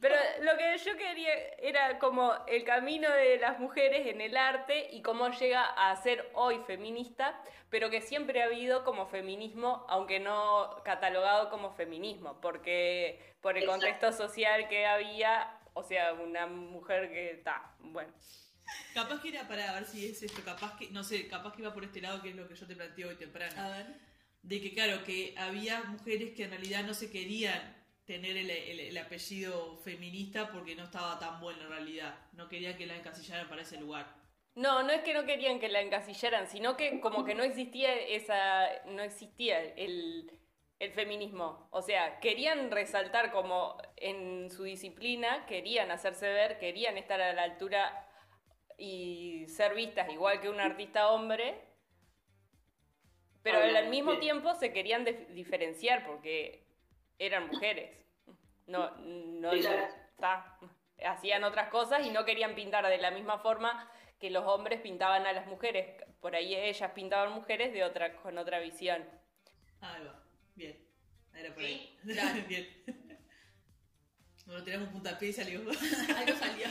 Pero 0.00 0.14
lo 0.42 0.56
que 0.56 0.78
yo 0.78 0.96
quería 0.96 1.34
era 1.58 1.98
como 1.98 2.32
el 2.46 2.64
camino 2.64 3.10
de 3.10 3.38
las 3.38 3.58
mujeres 3.58 4.06
en 4.06 4.20
el 4.20 4.36
arte 4.36 4.88
y 4.92 5.02
cómo 5.02 5.28
llega 5.30 5.64
a 5.64 5.94
ser 5.96 6.30
hoy 6.34 6.60
feminista, 6.66 7.40
pero 7.68 7.90
que 7.90 8.00
siempre 8.00 8.42
ha 8.42 8.46
habido 8.46 8.84
como 8.84 9.06
feminismo, 9.06 9.84
aunque 9.88 10.18
no 10.18 10.82
catalogado 10.84 11.50
como 11.50 11.72
feminismo, 11.74 12.40
porque 12.40 13.36
por 13.40 13.56
el 13.56 13.64
Exacto. 13.64 13.86
contexto 13.86 14.12
social 14.12 14.68
que 14.68 14.86
había, 14.86 15.58
o 15.74 15.82
sea, 15.82 16.14
una 16.14 16.46
mujer 16.46 17.10
que 17.10 17.32
está, 17.32 17.74
bueno. 17.78 18.12
Capaz 18.94 19.20
que 19.20 19.30
era 19.30 19.48
para 19.48 19.72
ver 19.72 19.84
si 19.84 20.06
es 20.06 20.22
esto, 20.22 20.42
capaz 20.44 20.76
que, 20.76 20.90
no 20.90 21.02
sé, 21.02 21.26
capaz 21.28 21.54
que 21.54 21.62
iba 21.62 21.74
por 21.74 21.84
este 21.84 22.00
lado, 22.00 22.22
que 22.22 22.30
es 22.30 22.36
lo 22.36 22.48
que 22.48 22.54
yo 22.54 22.66
te 22.66 22.76
planteo 22.76 23.08
hoy 23.08 23.16
temprano. 23.16 23.60
A 23.60 23.68
ver. 23.68 23.86
De 24.42 24.60
que, 24.60 24.72
claro, 24.72 25.04
que 25.04 25.34
había 25.36 25.82
mujeres 25.82 26.32
que 26.32 26.44
en 26.44 26.50
realidad 26.50 26.82
no 26.84 26.94
se 26.94 27.10
querían 27.10 27.79
tener 28.06 28.36
el, 28.36 28.50
el- 28.50 28.80
el 28.80 28.98
apellido 28.98 29.78
feminista 29.78 30.50
porque 30.50 30.74
no 30.74 30.84
estaba 30.84 31.18
tan 31.18 31.40
bueno 31.40 31.62
en 31.62 31.68
realidad. 31.68 32.14
No 32.32 32.48
querían 32.48 32.76
que 32.76 32.86
la 32.86 32.96
encasillaran 32.96 33.48
para 33.48 33.62
ese 33.62 33.78
lugar. 33.78 34.06
No, 34.56 34.82
no 34.82 34.90
es 34.90 35.02
que 35.02 35.14
no 35.14 35.24
querían 35.26 35.60
que 35.60 35.68
la 35.68 35.80
encasillaran, 35.80 36.48
sino 36.48 36.76
que 36.76 37.00
como 37.00 37.24
que 37.24 37.34
no 37.36 37.44
existía 37.44 37.94
esa, 37.94 38.68
no 38.86 39.02
existía 39.02 39.60
el, 39.62 40.28
el 40.80 40.92
feminismo. 40.92 41.68
O 41.70 41.82
sea, 41.82 42.18
querían 42.18 42.70
resaltar 42.72 43.30
como 43.30 43.76
en 43.96 44.50
su 44.50 44.64
disciplina, 44.64 45.46
querían 45.46 45.92
hacerse 45.92 46.28
ver, 46.28 46.58
querían 46.58 46.98
estar 46.98 47.20
a 47.20 47.32
la 47.32 47.44
altura 47.44 48.08
y 48.76 49.46
ser 49.46 49.74
vistas 49.74 50.10
igual 50.10 50.40
que 50.40 50.48
un 50.48 50.58
artista 50.58 51.10
hombre, 51.12 51.60
pero 53.42 53.58
al 53.60 53.88
mismo 53.88 54.18
tiempo 54.18 54.54
se 54.54 54.72
querían 54.72 55.04
dif- 55.06 55.28
diferenciar 55.28 56.04
porque 56.06 56.66
eran 57.20 57.46
mujeres. 57.48 57.90
No, 58.66 58.90
no, 58.98 59.50
Claro. 59.50 59.88
ta, 60.18 60.58
hacían 61.04 61.44
otras 61.44 61.68
cosas 61.68 62.04
y 62.06 62.10
no 62.10 62.24
querían 62.24 62.54
pintar 62.54 62.86
de 62.86 62.98
la 62.98 63.10
misma 63.10 63.38
forma 63.38 63.88
que 64.18 64.30
los 64.30 64.44
hombres 64.46 64.80
pintaban 64.80 65.26
a 65.26 65.32
las 65.32 65.46
mujeres. 65.46 66.02
Por 66.20 66.34
ahí 66.34 66.54
ellas 66.56 66.90
pintaban 66.92 67.32
mujeres 67.32 67.72
de 67.72 67.84
otra, 67.84 68.12
con 68.16 68.36
otra 68.38 68.58
visión. 68.58 69.04
Ahí 69.80 70.04
va. 70.04 70.22
Bien. 70.54 70.76
Era 71.34 71.54
por 71.54 71.62
ahí. 71.62 71.96
Sí, 72.04 72.12
claro. 72.12 72.42
Bien. 72.48 72.66
Bueno, 74.46 74.64
tenemos 74.64 74.88
un 74.88 74.94
puntapié 74.94 75.28
y 75.28 75.32
salió. 75.32 75.60
Algo 76.16 76.36
salió. 76.38 76.66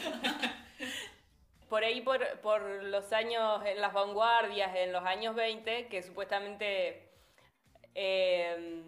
Por 1.70 1.84
ahí, 1.84 2.02
por, 2.02 2.40
por 2.42 2.62
los 2.84 3.14
años, 3.14 3.64
en 3.66 3.80
las 3.80 3.94
vanguardias, 3.94 4.76
en 4.76 4.92
los 4.92 5.04
años 5.06 5.36
20, 5.36 5.88
que 5.88 6.02
supuestamente 6.02 7.10
eh, 7.96 8.84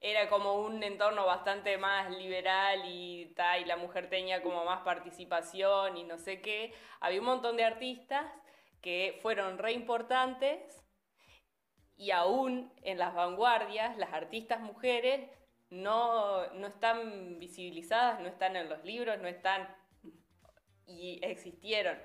era 0.00 0.28
como 0.28 0.54
un 0.54 0.82
entorno 0.82 1.26
bastante 1.26 1.76
más 1.76 2.10
liberal 2.10 2.82
y, 2.86 3.32
ta, 3.34 3.58
y 3.58 3.64
la 3.64 3.76
mujer 3.76 4.08
tenía 4.08 4.42
como 4.42 4.64
más 4.64 4.82
participación 4.82 5.96
y 5.96 6.04
no 6.04 6.18
sé 6.18 6.40
qué, 6.40 6.72
había 7.00 7.20
un 7.20 7.26
montón 7.26 7.56
de 7.56 7.64
artistas 7.64 8.24
que 8.80 9.18
fueron 9.22 9.58
re 9.58 9.72
importantes 9.72 10.84
y 11.96 12.12
aún 12.12 12.72
en 12.82 12.98
las 12.98 13.14
vanguardias 13.14 13.96
las 13.98 14.12
artistas 14.12 14.60
mujeres 14.60 15.28
no, 15.70 16.46
no 16.54 16.68
están 16.68 17.38
visibilizadas, 17.38 18.20
no 18.20 18.28
están 18.28 18.56
en 18.56 18.68
los 18.68 18.84
libros, 18.84 19.18
no 19.20 19.28
están 19.28 19.68
y 20.86 21.20
existieron. 21.22 21.98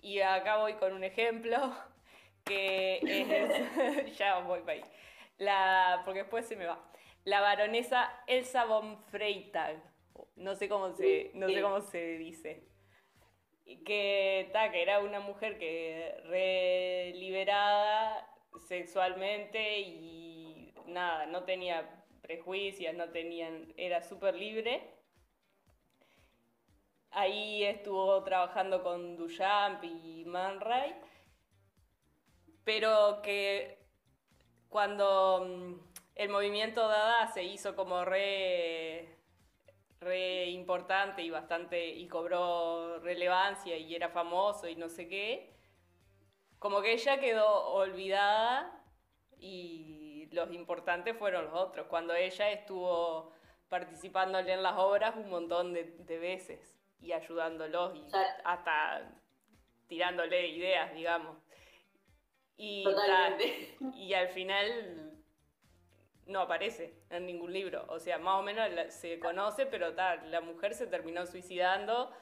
Y 0.00 0.20
acá 0.20 0.58
voy 0.58 0.74
con 0.74 0.92
un 0.92 1.04
ejemplo 1.04 1.74
que 2.44 2.98
es, 3.02 4.16
ya 4.18 4.38
voy 4.40 4.60
para 4.60 4.72
ahí, 4.72 4.82
la, 5.38 6.02
porque 6.04 6.20
después 6.20 6.46
se 6.46 6.56
me 6.56 6.66
va. 6.66 6.78
La 7.26 7.40
baronesa 7.40 8.22
Elsa 8.28 8.66
von 8.66 9.02
Freytag, 9.10 9.82
no 10.36 10.54
sé 10.54 10.68
cómo 10.68 10.92
se, 10.92 11.32
no 11.34 11.48
sé 11.48 11.60
cómo 11.60 11.80
se 11.80 12.18
dice, 12.18 12.68
Y 13.64 13.82
que, 13.82 14.48
ta, 14.52 14.70
que 14.70 14.80
era 14.80 15.00
una 15.00 15.18
mujer 15.18 15.58
que 15.58 16.20
re 16.26 17.12
liberada 17.16 18.32
sexualmente 18.68 19.80
y 19.80 20.72
nada, 20.86 21.26
no 21.26 21.42
tenía 21.42 22.04
prejuicios, 22.22 22.94
no 22.94 23.10
tenían, 23.10 23.74
era 23.76 24.02
súper 24.02 24.36
libre. 24.36 24.88
Ahí 27.10 27.64
estuvo 27.64 28.22
trabajando 28.22 28.84
con 28.84 29.16
Duchamp 29.16 29.82
y 29.82 30.24
Man 30.26 30.60
Ray, 30.60 30.94
pero 32.62 33.20
que 33.20 33.84
cuando 34.68 35.44
mm, 35.44 35.95
el 36.16 36.28
movimiento 36.30 36.88
Dada 36.88 37.28
se 37.28 37.44
hizo 37.44 37.76
como 37.76 38.04
re, 38.04 39.16
re 40.00 40.46
importante 40.46 41.22
y 41.22 41.30
bastante 41.30 41.86
y 41.88 42.08
cobró 42.08 42.98
relevancia 43.00 43.76
y 43.76 43.94
era 43.94 44.08
famoso 44.08 44.66
y 44.66 44.76
no 44.76 44.88
sé 44.88 45.08
qué, 45.08 45.54
como 46.58 46.80
que 46.80 46.92
ella 46.94 47.20
quedó 47.20 47.68
olvidada 47.74 48.82
y 49.38 50.26
los 50.32 50.50
importantes 50.52 51.16
fueron 51.16 51.44
los 51.46 51.54
otros, 51.54 51.86
cuando 51.86 52.14
ella 52.14 52.50
estuvo 52.50 53.32
participándole 53.68 54.52
en 54.54 54.62
las 54.62 54.76
obras 54.78 55.14
un 55.16 55.28
montón 55.28 55.74
de, 55.74 55.84
de 55.84 56.18
veces 56.18 56.78
y 56.98 57.12
ayudándolos 57.12 57.94
y 57.94 58.02
Claro. 58.10 58.42
hasta 58.44 59.12
tirándole 59.86 60.48
ideas, 60.48 60.94
digamos. 60.94 61.36
Y, 62.56 62.84
Totalmente. 62.84 63.76
ta- 63.78 63.96
y 63.96 64.14
al 64.14 64.28
final 64.28 65.05
no 66.26 66.40
aparece 66.40 66.94
en 67.10 67.26
ningún 67.26 67.52
libro. 67.52 67.84
O 67.88 67.98
sea, 67.98 68.18
más 68.18 68.40
o 68.40 68.42
menos 68.42 68.68
se 68.92 69.18
conoce, 69.18 69.66
pero 69.66 69.94
ta, 69.94 70.16
la 70.16 70.40
mujer 70.40 70.74
se 70.74 70.86
terminó 70.86 71.26
suicidando 71.26 72.12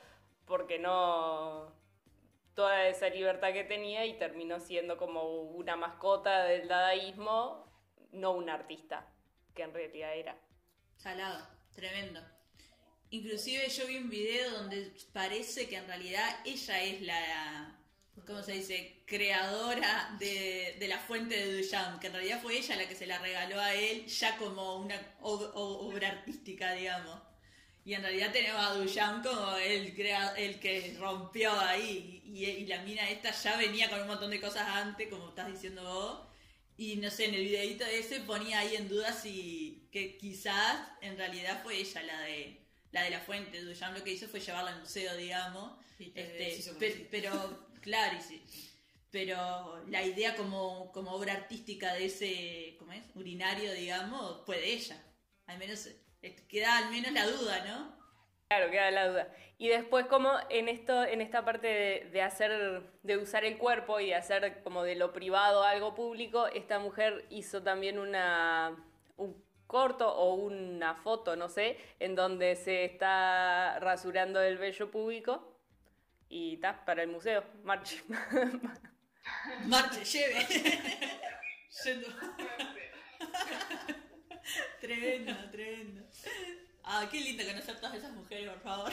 porque 0.46 0.78
no 0.78 1.72
toda 2.54 2.88
esa 2.88 3.08
libertad 3.08 3.52
que 3.52 3.64
tenía 3.64 4.06
y 4.06 4.18
terminó 4.18 4.60
siendo 4.60 4.96
como 4.96 5.42
una 5.42 5.76
mascota 5.76 6.44
del 6.44 6.68
dadaísmo, 6.68 7.66
no 8.12 8.32
un 8.32 8.48
artista, 8.48 9.08
que 9.54 9.62
en 9.62 9.74
realidad 9.74 10.14
era. 10.14 10.38
Salado, 10.96 11.46
tremendo. 11.74 12.20
Inclusive 13.10 13.68
yo 13.68 13.86
vi 13.86 13.96
un 13.96 14.08
video 14.08 14.50
donde 14.50 14.92
parece 15.12 15.68
que 15.68 15.76
en 15.76 15.86
realidad 15.86 16.40
ella 16.44 16.82
es 16.82 17.02
la, 17.02 17.78
¿cómo 18.27 18.42
se 18.42 18.53
dice? 18.53 19.03
Creadora 19.07 20.16
de, 20.18 20.77
de 20.79 20.88
la 20.88 20.98
fuente 20.98 21.35
de 21.37 21.57
Duchamp, 21.62 22.00
que 22.00 22.07
en 22.09 22.12
realidad 22.14 22.40
fue 22.42 22.57
ella 22.59 22.77
la 22.77 22.88
que 22.88 22.94
se 22.94 23.07
la 23.07 23.18
regaló 23.18 23.61
a 23.61 23.74
él 23.74 24.07
ya 24.07 24.37
como 24.37 24.77
una 24.77 24.96
ob- 25.20 25.53
ob- 25.53 25.92
obra 25.92 26.09
artística, 26.09 26.72
digamos. 26.72 27.20
Y 27.85 27.92
en 27.94 28.03
realidad 28.03 28.33
tenemos 28.33 28.64
a 28.64 28.74
Duchamp 28.74 29.27
como 29.27 29.57
el, 29.57 29.94
crea- 29.94 30.35
el 30.37 30.59
que 30.59 30.96
rompió 30.98 31.53
ahí. 31.61 32.22
Y, 32.24 32.44
y 32.46 32.66
la 32.66 32.81
mina 32.83 33.09
esta 33.11 33.31
ya 33.31 33.57
venía 33.57 33.90
con 33.90 34.00
un 34.00 34.07
montón 34.09 34.31
de 34.31 34.40
cosas 34.40 34.66
antes, 34.68 35.09
como 35.09 35.29
estás 35.29 35.53
diciendo 35.53 35.83
vos. 35.85 36.20
Y 36.77 36.96
no 36.96 37.11
sé, 37.11 37.27
en 37.27 37.35
el 37.35 37.44
videito 37.44 37.85
ese 37.85 38.20
ponía 38.20 38.61
ahí 38.61 38.74
en 38.77 38.88
duda 38.88 39.12
si 39.12 39.87
que 39.92 40.16
quizás 40.16 40.77
en 41.03 41.16
realidad 41.18 41.62
fue 41.62 41.77
ella 41.77 42.03
la 42.03 42.20
de 42.22 42.61
la 42.90 43.03
de 43.03 43.11
la 43.11 43.20
fuente. 43.20 43.61
Duchamp 43.61 43.96
lo 43.98 44.03
que 44.03 44.12
hizo 44.12 44.29
fue 44.29 44.40
llevarla 44.40 44.72
al 44.72 44.81
museo, 44.81 45.14
digamos. 45.16 45.72
Te- 45.98 46.59
Este, 46.59 46.72
pe- 46.81 47.07
pero, 47.11 47.66
claro, 47.85 48.16
y 48.18 48.23
sí. 48.23 48.44
Pero 49.11 49.85
la 49.87 50.03
idea 50.03 50.35
como, 50.35 50.90
obra 50.92 51.35
artística 51.35 51.94
de 51.94 52.07
ese. 52.07 52.79
Urinario, 53.14 53.73
digamos, 53.73 54.44
fue 54.44 54.59
de 54.59 54.73
ella. 54.73 55.01
Al 55.47 55.59
menos, 55.59 55.87
eh, 56.23 56.35
queda 56.49 56.79
al 56.79 56.90
menos 56.90 57.12
la 57.12 57.27
duda, 57.27 57.64
¿no? 57.64 57.97
Claro, 58.49 58.70
queda 58.70 58.90
la 58.90 59.09
duda. 59.09 59.29
Y 59.57 59.68
después 59.68 60.07
como 60.07 60.33
en 60.51 60.68
esto, 60.68 61.05
en 61.05 61.20
esta 61.20 61.44
parte 61.44 61.66
de, 61.66 62.11
de 62.11 62.23
hacer, 62.23 62.83
de 63.03 63.16
usar 63.16 63.44
el 63.44 63.57
cuerpo 63.57 64.01
y 64.01 64.07
de 64.07 64.16
hacer 64.16 64.62
como 64.64 64.83
de 64.83 64.97
lo 64.97 65.12
privado 65.12 65.62
algo 65.62 65.94
público, 65.94 66.49
esta 66.49 66.79
mujer 66.79 67.27
hizo 67.31 67.62
también 67.62 67.99
una 67.99 68.77
un 69.16 69.44
corto 69.66 70.12
o 70.12 70.35
una 70.35 70.97
foto, 70.97 71.37
no 71.37 71.49
sé, 71.49 71.79
en 72.01 72.14
donde 72.14 72.57
se 72.57 72.85
está 72.85 73.79
rasurando 73.81 74.40
el 74.42 74.59
vello 74.59 74.90
público 74.90 75.53
y 76.35 76.55
está 76.55 76.85
para 76.85 77.05
el 77.05 77.11
museo, 77.11 77.44
marche. 77.62 78.03
Marche, 79.66 80.05
lleve. 80.05 80.44
Yendo. 81.85 82.09
tremendo, 84.81 85.33
tremendo. 85.53 86.03
Ah, 86.83 87.09
qué 87.11 87.20
lindo 87.20 87.44
conocer 87.44 87.77
todas 87.77 87.94
esas 87.94 88.12
mujeres, 88.12 88.51
por 88.51 88.61
favor. 88.62 88.92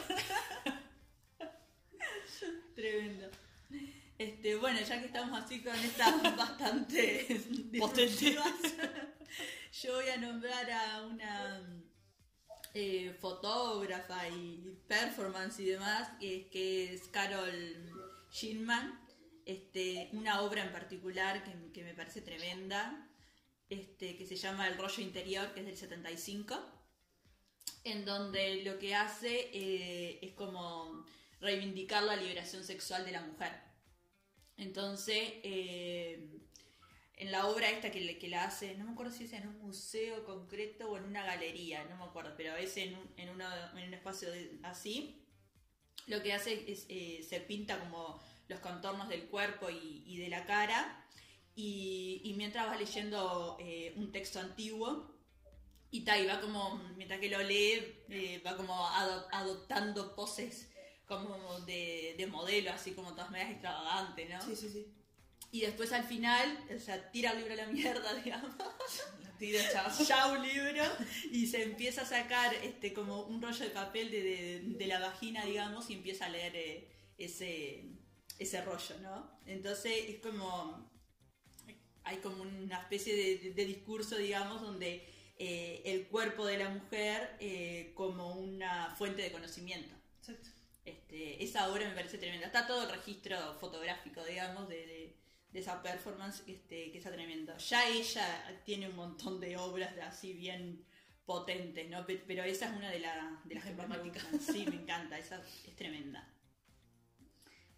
tremendo. 2.76 3.32
Este, 4.20 4.56
bueno, 4.58 4.80
ya 4.80 5.00
que 5.00 5.08
estamos 5.08 5.44
así 5.44 5.64
con 5.64 5.76
estas 5.76 6.22
bastante 6.38 7.42
potentes, 7.80 8.38
yo 9.82 9.96
voy 9.96 10.10
a 10.10 10.18
nombrar 10.18 10.70
a 10.70 11.02
una 11.08 11.81
eh, 12.74 13.16
fotógrafa 13.20 14.28
y 14.30 14.78
performance 14.88 15.60
y 15.60 15.66
demás, 15.66 16.10
que, 16.20 16.50
que 16.50 16.94
es 16.94 17.08
Carol 17.10 17.92
Shinman. 18.32 19.00
Este, 19.46 20.10
una 20.14 20.42
obra 20.42 20.64
en 20.64 20.72
particular 20.72 21.44
que, 21.44 21.72
que 21.74 21.84
me 21.84 21.94
parece 21.94 22.22
tremenda, 22.22 23.10
este, 23.70 24.16
que 24.16 24.26
se 24.26 24.36
llama 24.36 24.68
El 24.68 24.78
rollo 24.78 25.02
interior, 25.02 25.54
que 25.54 25.62
es 25.62 25.66
del 25.66 25.78
75, 25.78 26.60
en 27.84 28.06
donde 28.06 28.64
lo 28.64 28.78
que 28.78 28.96
hace 28.96 29.50
eh, 29.54 30.20
es 30.22 30.34
como 30.34 31.06
reivindicar 31.40 32.04
la 32.04 32.16
liberación 32.16 32.64
sexual 32.64 33.06
de 33.06 33.12
la 33.12 33.22
mujer. 33.22 33.52
Entonces, 34.58 35.18
eh, 35.44 36.30
en 37.22 37.32
la 37.32 37.48
obra 37.48 37.70
esta 37.70 37.92
que, 37.92 38.18
que 38.20 38.30
la 38.30 38.46
hace, 38.46 38.76
no 38.76 38.86
me 38.86 38.92
acuerdo 38.94 39.14
si 39.14 39.26
es 39.26 39.34
en 39.34 39.48
un 39.48 39.60
museo 39.62 40.26
concreto 40.26 40.92
o 40.92 40.98
en 40.98 41.06
una 41.06 41.24
galería, 41.26 41.86
no 41.86 41.98
me 41.98 42.06
acuerdo, 42.06 42.34
pero 42.38 42.56
es 42.58 42.78
en 42.78 42.96
un, 42.96 43.14
en 43.18 43.30
un 43.30 43.94
espacio 43.94 44.32
de- 44.32 44.60
así, 44.64 45.26
lo 46.08 46.22
que 46.24 46.34
hace 46.34 46.72
es, 46.72 46.86
eh, 46.90 47.26
se 47.28 47.40
pinta 47.42 47.80
como 47.80 48.20
los 48.48 48.60
contornos 48.60 49.10
del 49.10 49.28
cuerpo 49.28 49.70
y, 49.70 50.18
de 50.18 50.30
la 50.30 50.46
cara, 50.46 51.06
y, 51.56 52.34
mientras 52.38 52.68
va 52.68 52.76
leyendo 52.78 53.58
eh, 53.60 53.94
un 53.98 54.12
texto 54.12 54.40
antiguo, 54.40 55.16
y, 55.92 56.02
ta, 56.06 56.18
y 56.20 56.26
va 56.28 56.40
como, 56.42 56.76
mientras 56.98 57.20
que 57.20 57.30
lo 57.30 57.42
lee, 57.44 58.04
eh, 58.10 58.42
va 58.46 58.56
como 58.58 58.74
ado- 58.88 59.28
adoptando 59.32 60.16
poses 60.16 60.72
como 61.08 61.60
de, 61.62 62.16
de 62.18 62.28
modelo, 62.28 62.72
así 62.72 62.94
como 62.94 63.12
todas 63.14 63.32
medias 63.32 63.52
extravagantes, 63.52 64.30
¿no? 64.30 64.42
Sí, 64.42 64.56
sí, 64.56 64.70
sí. 64.70 64.88
Y 65.52 65.62
después 65.62 65.92
al 65.92 66.04
final, 66.06 66.66
o 66.76 66.80
sea, 66.80 67.12
tira 67.12 67.32
el 67.32 67.40
libro 67.40 67.54
a 67.54 67.58
la 67.58 67.68
mierda, 67.68 68.14
digamos. 68.24 68.52
Tira, 69.38 69.60
chao. 69.72 69.92
ya 70.06 70.28
un 70.28 70.48
libro 70.48 70.84
y 71.32 71.48
se 71.48 71.64
empieza 71.64 72.04
a 72.04 72.06
sacar 72.06 72.54
este 72.54 72.94
como 72.94 73.24
un 73.24 73.42
rollo 73.42 73.66
de 73.66 73.72
papel 73.72 74.12
de, 74.12 74.22
de- 74.22 74.60
de 74.64 74.88
la 74.88 75.00
vagina, 75.00 75.44
digamos, 75.46 75.90
y 75.90 75.94
empieza 75.94 76.26
a 76.26 76.30
leer 76.30 76.56
eh, 76.56 76.88
ese, 77.18 77.84
ese 78.38 78.62
rollo, 78.62 78.98
¿no? 79.02 79.40
Entonces 79.48 79.94
es 80.10 80.20
como, 80.20 80.92
hay 82.04 82.18
como 82.18 82.44
una 82.44 82.80
especie 82.82 83.16
de, 83.16 83.52
de 83.54 83.66
discurso, 83.66 84.16
digamos, 84.18 84.62
donde 84.62 85.08
eh, 85.40 85.82
el 85.86 86.08
cuerpo 86.08 86.46
de 86.46 86.58
la 86.60 86.70
mujer 86.70 87.36
eh, 87.40 87.94
como 87.96 88.36
una 88.36 88.94
fuente 88.96 89.24
de 89.24 89.32
conocimiento. 89.32 89.94
Exacto. 90.20 90.50
Este, 90.86 91.44
esa 91.44 91.72
obra 91.72 91.88
me 91.90 91.96
parece 91.96 92.18
tremenda. 92.20 92.46
Está 92.48 92.68
todo 92.68 92.84
el 92.84 92.90
registro 92.92 93.56
fotográfico, 93.60 94.24
digamos, 94.24 94.70
de, 94.70 95.18
de- 95.52 95.60
esa 95.60 95.82
performance 95.82 96.44
este, 96.48 96.92
que 96.92 96.98
está 96.98 97.12
tremendo. 97.12 97.58
Ya 97.58 97.88
ella 97.88 98.62
tiene 98.66 98.88
un 98.90 98.96
montón 98.96 99.40
de 99.40 99.58
obras 99.58 99.96
de 99.96 100.02
así 100.02 100.34
bien 100.34 100.86
potentes, 101.26 101.90
¿no? 101.90 102.06
Pe- 102.06 102.24
Pero 102.28 102.44
esa 102.44 102.68
es 102.70 102.72
una 102.78 102.90
de, 102.90 103.00
la- 103.00 103.42
de 103.46 103.56
las 103.56 103.64
que 103.66 103.72
más 103.74 103.88
me. 103.90 104.12
Sí, 104.40 104.66
me 104.68 104.76
encanta, 104.76 105.18
esa 105.20 105.42
es 105.66 105.76
tremenda. 105.76 106.28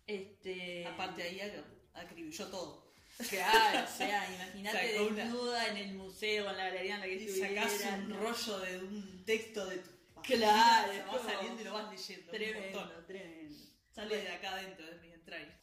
Este, 0.05 0.85
Aparte 0.85 1.23
ahí 1.23 1.39
ac- 1.39 1.63
acribilló 1.93 2.47
todo. 2.47 2.91
claro, 3.29 3.87
o 3.87 3.97
sea, 3.97 4.27
imagínate 4.35 4.87
desnuda 5.13 5.67
en 5.69 5.77
el 5.77 5.93
museo, 5.93 6.49
en 6.49 6.57
la 6.57 6.65
galería 6.65 6.95
en 6.95 6.99
la 7.01 7.05
que 7.07 7.25
estuviera. 7.25 7.69
sacás 7.69 7.93
un 7.99 8.09
rollo 8.13 8.59
de 8.59 8.77
un 8.79 9.23
texto 9.25 9.65
de 9.67 9.77
tu 9.77 9.91
Claro, 10.23 10.91
se 10.91 10.97
es 10.99 11.05
va 11.05 11.11
como- 11.17 11.23
saliendo 11.29 11.61
y 11.61 11.63
lo 11.65 11.73
vas 11.73 11.91
leyendo. 11.91 12.31
Tremendo, 12.31 13.03
tremendo. 13.05 13.59
Sale 13.91 14.17
de 14.17 14.29
acá 14.29 14.53
adentro 14.53 14.85
de 14.87 14.95
mis 14.99 15.13
entrañas. 15.13 15.59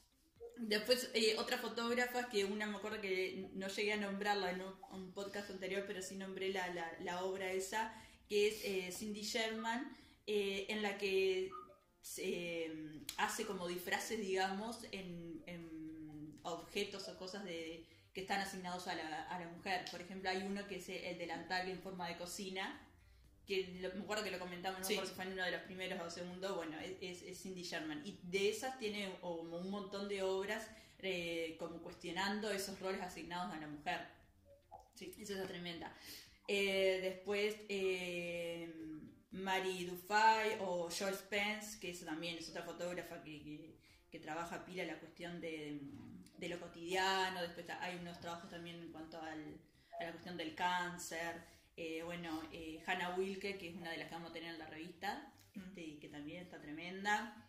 Después, 0.61 1.11
eh, 1.14 1.36
otra 1.38 1.56
fotógrafa 1.56 2.28
que 2.28 2.44
una 2.44 2.66
me 2.66 2.76
acuerdo 2.76 3.00
que 3.00 3.48
no 3.54 3.68
llegué 3.68 3.94
a 3.94 3.96
nombrarla 3.96 4.50
en 4.50 4.62
un, 4.92 5.12
podcast 5.12 5.50
anterior, 5.50 5.84
pero 5.86 6.02
sí 6.02 6.16
nombré 6.16 6.50
la, 6.50 6.68
la, 6.74 6.92
la 7.00 7.24
obra 7.24 7.50
esa, 7.50 7.94
que 8.28 8.48
es 8.48 8.64
eh, 8.64 8.92
Cindy 8.92 9.22
Sherman, 9.22 9.96
eh, 10.26 10.66
en 10.68 10.82
la 10.82 10.98
que 10.98 11.50
se, 12.02 12.70
hace 13.16 13.46
como 13.46 13.68
disfraces, 13.68 14.20
digamos, 14.20 14.84
en, 14.92 15.42
en 15.46 16.38
objetos 16.42 17.08
o 17.08 17.18
cosas 17.18 17.44
de, 17.44 17.86
que 18.12 18.20
están 18.20 18.40
asignados 18.40 18.86
a 18.86 18.94
la, 18.94 19.22
a 19.24 19.40
la 19.40 19.48
mujer. 19.48 19.86
Por 19.90 20.02
ejemplo, 20.02 20.28
hay 20.28 20.42
uno 20.42 20.66
que 20.66 20.76
es 20.76 20.88
el 20.90 21.16
delantal 21.18 21.68
en 21.68 21.80
forma 21.80 22.06
de 22.06 22.18
cocina, 22.18 22.78
que 23.51 23.78
lo- 23.82 23.92
me 23.94 24.03
acuerdo 24.03 24.24
que 24.24 24.30
lo 24.30 24.38
comentamos, 24.38 24.80
no 24.80 24.86
Sí. 24.86 24.94
si 24.96 25.07
fue 25.14 25.24
en 25.24 25.32
uno 25.32 25.44
de 25.44 25.51
los 25.51 25.62
primeros 25.62 26.01
o 26.01 26.09
segundo, 26.11 26.55
bueno, 26.57 26.76
es, 26.80 27.40
Cindy 27.42 27.62
Sherman. 27.62 28.01
Y 28.07 28.18
de 28.22 28.48
esas 28.51 28.78
tiene 28.78 29.12
como 29.20 29.59
un 29.59 29.70
montón 29.70 30.09
de 30.09 30.22
obras 30.22 30.66
eh, 31.03 31.57
como 31.59 31.80
cuestionando 31.82 32.51
esos 32.51 32.78
roles 32.78 33.01
asignados 33.01 33.53
a 33.55 33.59
la 33.59 33.66
mujer. 33.66 34.01
Sí, 34.94 35.14
eso 35.18 35.34
es 35.34 35.48
tremenda. 35.48 35.96
Eh, 36.46 36.98
después, 37.03 37.57
eh, 37.70 38.70
Mary 39.30 39.84
Dufay 39.84 40.59
o 40.61 40.90
George 40.90 41.16
Spence, 41.16 41.80
que 41.80 41.90
eso 41.92 42.05
también 42.05 42.36
es 42.36 42.51
otra 42.51 42.62
fotógrafa 42.64 43.22
que, 43.22 43.42
que- 43.42 43.78
que 44.11 44.18
trabaja 44.18 44.64
pila 44.64 44.84
la 44.84 44.98
cuestión 44.98 45.40
de, 45.40 45.80
de 46.36 46.48
lo 46.51 46.61
cotidiano. 46.61 47.40
Después 47.40 47.64
hay 47.80 47.96
unos 47.96 48.20
trabajos 48.20 48.51
también 48.51 48.76
en 48.82 48.92
cuanto 48.92 49.18
al- 49.22 49.59
a 50.01 50.05
la 50.05 50.11
cuestión 50.11 50.36
del 50.36 50.55
cáncer. 50.55 51.42
Eh, 51.76 52.02
bueno, 52.04 52.42
eh, 52.52 52.82
Hannah 52.86 53.14
Wilke, 53.16 53.58
que 53.58 53.70
es 53.70 53.76
una 53.76 53.90
de 53.90 53.98
las 53.98 54.08
que 54.08 54.14
vamos 54.14 54.30
a 54.30 54.34
tener 54.34 54.52
en 54.52 54.58
la 54.58 54.66
revista, 54.66 55.32
este, 55.54 55.98
que 55.98 56.08
también 56.08 56.42
está 56.42 56.60
tremenda. 56.60 57.48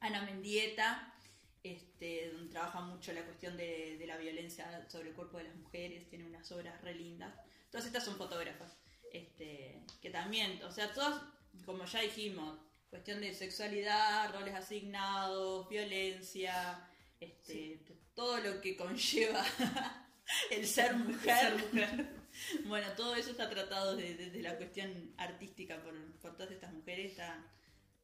Ana 0.00 0.22
Mendieta, 0.22 1.14
este, 1.62 2.30
donde 2.32 2.50
trabaja 2.50 2.80
mucho 2.80 3.12
la 3.12 3.24
cuestión 3.24 3.56
de, 3.56 3.96
de 3.98 4.06
la 4.06 4.16
violencia 4.16 4.86
sobre 4.88 5.10
el 5.10 5.14
cuerpo 5.14 5.38
de 5.38 5.44
las 5.44 5.56
mujeres, 5.56 6.08
tiene 6.08 6.26
unas 6.26 6.50
obras 6.52 6.80
re 6.82 6.94
lindas. 6.94 7.34
Todas 7.70 7.86
estas 7.86 8.04
son 8.04 8.16
fotógrafas, 8.16 8.78
este, 9.12 9.82
que 10.00 10.10
también, 10.10 10.62
o 10.62 10.70
sea, 10.70 10.92
todas, 10.92 11.22
como 11.66 11.84
ya 11.84 12.00
dijimos, 12.00 12.58
cuestión 12.88 13.20
de 13.20 13.34
sexualidad, 13.34 14.32
roles 14.32 14.54
asignados, 14.54 15.68
violencia, 15.68 16.88
este, 17.20 17.84
todo 18.14 18.38
lo 18.38 18.60
que 18.60 18.76
conlleva 18.76 19.44
el 20.50 20.66
ser 20.66 20.96
mujer. 20.96 22.17
Bueno, 22.66 22.86
todo 22.96 23.14
eso 23.16 23.30
está 23.30 23.48
tratado 23.50 23.96
de- 23.96 24.14
desde 24.16 24.42
la 24.42 24.56
cuestión 24.56 25.14
artística 25.16 25.82
por, 25.82 25.94
por 26.20 26.36
todas 26.36 26.52
estas 26.52 26.72
mujeres, 26.72 27.10
está 27.12 27.44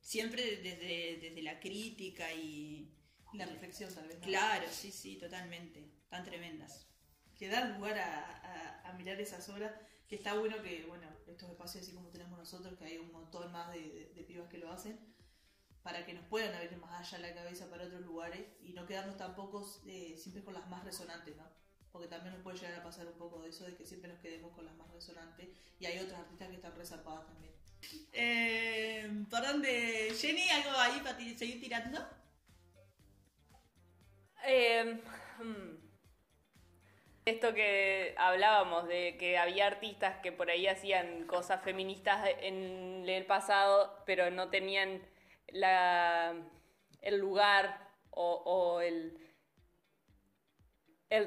siempre 0.01 0.57
desde, 0.57 1.19
desde 1.21 1.43
la 1.43 1.61
crítica 1.61 2.33
y... 2.33 2.91
La 3.35 3.47
reflexión 3.47 3.93
tal 3.93 4.07
vez. 4.07 4.19
¿no? 4.21 4.27
Claro, 4.27 4.67
sí, 4.71 4.93
sí, 4.93 5.17
totalmente, 5.17 5.91
tan 6.09 6.25
tremendas. 6.25 6.87
que 7.37 7.49
da 7.49 7.65
lugar 7.77 7.99
a, 7.99 8.21
a- 8.85 8.91
a 8.91 8.93
mirar 8.93 9.21
esas 9.21 9.49
obras, 9.49 9.73
que 10.09 10.15
está 10.17 10.35
bueno 10.35 10.63
que, 10.63 10.85
bueno, 10.87 11.09
estos 11.27 11.51
espacios 11.51 11.83
así 11.83 11.93
como 11.95 12.11
tenemos 12.11 12.39
nosotros, 12.39 12.79
que 12.79 12.85
hay 12.85 12.99
un 12.99 13.11
montón 13.11 13.51
más 13.51 13.73
de, 13.73 13.81
de- 13.81 14.13
de 14.15 14.23
pibas 14.23 14.49
que 14.49 14.59
lo 14.59 14.71
hacen, 14.71 14.99
para 15.83 16.07
que 16.07 16.15
nos 16.15 16.25
puedan 16.27 16.55
abrir 16.55 16.77
más 16.79 17.13
allá 17.13 17.19
la 17.29 17.35
cabeza 17.35 17.69
para 17.69 17.85
otros 17.87 18.03
lugares 18.03 18.47
y 18.63 18.73
no 18.73 18.87
quedarnos 18.87 19.17
tampoco 19.17 19.67
eh, 19.87 20.17
siempre 20.17 20.45
con 20.45 20.55
las 20.55 20.69
más 20.69 20.85
resonantes, 20.85 21.37
¿no? 21.37 21.45
Porque 21.95 22.09
también 22.09 22.35
nos 22.35 22.43
puede 22.43 22.59
llegar 22.59 22.81
a 22.81 22.83
pasar 22.83 23.07
un 23.07 23.13
poco 23.13 23.41
de 23.41 23.51
eso, 23.51 23.65
de 23.67 23.77
que 23.77 23.87
siempre 23.87 24.11
nos 24.11 24.19
quedemos 24.19 24.53
con 24.53 24.67
las 24.67 24.75
más 24.75 24.91
resonantes 24.91 25.47
y 25.79 25.87
hay 25.87 26.01
otras 26.01 26.23
artistas 26.23 26.49
que 26.49 26.57
están 26.57 26.75
resalpadas 26.75 27.25
también. 27.25 27.53
Eh, 28.13 29.09
¿Por 29.31 29.41
dónde? 29.41 30.13
Jenny, 30.21 30.43
¿algo 30.51 30.77
ahí 30.77 30.99
para 31.05 31.17
seguir 31.17 31.61
tirando? 31.61 32.05
Eh, 34.45 35.01
hmm. 35.39 35.77
Esto 37.27 37.55
que 37.55 38.17
hablábamos 38.19 38.89
de 38.89 39.17
que 39.17 39.39
había 39.39 39.69
artistas 39.69 40.19
que 40.21 40.33
por 40.33 40.51
ahí 40.51 40.67
hacían 40.67 41.29
cosas 41.29 41.63
feministas 41.63 42.29
en 42.41 43.09
el 43.09 43.25
pasado, 43.25 44.03
pero 44.05 44.33
no 44.33 44.51
tenían 44.51 45.01
la, 45.47 46.35
el 47.03 47.19
lugar 47.19 47.89
o, 48.11 48.43
o 48.45 48.81
el, 48.81 49.17
el 51.09 51.27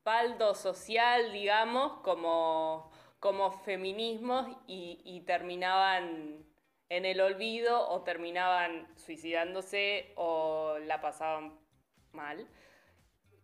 respaldo 0.00 0.54
social, 0.54 1.30
digamos, 1.32 2.00
como, 2.02 2.90
como 3.18 3.52
feminismos 3.52 4.48
y, 4.66 5.00
y 5.04 5.20
terminaban 5.26 6.44
en 6.88 7.04
el 7.04 7.20
olvido 7.20 7.86
o 7.88 8.02
terminaban 8.02 8.88
suicidándose 8.96 10.12
o 10.16 10.78
la 10.86 11.02
pasaban 11.02 11.58
mal. 12.12 12.48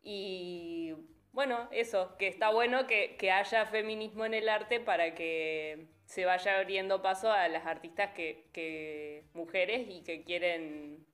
Y 0.02 0.94
bueno, 1.32 1.68
eso, 1.72 2.16
que 2.16 2.28
está 2.28 2.50
bueno 2.50 2.86
que, 2.86 3.16
que 3.16 3.30
haya 3.30 3.66
feminismo 3.66 4.24
en 4.24 4.32
el 4.32 4.48
arte 4.48 4.80
para 4.80 5.14
que 5.14 5.88
se 6.06 6.24
vaya 6.24 6.58
abriendo 6.58 7.02
paso 7.02 7.30
a 7.30 7.48
las 7.48 7.66
artistas 7.66 8.12
que, 8.14 8.48
que 8.52 9.24
mujeres 9.34 9.86
y 9.90 10.02
que 10.04 10.24
quieren 10.24 11.06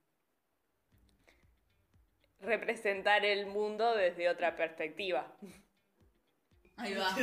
representar 2.43 3.25
el 3.25 3.47
mundo 3.47 3.95
desde 3.95 4.29
otra 4.29 4.57
perspectiva. 4.57 5.35
Ahí 6.77 6.95
va. 6.95 7.17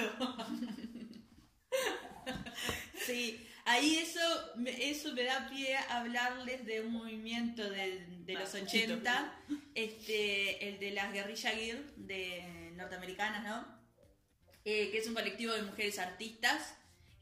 Sí, 3.06 3.48
ahí 3.66 3.98
eso, 3.98 4.20
me- 4.56 4.90
eso 4.90 5.14
me 5.14 5.24
da 5.24 5.48
pie 5.50 5.76
a 5.76 6.00
hablarles 6.00 6.66
de 6.66 6.82
un 6.82 6.92
movimiento 6.94 7.70
de, 7.70 8.06
de 8.26 8.34
los 8.34 8.50
poquito. 8.50 8.94
80, 8.94 9.40
este, 9.76 10.68
el 10.70 10.80
de 10.80 10.92
las 10.92 11.12
Guerrilla 11.14 11.52
Guild 11.54 11.96
de 11.96 12.72
norteamericanas, 12.76 13.44
¿no? 13.44 13.80
Eh, 14.66 14.90
que 14.92 15.00
es 15.00 15.08
un 15.08 15.16
colectivo 15.16 15.54
de 15.54 15.64
mujeres 15.64 15.98
artistas, 16.00 16.76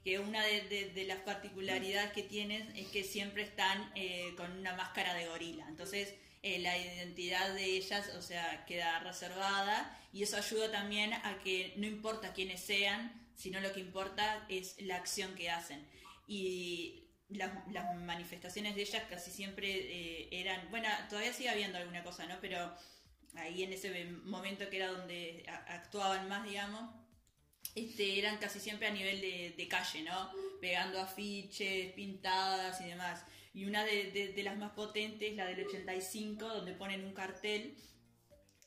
que 0.04 0.20
una 0.20 0.44
de, 0.44 0.62
de- 0.68 0.90
de 0.90 1.04
las 1.06 1.20
particularidades 1.20 2.12
que 2.12 2.24
tienen 2.24 2.76
es 2.76 2.88
que 2.88 3.04
siempre 3.04 3.44
están 3.44 3.92
eh, 3.96 4.34
con 4.36 4.52
una 4.52 4.76
máscara 4.76 5.14
de 5.14 5.28
gorila. 5.28 5.66
Entonces, 5.70 6.16
eh, 6.48 6.60
la 6.60 6.78
identidad 6.78 7.54
de 7.54 7.66
ellas, 7.66 8.10
o 8.18 8.22
sea, 8.22 8.64
queda 8.66 9.00
reservada 9.00 10.00
y 10.14 10.24
eso 10.24 10.38
ayuda 10.38 10.72
también 10.72 11.12
a 11.14 11.40
que 11.44 11.74
no 11.76 11.86
importa 11.86 12.32
quiénes 12.32 12.62
sean, 12.62 13.12
sino 13.36 13.60
lo 13.60 13.74
que 13.74 13.82
importa 13.82 14.46
es 14.48 14.82
la 14.82 14.96
acción 14.96 15.36
que 15.36 15.50
hacen. 15.50 15.86
Y 16.26 17.10
las, 17.30 17.52
manifestaciones 17.98 18.76
de 18.76 18.82
ellas 18.84 19.04
casi 19.10 19.30
siempre 19.32 19.68
eh, 19.70 20.30
eran, 20.32 20.70
bueno, 20.70 20.88
todavía 21.10 21.34
sigue 21.34 21.50
habiendo 21.50 21.78
alguna 21.78 22.04
cosa, 22.04 22.26
¿no? 22.26 22.38
Pero 22.40 22.74
ahí 23.36 23.64
en 23.64 23.74
ese 23.74 24.06
momento 24.06 24.70
que 24.70 24.78
era 24.78 24.88
donde 24.88 25.46
actuaban 25.68 26.30
más, 26.30 26.46
digamos, 26.46 26.90
este, 27.76 28.18
eran 28.18 28.38
casi 28.38 28.62
siempre 28.62 28.88
a 28.88 28.92
nivel 28.92 29.20
de, 29.20 29.54
de 29.58 29.68
calle, 29.68 30.02
¿no? 30.04 30.32
Pegando 30.62 31.02
afiches, 31.02 31.92
pintadas 31.94 32.80
y 32.82 32.86
demás. 32.86 33.26
Y 33.58 33.66
una 33.66 33.84
de, 33.84 34.40
las 34.44 34.56
más 34.56 34.74
potentes, 34.74 35.36
la 35.36 35.48
del 35.48 35.66
85, 35.66 36.48
donde 36.48 36.74
ponen 36.74 37.04
un 37.04 37.16
cartel, 37.16 37.76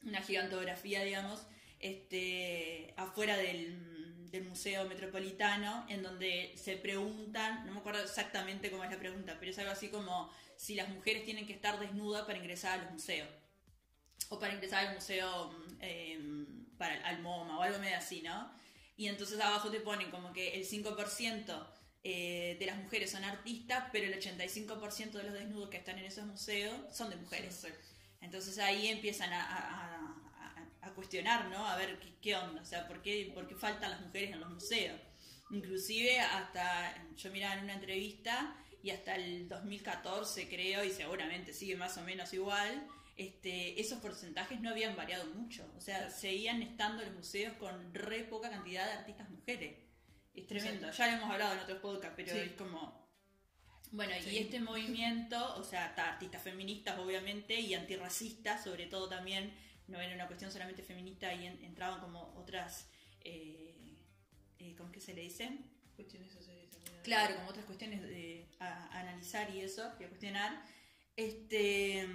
una 0.03 0.21
gigantografía, 0.21 1.05
digamos, 1.05 1.47
este, 1.79 2.93
afuera 2.97 3.37
del, 3.37 4.29
del 4.33 4.49
Museo 4.49 4.87
Metropolitano, 4.87 5.87
en 5.89 6.03
donde 6.03 6.55
se 6.57 6.77
preguntan, 6.77 7.65
no 7.67 7.73
me 7.75 7.79
acuerdo 7.79 8.03
exactamente 8.03 8.69
cómo 8.69 8.83
es 8.83 8.91
la 8.91 8.99
pregunta, 8.99 9.37
pero 9.39 9.53
es 9.53 9.59
algo 9.61 9.71
así 9.71 9.91
como 9.91 10.29
si 10.57 10.75
las 10.75 10.89
mujeres 10.89 11.25
tienen 11.25 11.47
que 11.47 11.53
estar 11.53 11.79
desnudas 11.79 12.27
para 12.27 12.39
ingresar 12.39 12.81
a 12.81 12.83
los 12.83 12.91
museos. 12.91 13.29
O 14.29 14.41
para 14.41 14.55
ingresar 14.55 14.89
al 14.89 14.95
museo, 14.97 15.55
eh, 15.79 16.19
para 16.77 16.97
al 17.07 17.23
MoMA 17.23 17.61
o 17.61 17.63
algo 17.63 17.79
medio 17.79 17.97
así, 17.97 18.23
¿no? 18.23 18.53
Y 18.97 19.07
entonces 19.07 19.39
abajo 19.39 19.71
te 19.71 19.79
ponen 19.79 20.11
como 20.11 20.33
que 20.33 20.55
el 20.55 20.67
5% 20.67 21.80
eh, 22.03 22.57
de 22.59 22.67
las 22.67 22.77
mujeres 22.79 23.11
son 23.11 23.25
artistas, 23.25 23.85
pero 23.93 24.07
el 24.07 24.15
85% 24.15 25.19
de 25.19 25.25
los 25.25 25.33
desnudos 25.35 25.69
que 25.71 25.77
están 25.79 25.99
en 25.99 26.07
esos 26.07 26.25
museos 26.27 26.75
son 26.95 27.11
de 27.11 27.17
mujeres. 27.17 27.67
Entonces 28.21 28.59
ahí 28.59 28.89
empiezan 28.89 29.33
a, 29.33 29.43
a- 29.43 29.97
a- 30.47 30.87
a 30.89 30.95
cuestionar, 30.95 31.49
¿no? 31.51 31.67
A 31.67 31.77
ver 31.77 31.99
qué, 32.01 32.15
qué 32.23 32.37
onda, 32.37 32.63
o 32.63 32.65
sea, 32.65 32.87
¿por 32.89 33.03
qué, 33.03 33.31
por 33.35 33.47
qué 33.47 33.55
faltan 33.55 33.91
las 33.91 34.01
mujeres 34.01 34.33
en 34.33 34.41
los 34.41 34.51
museos. 34.51 34.99
Inclusive 35.51 36.21
hasta, 36.21 36.95
yo 37.17 37.31
miraba 37.31 37.55
en 37.55 37.65
una 37.65 37.75
entrevista 37.75 38.57
y 38.83 38.91
hasta 38.91 39.17
el 39.17 39.49
2014 39.49 40.49
creo, 40.49 40.85
y 40.85 40.91
seguramente 40.91 41.53
sigue 41.53 41.77
más 41.77 41.99
o 41.99 42.03
menos 42.03 42.33
igual, 42.33 42.87
este, 43.17 43.79
esos 43.81 43.99
porcentajes 44.01 44.61
no 44.61 44.71
habían 44.71 44.97
variado 44.97 45.27
mucho. 45.35 45.71
O 45.77 45.81
sea, 45.81 46.09
seguían 46.11 46.63
estando 46.63 47.05
los 47.05 47.13
museos 47.15 47.55
con 47.59 47.93
re 47.95 48.25
poca 48.25 48.49
cantidad 48.51 48.87
de 48.87 48.93
artistas 48.93 49.29
mujeres. 49.31 49.77
Es 50.41 50.47
tremendo. 50.47 50.91
Ya 50.91 51.07
lo 51.07 51.13
hemos 51.15 51.31
hablado 51.31 51.55
en 51.55 51.59
otros 51.61 51.79
podcasts, 51.79 52.15
pero 52.17 52.33
Sí. 52.33 52.39
es 52.39 52.53
como... 52.53 53.01
Bueno, 53.93 54.13
y 54.31 54.39
este 54.39 54.61
movimiento, 54.61 55.57
o 55.57 55.65
sea, 55.65 55.87
está 55.89 56.11
artistas 56.11 56.43
feministas 56.43 56.99
obviamente 56.99 57.59
y 57.59 57.75
antirracistas, 57.75 58.63
sobre 58.63 58.87
todo 58.87 59.09
también, 59.09 59.53
no 59.89 60.01
era 60.01 60.15
una 60.15 60.29
cuestión 60.29 60.53
solamente 60.53 60.83
feminista, 60.85 61.35
y 61.35 61.47
entraban 61.47 62.01
como 62.01 62.33
otras, 62.37 62.89
eh, 63.23 63.99
eh, 64.61 64.75
¿cómo 64.77 64.91
es 64.91 64.95
que 64.95 65.01
se 65.01 65.15
le 65.15 65.23
dice? 65.23 65.51
Cuestiones 65.97 66.33
sociales 66.33 66.71
también. 66.71 67.03
Claro, 67.03 67.35
como 67.37 67.49
otras 67.49 67.65
cuestiones 67.65 68.01
de, 68.03 68.47
a, 68.61 68.87
a 68.95 69.01
analizar 69.01 69.51
y 69.51 69.61
eso, 69.61 69.93
y 69.99 70.05
a 70.05 70.09
cuestionar. 70.09 70.63
Este, 71.17 72.07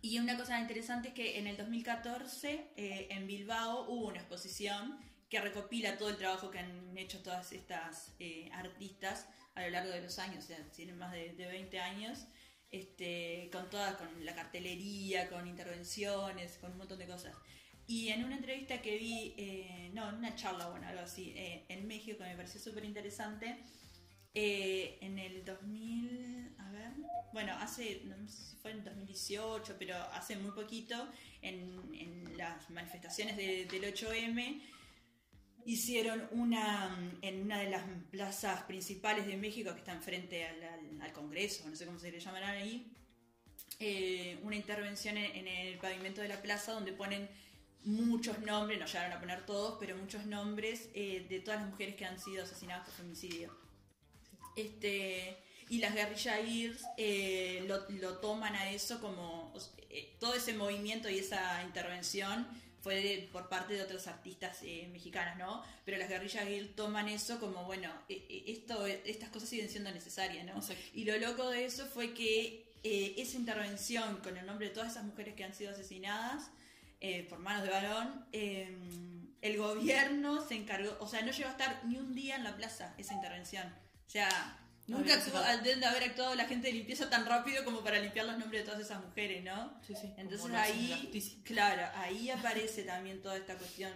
y 0.00 0.18
una 0.18 0.36
cosa 0.38 0.58
interesante 0.58 1.08
es 1.08 1.14
que 1.14 1.38
en 1.38 1.46
el 1.48 1.56
2014 1.58 2.72
eh, 2.76 3.08
en 3.10 3.26
Bilbao 3.26 3.90
hubo 3.90 4.06
una 4.06 4.20
exposición 4.20 4.98
que 5.28 5.40
recopila 5.40 5.96
todo 5.98 6.08
el 6.10 6.16
trabajo 6.16 6.50
que 6.50 6.58
han 6.60 6.96
hecho 6.96 7.22
todas 7.22 7.52
estas 7.52 8.14
eh, 8.18 8.48
artistas 8.52 9.26
a 9.54 9.62
lo 9.62 9.70
largo 9.70 9.90
de 9.90 10.02
los 10.02 10.18
años, 10.18 10.44
o 10.44 10.46
sea, 10.46 10.58
tienen 10.72 10.98
más 10.98 11.12
de, 11.12 11.32
de 11.32 11.46
20 11.46 11.80
años, 11.80 12.26
este, 12.70 13.48
con 13.52 13.70
todas, 13.70 13.94
con 13.96 14.24
la 14.24 14.34
cartelería, 14.34 15.28
con 15.28 15.46
intervenciones, 15.46 16.58
con 16.58 16.72
un 16.72 16.78
montón 16.78 16.98
de 16.98 17.06
cosas. 17.06 17.34
Y 17.86 18.08
en 18.08 18.24
una 18.24 18.36
entrevista 18.36 18.82
que 18.82 18.98
vi, 18.98 19.34
eh, 19.38 19.90
no, 19.94 20.08
en 20.08 20.16
una 20.16 20.34
charla, 20.34 20.68
bueno, 20.68 20.86
algo 20.88 21.02
así, 21.02 21.32
eh, 21.36 21.64
en 21.68 21.86
México, 21.86 22.18
que 22.18 22.24
me 22.24 22.36
pareció 22.36 22.60
súper 22.60 22.84
interesante, 22.84 23.56
eh, 24.34 24.98
en 25.00 25.18
el 25.18 25.44
2000, 25.44 26.54
a 26.58 26.70
ver, 26.70 26.90
bueno, 27.32 27.54
hace, 27.58 28.02
no 28.04 28.28
sé 28.28 28.50
si 28.50 28.56
fue 28.56 28.72
en 28.72 28.84
2018, 28.84 29.76
pero 29.78 29.96
hace 30.12 30.36
muy 30.36 30.50
poquito, 30.52 31.08
en, 31.40 31.80
en 31.94 32.36
las 32.36 32.68
manifestaciones 32.70 33.36
de- 33.36 33.64
del 33.66 33.84
8M, 33.94 34.60
hicieron 35.66 36.28
una, 36.30 36.96
en 37.22 37.42
una 37.42 37.58
de 37.58 37.68
las 37.70 37.82
plazas 38.10 38.62
principales 38.62 39.26
de 39.26 39.36
México, 39.36 39.72
que 39.72 39.80
está 39.80 39.92
enfrente 39.92 40.46
al, 40.46 40.62
al- 41.02 41.12
Congreso, 41.12 41.68
no 41.68 41.74
sé 41.76 41.86
cómo 41.86 41.98
se 41.98 42.10
le 42.10 42.20
llamarán 42.20 42.56
ahí, 42.56 42.92
eh, 43.80 44.38
una 44.42 44.56
intervención 44.56 45.16
en, 45.16 45.46
el 45.48 45.78
pavimento 45.78 46.20
de 46.20 46.28
la 46.28 46.40
plaza 46.40 46.72
donde 46.72 46.92
ponen 46.92 47.28
muchos 47.84 48.38
nombres, 48.40 48.78
no 48.78 48.86
llegaron 48.86 49.12
a 49.12 49.20
poner 49.20 49.44
todos, 49.46 49.76
pero 49.80 49.96
muchos 49.96 50.24
nombres 50.26 50.88
eh, 50.94 51.26
de 51.28 51.40
todas 51.40 51.60
las 51.60 51.70
mujeres 51.70 51.96
que 51.96 52.04
han 52.04 52.18
sido 52.20 52.44
asesinadas 52.44 52.84
por 52.86 52.94
femicidio. 52.94 53.56
Este, 54.56 55.36
y 55.68 55.78
las 55.78 55.94
guerrilla 55.94 56.36
Gears 56.36 56.84
eh, 56.96 57.64
lo, 57.66 58.18
toman 58.18 58.54
a 58.54 58.70
eso 58.70 59.00
como 59.00 59.52
eh, 59.90 60.16
todo 60.20 60.34
ese 60.34 60.54
movimiento 60.54 61.08
y 61.10 61.18
esa 61.18 61.62
intervención 61.64 62.46
fue 62.86 63.02
de- 63.02 63.28
por 63.32 63.48
parte 63.48 63.74
de 63.74 63.82
otros 63.82 64.06
artistas 64.06 64.58
eh, 64.62 64.88
mexicanas, 64.92 65.36
¿no? 65.38 65.60
Pero 65.84 65.96
las 65.98 66.08
guerrilla 66.08 66.42
Gears 66.46 66.76
toman 66.76 67.08
eso 67.08 67.40
como, 67.40 67.64
bueno, 67.64 67.90
eh, 68.08 68.24
eh, 68.30 68.44
esto, 68.46 68.86
estas 68.86 69.28
cosas 69.30 69.48
siguen 69.48 69.68
siendo 69.68 69.90
necesarias, 69.90 70.44
¿no? 70.46 70.52
Exacto. 70.54 70.84
Y 70.94 71.04
lo 71.04 71.18
loco 71.18 71.50
de 71.50 71.64
eso 71.64 71.84
fue 71.86 72.14
que 72.14 72.72
eh, 72.84 73.14
esa 73.18 73.38
intervención 73.38 74.18
con 74.18 74.36
el 74.36 74.46
nombre 74.46 74.68
de 74.68 74.72
todas 74.74 74.92
esas 74.92 75.02
mujeres 75.02 75.34
que 75.34 75.42
han 75.42 75.52
sido 75.52 75.72
asesinadas 75.72 76.48
eh, 77.00 77.26
por 77.28 77.40
manos 77.40 77.64
de 77.64 77.70
varón, 77.70 78.24
eh, 78.32 78.72
el 79.42 79.56
gobierno 79.58 80.46
se 80.46 80.54
encargó, 80.54 80.96
o 81.00 81.08
sea, 81.08 81.22
no 81.22 81.32
llegó 81.32 81.48
a 81.48 81.52
estar 81.52 81.84
ni 81.86 81.96
un 81.98 82.14
día 82.14 82.36
en 82.36 82.44
la 82.44 82.56
plaza 82.56 82.94
esa 82.98 83.14
intervención. 83.14 83.66
O 84.06 84.10
sea, 84.10 84.30
nunca 84.86 85.14
actuó, 85.14 85.40
deben 85.62 85.80
de 85.80 85.86
haber 85.86 86.04
actuado 86.04 86.34
la 86.34 86.44
gente 86.46 86.68
de 86.68 86.74
limpieza 86.74 87.10
tan 87.10 87.26
rápido 87.26 87.64
como 87.64 87.82
para 87.82 87.98
limpiar 87.98 88.26
los 88.26 88.38
nombres 88.38 88.62
de 88.62 88.66
todas 88.70 88.80
esas 88.84 89.02
mujeres, 89.04 89.42
¿no? 89.44 89.78
Sí, 89.86 89.94
sí. 90.00 90.12
Entonces 90.16 90.50
ahí, 90.54 91.10
claro, 91.44 91.82
ahí 91.96 92.30
aparece 92.30 92.82
también 92.84 93.20
toda 93.22 93.36
esta 93.36 93.56
cuestión, 93.56 93.92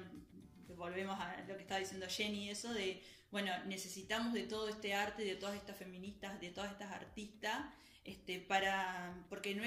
que 0.66 0.72
volvemos 0.74 1.18
a 1.20 1.36
lo 1.46 1.56
que 1.56 1.62
estaba 1.62 1.80
diciendo 1.80 2.06
Jenny, 2.08 2.50
eso 2.50 2.72
de, 2.72 3.02
bueno, 3.30 3.52
necesitamos 3.66 4.32
de 4.32 4.42
todo 4.44 4.68
este 4.68 4.94
arte, 4.94 5.24
de 5.24 5.36
todas 5.36 5.56
estas 5.56 5.76
feministas, 5.76 6.40
de 6.40 6.50
todas 6.50 6.72
estas 6.72 6.90
artistas, 6.92 7.58
este, 8.02 8.40
para, 8.40 9.14
porque 9.28 9.54
no 9.54 9.62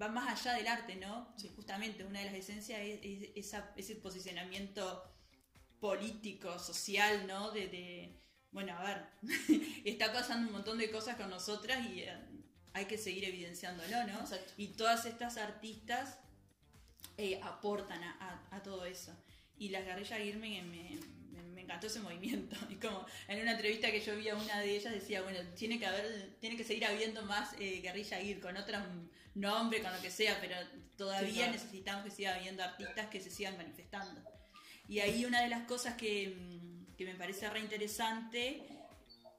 va 0.00 0.08
más 0.08 0.40
allá 0.40 0.56
del 0.56 0.66
arte, 0.66 0.96
¿no? 0.96 1.32
Sí. 1.36 1.52
Justamente 1.54 2.02
una 2.04 2.18
de 2.20 2.24
las 2.26 2.34
esencias 2.34 2.80
es, 2.80 2.98
es 3.02 3.30
esa- 3.36 3.72
ese 3.76 3.94
posicionamiento 3.96 5.04
político, 5.80 6.58
social, 6.58 7.26
¿no? 7.26 7.50
De, 7.50 7.68
de, 7.68 8.20
bueno, 8.54 8.72
a 8.78 8.82
ver, 8.84 9.04
está 9.84 10.10
pasando 10.12 10.46
un 10.46 10.52
montón 10.54 10.78
de 10.78 10.90
cosas 10.90 11.16
con 11.16 11.28
nosotras 11.28 11.84
y 11.90 12.00
eh, 12.00 12.12
hay 12.72 12.86
que 12.86 12.96
seguir 12.96 13.24
evidenciándolo, 13.26 14.04
¿no? 14.06 14.20
Exacto. 14.20 14.52
Y 14.56 14.68
todas 14.68 15.04
estas 15.04 15.36
artistas 15.36 16.16
eh, 17.18 17.38
aportan 17.42 18.02
a, 18.02 18.12
a- 18.50 18.56
a 18.56 18.62
todo 18.62 18.84
eso. 18.86 19.12
Y 19.58 19.68
las 19.68 19.84
guerrillas 19.84 20.18
Girme 20.20 20.62
me, 20.62 20.94
me- 21.32 21.42
me 21.54 21.60
encantó 21.62 21.86
ese 21.88 22.00
movimiento. 22.00 22.56
Y 22.70 22.76
como 22.76 23.04
en 23.28 23.40
una 23.42 23.52
entrevista 23.52 23.90
que 23.90 24.00
yo 24.00 24.16
vi 24.16 24.28
a 24.28 24.34
una 24.36 24.60
de 24.60 24.76
ellas 24.76 24.92
decía, 24.92 25.22
bueno, 25.22 25.38
tiene 25.56 25.78
que 25.78 25.86
haber, 25.86 26.36
tiene 26.40 26.56
que 26.56 26.64
seguir 26.64 26.84
habiendo 26.86 27.22
más 27.22 27.52
eh, 27.58 27.80
guerrilla 27.82 28.18
Gir 28.18 28.40
con 28.40 28.56
otro 28.56 28.78
nombre, 29.34 29.82
con 29.82 29.92
lo 29.92 30.00
que 30.00 30.10
sea, 30.10 30.38
pero 30.40 30.56
todavía 30.96 31.28
Sí, 31.30 31.36
claro. 31.36 31.52
necesitamos 31.52 32.04
que 32.04 32.10
siga 32.10 32.34
habiendo 32.36 32.62
artistas 32.62 33.08
que 33.08 33.20
se 33.20 33.30
sigan 33.30 33.56
manifestando. 33.56 34.20
Y 34.88 35.00
ahí 35.00 35.24
una 35.24 35.40
de 35.42 35.48
las 35.48 35.62
cosas 35.66 35.94
que, 35.96 36.28
mm, 36.36 36.73
que 36.96 37.04
me 37.04 37.14
parece 37.14 37.48
re 37.50 37.60
interesante, 37.60 38.62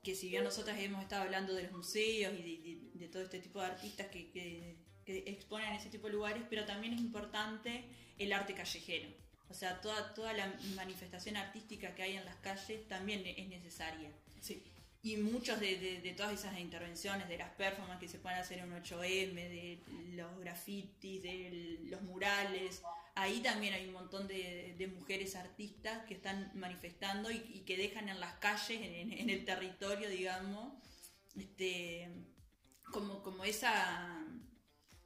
que 0.03 0.16
si 0.16 0.30
bien 0.30 0.43
nosotras 0.43 0.78
hemos 0.80 1.01
estado 1.01 1.24
hablando 1.24 1.53
de 1.53 1.64
los 1.64 1.72
museos 1.72 2.34
y 2.38 2.80
de, 2.93 3.08
todo 3.08 3.24
este 3.24 3.39
tipo 3.39 3.60
de 3.60 3.68
artistas 3.68 4.08
que, 4.08 4.32
que- 4.32 4.76
que 5.06 5.24
exponen 5.28 5.72
ese 5.74 5.89
tipo 5.89 6.08
de 6.08 6.14
lugares, 6.14 6.43
pero 6.49 6.66
también 6.66 6.93
es 6.93 6.99
importante 6.99 7.86
el 8.18 8.34
arte 8.34 8.56
callejero. 8.56 9.08
O 9.49 9.53
sea, 9.53 9.80
toda, 9.80 10.14
toda 10.16 10.34
la 10.34 10.51
manifestación 10.76 11.38
artística 11.38 11.93
que 11.93 12.01
hay 12.01 12.18
en 12.18 12.26
las 12.26 12.36
calles 12.38 12.88
también 12.88 13.24
es 13.26 13.47
necesaria. 13.47 14.12
Sí. 14.41 14.64
Y 15.06 15.18
muchos 15.18 15.60
de, 15.60 16.16
todas 16.18 16.34
esas 16.34 16.58
intervenciones, 16.58 17.30
de 17.30 17.38
las 17.38 17.51
performances 17.51 17.99
que 17.99 18.18
se 18.18 18.18
pueden 18.18 18.39
hacer 18.39 18.58
en 18.58 18.74
un 18.74 18.82
8M, 18.82 19.36
de 19.36 19.80
los 20.16 20.39
grafitis, 20.39 21.22
de 21.22 21.78
los 21.84 22.01
murales, 22.01 22.82
ahí 23.14 23.39
también 23.41 23.76
hay 23.76 23.86
un 23.86 23.93
montón 23.93 24.28
de, 24.28 24.91
mujeres 24.97 25.36
artistas 25.36 26.03
que 26.08 26.16
están 26.16 26.49
manifestando 26.56 27.30
y, 27.30 27.36
y 27.53 27.60
que 27.68 27.78
dejan 27.78 28.10
en 28.10 28.20
las 28.20 28.34
calles, 28.38 28.82
en, 28.82 29.14
en 29.14 29.30
el 29.30 29.45
territorio, 29.45 30.10
digamos, 30.10 30.74
este, 31.38 32.10
como, 32.91 33.22
como 33.22 33.45
esa 33.45 34.26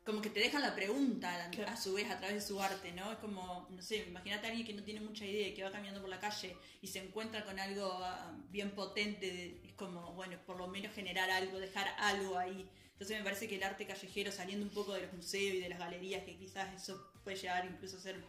como 0.10 0.24
que 0.24 0.32
te 0.32 0.39
dejan 0.39 0.64
la 0.64 0.74
pregunta 0.74 1.51
a- 1.68 1.78
su 1.78 1.93
vez 1.93 2.10
a 2.10 2.18
través 2.18 2.36
de 2.36 2.41
su 2.41 2.60
arte, 2.60 2.91
¿no? 2.93 3.12
Es 3.12 3.20
como, 3.20 3.68
no 3.70 3.82
sé, 3.84 3.97
imagínate 4.07 4.47
a 4.47 4.49
alguien 4.49 4.66
que 4.66 4.74
no 4.74 4.82
tiene 4.84 5.01
mucha 5.01 5.24
idea 5.24 5.47
y 5.49 5.53
que 5.53 5.64
va 5.64 5.72
caminando 5.72 6.01
por 6.01 6.10
la 6.10 6.20
calle 6.20 6.55
y 6.82 6.88
se 6.88 6.97
encuentra 6.97 7.45
con 7.45 7.60
algo 7.60 7.86
ah, 8.03 8.36
bien 8.49 8.72
potente, 8.72 9.62
es 9.64 9.74
como, 9.74 10.14
bueno, 10.16 10.39
por 10.47 10.57
lo 10.57 10.68
menos 10.68 10.95
generar 10.95 11.30
algo, 11.30 11.60
dejar 11.60 11.88
algo 11.99 12.39
ahí. 12.39 12.68
Entonces 12.93 13.20
me 13.20 13.24
parece 13.24 13.47
que 13.47 13.57
el 13.57 13.64
arte 13.64 13.86
callejero, 13.86 14.32
saliendo 14.32 14.66
un 14.66 14.72
poco 14.74 14.93
de 14.93 15.01
los 15.03 15.14
museos 15.14 15.53
y 15.53 15.60
de 15.62 15.70
las 15.70 15.78
galerías, 15.78 16.24
que 16.24 16.36
quizás 16.38 16.74
eso 16.74 17.12
puede 17.24 17.38
llegar 17.38 17.66
incluso 17.66 17.97
a 17.97 18.01
ser 18.01 18.20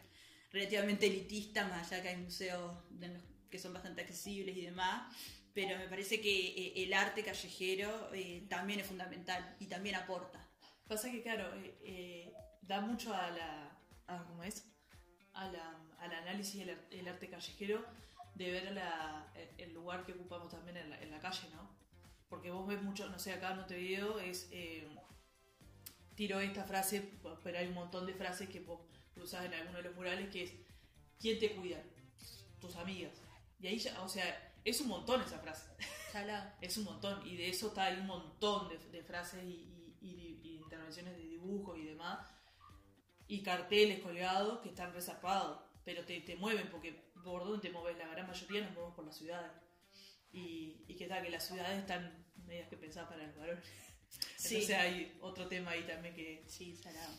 relativamente 0.52 1.06
elitista, 1.06 1.66
más 1.66 1.90
allá 1.90 2.02
que 2.02 2.08
hay 2.10 2.16
museos 2.18 2.74
que 3.50 3.58
son 3.58 3.72
bastante 3.72 4.02
accesibles 4.02 4.54
y 4.54 4.60
demás, 4.66 5.10
pero 5.54 5.78
me 5.78 5.88
parece 5.88 6.20
que 6.20 6.48
eh, 6.48 6.72
el 6.84 6.92
arte 6.92 7.24
callejero 7.24 8.10
eh, 8.12 8.44
también 8.50 8.80
es 8.80 8.86
fundamental 8.86 9.56
y 9.58 9.66
también 9.66 9.94
aporta. 9.94 10.49
Pasa 10.91 11.11
que, 11.12 11.22
claro, 11.22 11.47
eh, 11.55 11.78
eh, 11.84 12.32
da 12.70 12.78
mucho 12.80 13.14
a 13.14 13.30
la. 13.38 13.49
A, 14.09 14.24
¿Cómo 14.28 14.43
es? 14.43 14.57
A 15.34 15.45
la, 15.55 15.66
al 16.01 16.12
análisis 16.12 16.57
del 16.66 16.76
el 16.91 17.07
arte 17.09 17.28
callejero 17.34 17.78
de 18.34 18.51
ver 18.51 18.72
la- 18.72 19.30
el- 19.36 19.55
el 19.64 19.70
lugar 19.78 20.05
que 20.05 20.12
ocupamos 20.12 20.49
también 20.57 20.76
en 20.78 20.91
la, 20.91 21.01
en 21.05 21.11
la 21.11 21.20
calle, 21.20 21.49
¿no? 21.55 21.62
Porque 22.28 22.51
vos 22.51 22.66
ves 22.66 22.82
mucho, 22.82 23.09
no 23.09 23.18
sé, 23.18 23.32
acá 23.32 23.51
en 23.53 23.59
Montevideo 23.59 24.18
es. 24.18 24.49
Eh, 24.53 24.88
tiro 26.16 26.41
esta 26.41 26.64
frase, 26.64 26.97
pero 27.43 27.59
hay 27.59 27.68
un 27.68 27.74
montón 27.74 28.07
de 28.07 28.14
frases 28.14 28.49
que 28.49 28.61
vos 28.61 28.80
usás 29.16 29.45
en 29.47 29.55
alguno 29.55 29.78
de 29.78 29.84
los 29.84 29.95
murales 29.95 30.28
que 30.30 30.45
es: 30.45 30.53
¿Quién 31.18 31.38
te 31.38 31.55
cuida? 31.55 31.82
Tus 32.61 32.76
amigas. 32.76 33.12
Y 33.61 33.66
ahí 33.68 33.78
ya, 33.78 34.01
o 34.03 34.09
sea, 34.09 34.53
es 34.64 34.80
un 34.80 34.88
montón 34.88 35.22
esa 35.22 35.38
frase. 35.38 35.66
Salado. 36.12 36.51
Es 36.61 36.76
un 36.76 36.84
montón. 36.84 37.26
Y 37.26 37.36
de 37.36 37.49
eso 37.49 37.68
está 37.68 37.84
hay 37.84 37.99
un 38.01 38.07
montón 38.07 38.68
de, 38.68 38.78
de 38.78 39.03
frases 39.03 39.43
y, 39.45 39.49
y- 39.76 39.79
intervenciones 40.91 41.16
de 41.16 41.22
dibujos 41.28 41.78
y 41.78 41.84
demás. 41.84 42.18
Y 43.28 43.43
carteles 43.43 44.01
colgados 44.01 44.61
que 44.61 44.70
están 44.70 44.93
resarpados. 44.93 45.61
Pero 45.84 46.05
te, 46.05 46.20
te 46.20 46.36
mueven 46.36 46.68
porque 46.70 46.93
por 47.24 47.45
dónde 47.45 47.68
te 47.68 47.70
mueves, 47.72 47.97
la 47.99 48.09
gran 48.09 48.26
mayoría 48.26 48.62
nos 48.62 48.72
movemos 48.74 48.95
por 48.95 49.05
las 49.07 49.16
ciudades. 49.16 49.51
Y, 50.32 50.84
y 50.88 50.95
que 50.97 51.07
tal, 51.07 51.22
que 51.22 51.30
las 51.30 51.47
ciudades 51.47 51.78
están 51.80 52.24
medias 52.47 52.68
que 52.68 52.76
pensadas 52.76 53.09
para 53.11 53.24
el 53.24 53.32
varón. 53.32 53.61
Sí. 54.36 54.57
Entonces 54.57 54.76
hay 54.76 55.18
otro 55.20 55.47
tema 55.47 55.70
ahí 55.70 55.84
también 55.84 56.12
que, 56.16 56.45
Sí, 56.49 56.74
salado. 56.76 57.14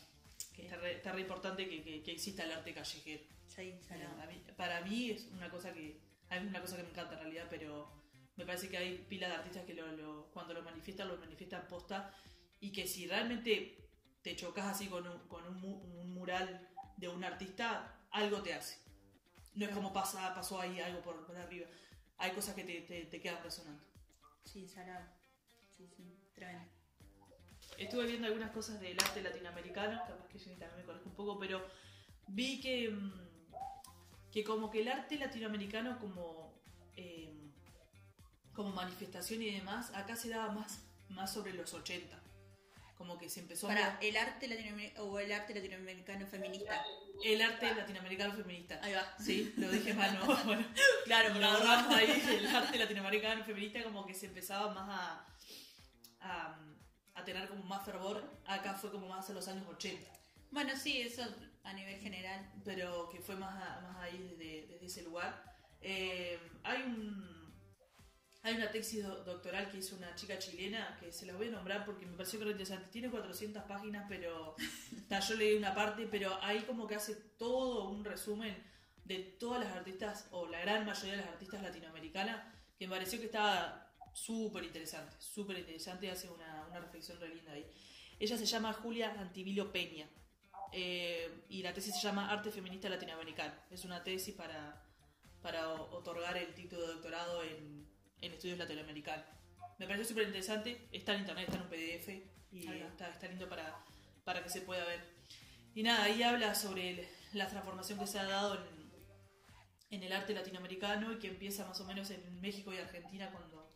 que 0.54 0.64
está, 0.64 0.76
re, 0.76 0.98
está 0.98 1.14
re 1.14 1.22
importante 1.22 1.68
que, 1.70 1.82
que, 1.82 2.04
que 2.04 2.12
exista 2.12 2.44
el 2.44 2.52
arte 2.52 2.74
callejero. 2.74 3.24
Sí, 3.48 3.80
salado. 3.88 4.22
A 4.22 4.26
mí- 4.26 4.44
para 4.58 4.82
mí 4.82 5.10
es 5.12 5.26
una 5.28 5.50
cosa 5.50 5.72
que 5.74 6.02
es 6.30 6.42
una 6.44 6.60
cosa 6.60 6.76
que 6.76 6.84
me 6.84 6.90
encanta 6.90 7.14
en 7.14 7.20
realidad, 7.22 7.48
pero 7.50 7.90
me 8.36 8.46
parece 8.46 8.68
que 8.68 8.76
hay 8.78 8.98
pila 9.08 9.30
de 9.30 9.36
artistas 9.36 9.64
que 9.66 9.74
lo, 9.74 9.88
lo- 9.94 10.26
cuando 10.34 10.54
lo 10.54 10.64
manifiestan, 10.64 11.08
lo 11.08 11.16
manifiestan 11.18 11.66
posta 11.70 12.14
y 12.62 12.72
que 12.74 12.88
si 12.88 13.08
realmente 13.08 13.78
te 14.24 14.38
chocas 14.38 14.68
así 14.68 14.88
con 14.88 15.08
un, 15.08 15.20
con 15.30 15.46
un, 15.48 15.62
mu- 15.62 15.82
un 16.02 16.14
mural 16.14 16.70
de 16.98 17.10
un 17.10 17.24
artista, 17.26 18.00
algo 18.12 18.44
te 18.44 18.54
hace. 18.56 18.80
No 19.56 19.66
es 19.66 19.72
como 19.74 19.94
pasa, 19.94 20.34
pasó 20.36 20.62
ahí 20.62 20.80
algo 20.82 21.02
por, 21.02 21.26
por 21.28 21.38
arriba. 21.38 21.68
Hay 22.20 22.32
cosas 22.34 22.56
que 22.56 22.64
te, 22.66 22.82
te, 22.82 23.06
te 23.06 23.22
quedan 23.22 23.44
resonando. 23.44 23.84
Sí, 24.46 24.68
salado. 24.68 25.08
Sí, 25.78 25.88
sí, 25.98 26.18
tremendo. 26.36 26.70
Estuve 27.78 28.06
viendo 28.06 28.28
algunas 28.28 28.52
cosas 28.52 28.80
del 28.80 28.98
arte 29.00 29.22
latinoamericano, 29.24 30.00
capaz 30.08 30.28
que 30.30 30.38
yo 30.40 30.52
también 30.52 30.78
me 30.78 30.84
conozco 30.86 31.10
un 31.10 31.16
poco, 31.16 31.40
pero 31.40 31.66
vi 32.28 32.62
que, 32.62 32.90
mm, 32.90 33.14
que 34.32 34.44
como 34.44 34.70
que 34.72 34.82
el 34.82 34.88
arte 34.90 35.18
latinoamericano 35.18 36.00
como, 36.00 36.54
eh, 36.96 37.34
como 38.54 38.72
manifestación 38.72 39.42
y 39.42 39.52
demás, 39.52 39.92
acá 39.96 40.16
se 40.16 40.30
daba 40.30 40.52
más, 40.52 40.84
más 41.10 41.34
sobre 41.34 41.54
los 41.54 41.74
80. 41.74 42.21
Como 43.02 43.18
que 43.18 43.30
se 43.32 43.40
empezó 43.40 43.66
a 43.66 43.70
Para 43.74 43.98
el 44.00 44.16
arte 44.16 44.48
latinoamericano 44.48 45.06
o 45.06 45.18
el 45.20 45.32
arte 45.32 45.56
latinoamericano 45.56 46.28
feminista. 46.28 46.86
el 47.26 47.42
arte 47.42 47.74
latinoamericano 47.74 48.34
feminista. 48.36 48.80
Ahí 48.84 48.94
va. 48.94 49.18
Sí, 49.20 49.54
lo 49.58 49.72
dije 49.72 49.92
mal, 49.96 50.14
¿no? 50.20 50.26
Bueno, 50.46 50.68
Claro, 51.06 51.34
la 51.40 51.50
borramos 51.58 51.96
ahí, 51.96 52.24
el 52.30 52.46
arte 52.56 52.78
latinoamericano 52.78 53.44
feminista 53.44 53.82
como 53.84 54.06
que 54.06 54.14
se 54.14 54.28
empezaba 54.28 54.72
más 54.76 54.88
a, 54.88 55.26
a, 56.20 56.60
a 57.16 57.24
tener 57.24 57.50
como 57.50 57.64
más 57.64 57.84
fervor. 57.84 58.24
Acá 58.46 58.76
fue 58.76 58.92
como 58.92 59.08
más 59.08 59.28
en 59.30 59.36
los 59.36 59.48
años 59.48 59.66
80. 59.68 60.08
Bueno, 60.52 60.76
sí, 60.78 61.02
eso 61.02 61.24
a 61.64 61.74
nivel 61.74 62.00
general. 62.00 62.52
pero 62.64 63.10
que 63.10 63.20
fue 63.20 63.36
más, 63.36 63.56
a- 63.64 63.82
más 63.82 63.98
ahí 63.98 64.20
desde, 64.20 64.68
desde 64.68 64.86
ese 64.86 65.02
lugar. 65.02 65.44
Eh, 65.82 66.40
hay 66.64 66.84
un 66.84 67.41
hay 68.44 68.56
una 68.56 68.72
tesis 68.72 69.04
do- 69.04 69.24
doctoral 69.24 69.70
que 69.70 69.78
hizo 69.78 69.96
una 69.96 70.16
chica 70.16 70.38
chilena 70.40 70.98
que 71.00 71.12
se 71.12 71.26
la 71.26 71.34
voy 71.36 71.48
a 71.48 71.52
nombrar 71.52 71.86
porque 71.86 72.06
me 72.06 72.14
pareció 72.18 72.40
que 72.40 72.44
era 72.44 72.52
interesante. 72.52 72.88
Tiene 72.92 73.10
400 73.10 73.64
páginas, 73.64 74.06
pero 74.10 74.56
ta, 75.10 75.20
yo 75.20 75.36
leí 75.36 75.56
una 75.56 75.74
parte, 75.76 76.08
pero 76.10 76.38
ahí 76.42 76.62
como 76.62 76.88
que 76.88 76.96
hace 76.96 77.16
todo 77.16 77.90
un 77.90 78.04
resumen 78.04 78.56
de 79.06 79.20
todas 79.40 79.64
las 79.64 79.74
artistas, 79.76 80.28
o 80.32 80.48
la 80.48 80.60
gran 80.62 80.86
mayoría 80.86 81.12
de 81.14 81.18
las 81.22 81.28
artistas 81.28 81.62
latinoamericanas, 81.62 82.44
que 82.78 82.88
me 82.88 82.94
pareció 82.96 83.20
que 83.20 83.26
estaba 83.26 83.94
súper 84.14 84.64
interesante, 84.64 85.16
súper 85.20 85.60
interesante 85.60 86.06
y 86.08 86.10
hace 86.10 86.30
una, 86.30 86.66
una 86.68 86.80
reflexión 86.80 87.20
re 87.20 87.30
linda 87.30 87.52
ahí. 87.54 87.66
Ella 88.20 88.38
se 88.38 88.46
llama 88.46 88.74
Julia 88.74 89.16
Antivilio 89.20 89.72
Peña. 89.72 90.08
Eh, 90.74 91.44
y 91.50 91.62
la 91.64 91.74
tesis 91.74 91.96
se 91.96 92.02
llama 92.02 92.30
Arte 92.32 92.52
Feminista 92.52 92.88
Latinoamericano. 92.90 93.54
Es 93.70 93.84
una 93.84 94.04
tesis 94.04 94.34
para, 94.36 94.82
para 95.42 95.70
otorgar 95.74 96.38
el 96.38 96.54
título 96.54 96.82
de 96.84 96.94
doctorado 96.94 97.44
en, 97.44 97.91
en 98.22 98.34
estudios 98.34 98.58
latinoamericanos. 98.58 99.26
Me 99.80 99.86
pareció 99.88 100.06
súper 100.10 100.26
interesante. 100.28 100.88
Está 100.92 101.14
en 101.14 101.22
internet, 101.22 101.46
está 101.50 101.58
en 101.58 101.64
un 101.64 101.70
PDF 101.70 102.10
y 102.52 102.68
está, 102.68 103.10
está 103.10 103.28
lindo 103.28 103.50
para, 103.50 103.78
para 104.24 104.44
que 104.44 104.50
se 104.50 104.62
pueda 104.62 104.86
ver. 104.86 105.00
Y 105.74 105.84
nada, 105.84 106.04
ahí 106.06 106.22
habla 106.24 106.54
sobre 106.56 106.92
el- 106.92 107.08
la 107.34 107.48
transformación 107.48 107.98
que 108.00 108.08
se 108.08 108.20
ha 108.20 108.26
dado 108.26 108.56
en, 108.56 108.92
en 109.90 110.04
el 110.04 110.14
arte 110.14 110.34
latinoamericano 110.34 111.12
y 111.14 111.20
que 111.20 111.28
empieza 111.28 111.66
más 111.68 111.80
o 111.82 111.86
menos 111.86 112.10
en 112.12 112.40
México 112.42 112.74
y 112.74 112.78
Argentina 112.78 113.30
cuando... 113.32 113.70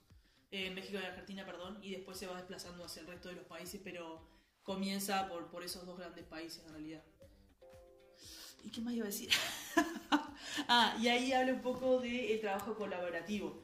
eh, 0.52 0.70
México 0.72 1.00
y 1.02 1.06
Argentina, 1.06 1.46
perdón, 1.46 1.80
y 1.82 1.92
después 1.92 2.18
se 2.18 2.28
va 2.28 2.38
desplazando 2.38 2.86
hacia 2.86 3.02
el 3.02 3.08
resto 3.08 3.30
de 3.30 3.36
los 3.36 3.46
países, 3.46 3.82
pero 3.84 4.28
comienza 4.64 5.28
por, 5.28 5.50
por 5.52 5.64
esos 5.64 5.86
dos 5.86 5.98
grandes 5.98 6.26
países 6.26 6.64
en 6.66 6.72
realidad. 6.72 7.04
¿Y 8.64 8.70
qué 8.72 8.82
más 8.82 8.94
iba 8.94 9.06
a 9.06 9.08
decir? 9.08 9.30
ah, 10.68 10.98
y 11.02 11.08
ahí 11.08 11.34
habla 11.34 11.54
un 11.54 11.62
poco 11.62 12.00
del 12.00 12.40
trabajo 12.40 12.76
colaborativo, 12.76 13.64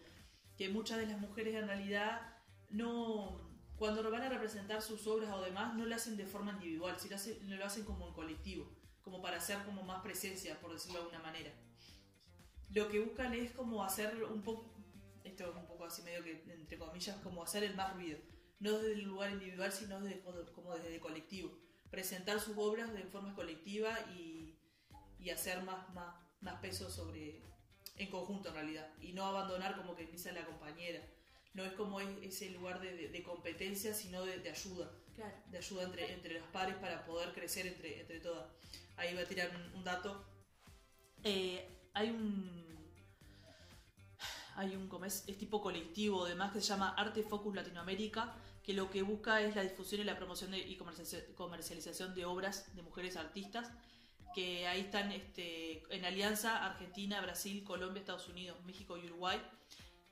que 0.62 0.70
muchas 0.70 1.00
de 1.00 1.08
las 1.08 1.20
mujeres 1.20 1.56
en 1.56 1.66
realidad 1.66 2.22
no, 2.70 3.50
cuando 3.78 4.08
van 4.12 4.22
a 4.22 4.30
representar 4.30 4.80
sus 4.80 5.08
obras 5.08 5.34
o 5.34 5.42
demás, 5.42 5.74
no 5.74 5.88
lo 5.88 5.96
hacen 5.96 6.16
de 6.16 6.28
forma 6.28 6.52
individual, 6.52 6.96
sino 7.00 7.18
lo 7.50 7.56
lo 7.56 7.66
hacen 7.66 7.84
como 7.84 8.08
en 8.08 8.14
colectivo, 8.14 8.72
como 9.02 9.24
para 9.24 9.38
hacer 9.38 9.58
como 9.66 9.82
más 9.82 10.04
presencia, 10.04 10.62
por 10.62 10.72
decirlo 10.72 11.00
de 11.00 11.06
alguna 11.06 11.24
manera. 11.24 11.52
Lo 12.70 12.88
que 12.90 13.00
buscan 13.00 13.34
es 13.34 13.52
como 13.54 13.84
hacer 13.84 14.24
un 14.24 14.44
poco, 14.44 14.72
esto 15.24 15.50
es 15.50 15.56
un 15.56 15.66
poco 15.66 15.86
así 15.86 16.04
medio 16.04 16.24
que, 16.24 16.44
entre 16.48 16.78
comillas, 16.78 17.18
como 17.24 17.42
hacer 17.42 17.64
el 17.64 17.76
más 17.76 17.96
ruido 17.96 18.20
no 18.60 18.78
desde 18.78 18.94
el 18.94 19.06
lugar 19.06 19.32
individual, 19.32 19.72
sino 19.72 20.00
desde, 20.00 20.22
como 20.54 20.76
desde 20.76 21.00
colectivo. 21.00 21.58
Presentar 21.90 22.40
sus 22.40 22.56
obras 22.56 22.94
de 22.94 23.04
forma 23.06 23.34
colectiva 23.34 23.98
y, 24.16 24.60
y 25.18 25.32
hacer 25.32 25.64
más, 25.64 25.92
más, 25.96 26.16
más 26.40 26.62
peso 26.62 26.88
sobre 26.92 27.42
en 27.98 28.10
conjunto 28.10 28.50
en 28.50 28.56
realidad. 28.56 28.88
Y 29.02 29.14
no 29.14 29.26
abandonar 29.26 29.76
como 29.78 29.96
que 29.96 30.06
dice 30.08 30.32
la 30.32 30.46
compañera. 30.46 31.02
No 31.54 31.64
es 31.66 31.74
como 31.74 32.00
es- 32.00 32.10
ese 32.24 32.50
lugar 32.52 32.80
de, 32.80 32.96
de- 32.96 33.10
de 33.10 33.24
competencia, 33.24 33.94
sino 33.94 34.24
de, 34.26 34.40
de 34.40 34.50
ayuda. 34.50 34.90
Claro. 35.16 35.36
De 35.52 35.58
ayuda 35.58 35.84
entre, 35.84 36.14
entre 36.14 36.40
las 36.40 36.48
pares 36.50 36.76
para 36.76 37.06
poder 37.06 37.34
crecer 37.34 37.68
entre, 37.68 38.00
entre 38.02 38.20
todas. 38.22 38.50
Ahí 38.98 39.14
va 39.16 39.22
a 39.22 39.26
tirar 39.26 39.50
un, 39.56 39.80
un 39.80 39.84
dato. 39.84 40.26
Eh, 41.24 41.68
hay 41.94 42.10
un 42.10 42.62
hay 44.56 44.76
un 44.76 44.88
como 44.90 45.06
es, 45.06 45.24
es 45.28 45.38
tipo 45.38 45.62
colectivo 45.62 46.26
además 46.26 46.52
que 46.52 46.60
se 46.62 46.68
llama 46.68 46.90
Arte 46.98 47.24
Focus 47.24 47.56
Latinoamérica 47.56 48.36
que 48.64 48.74
lo 48.74 48.92
que 48.92 49.02
busca 49.02 49.42
es 49.42 49.56
la 49.56 49.64
difusión 49.64 50.02
y 50.02 50.04
la 50.04 50.18
promoción 50.18 50.52
de, 50.52 50.60
y 50.60 50.78
comercializa- 50.78 51.34
comercialización 51.36 52.14
de 52.16 52.26
obras 52.26 52.76
de 52.76 52.82
mujeres 52.84 53.16
artistas 53.16 53.72
que 54.34 54.68
ahí 54.68 54.82
están 54.82 55.12
este, 55.12 55.84
en 55.90 56.06
alianza 56.06 56.66
Argentina, 56.66 57.22
Brasil, 57.22 57.64
Colombia, 57.64 58.00
Estados 58.00 58.28
Unidos, 58.28 58.58
México 58.66 58.98
y 58.98 59.06
Uruguay 59.06 59.40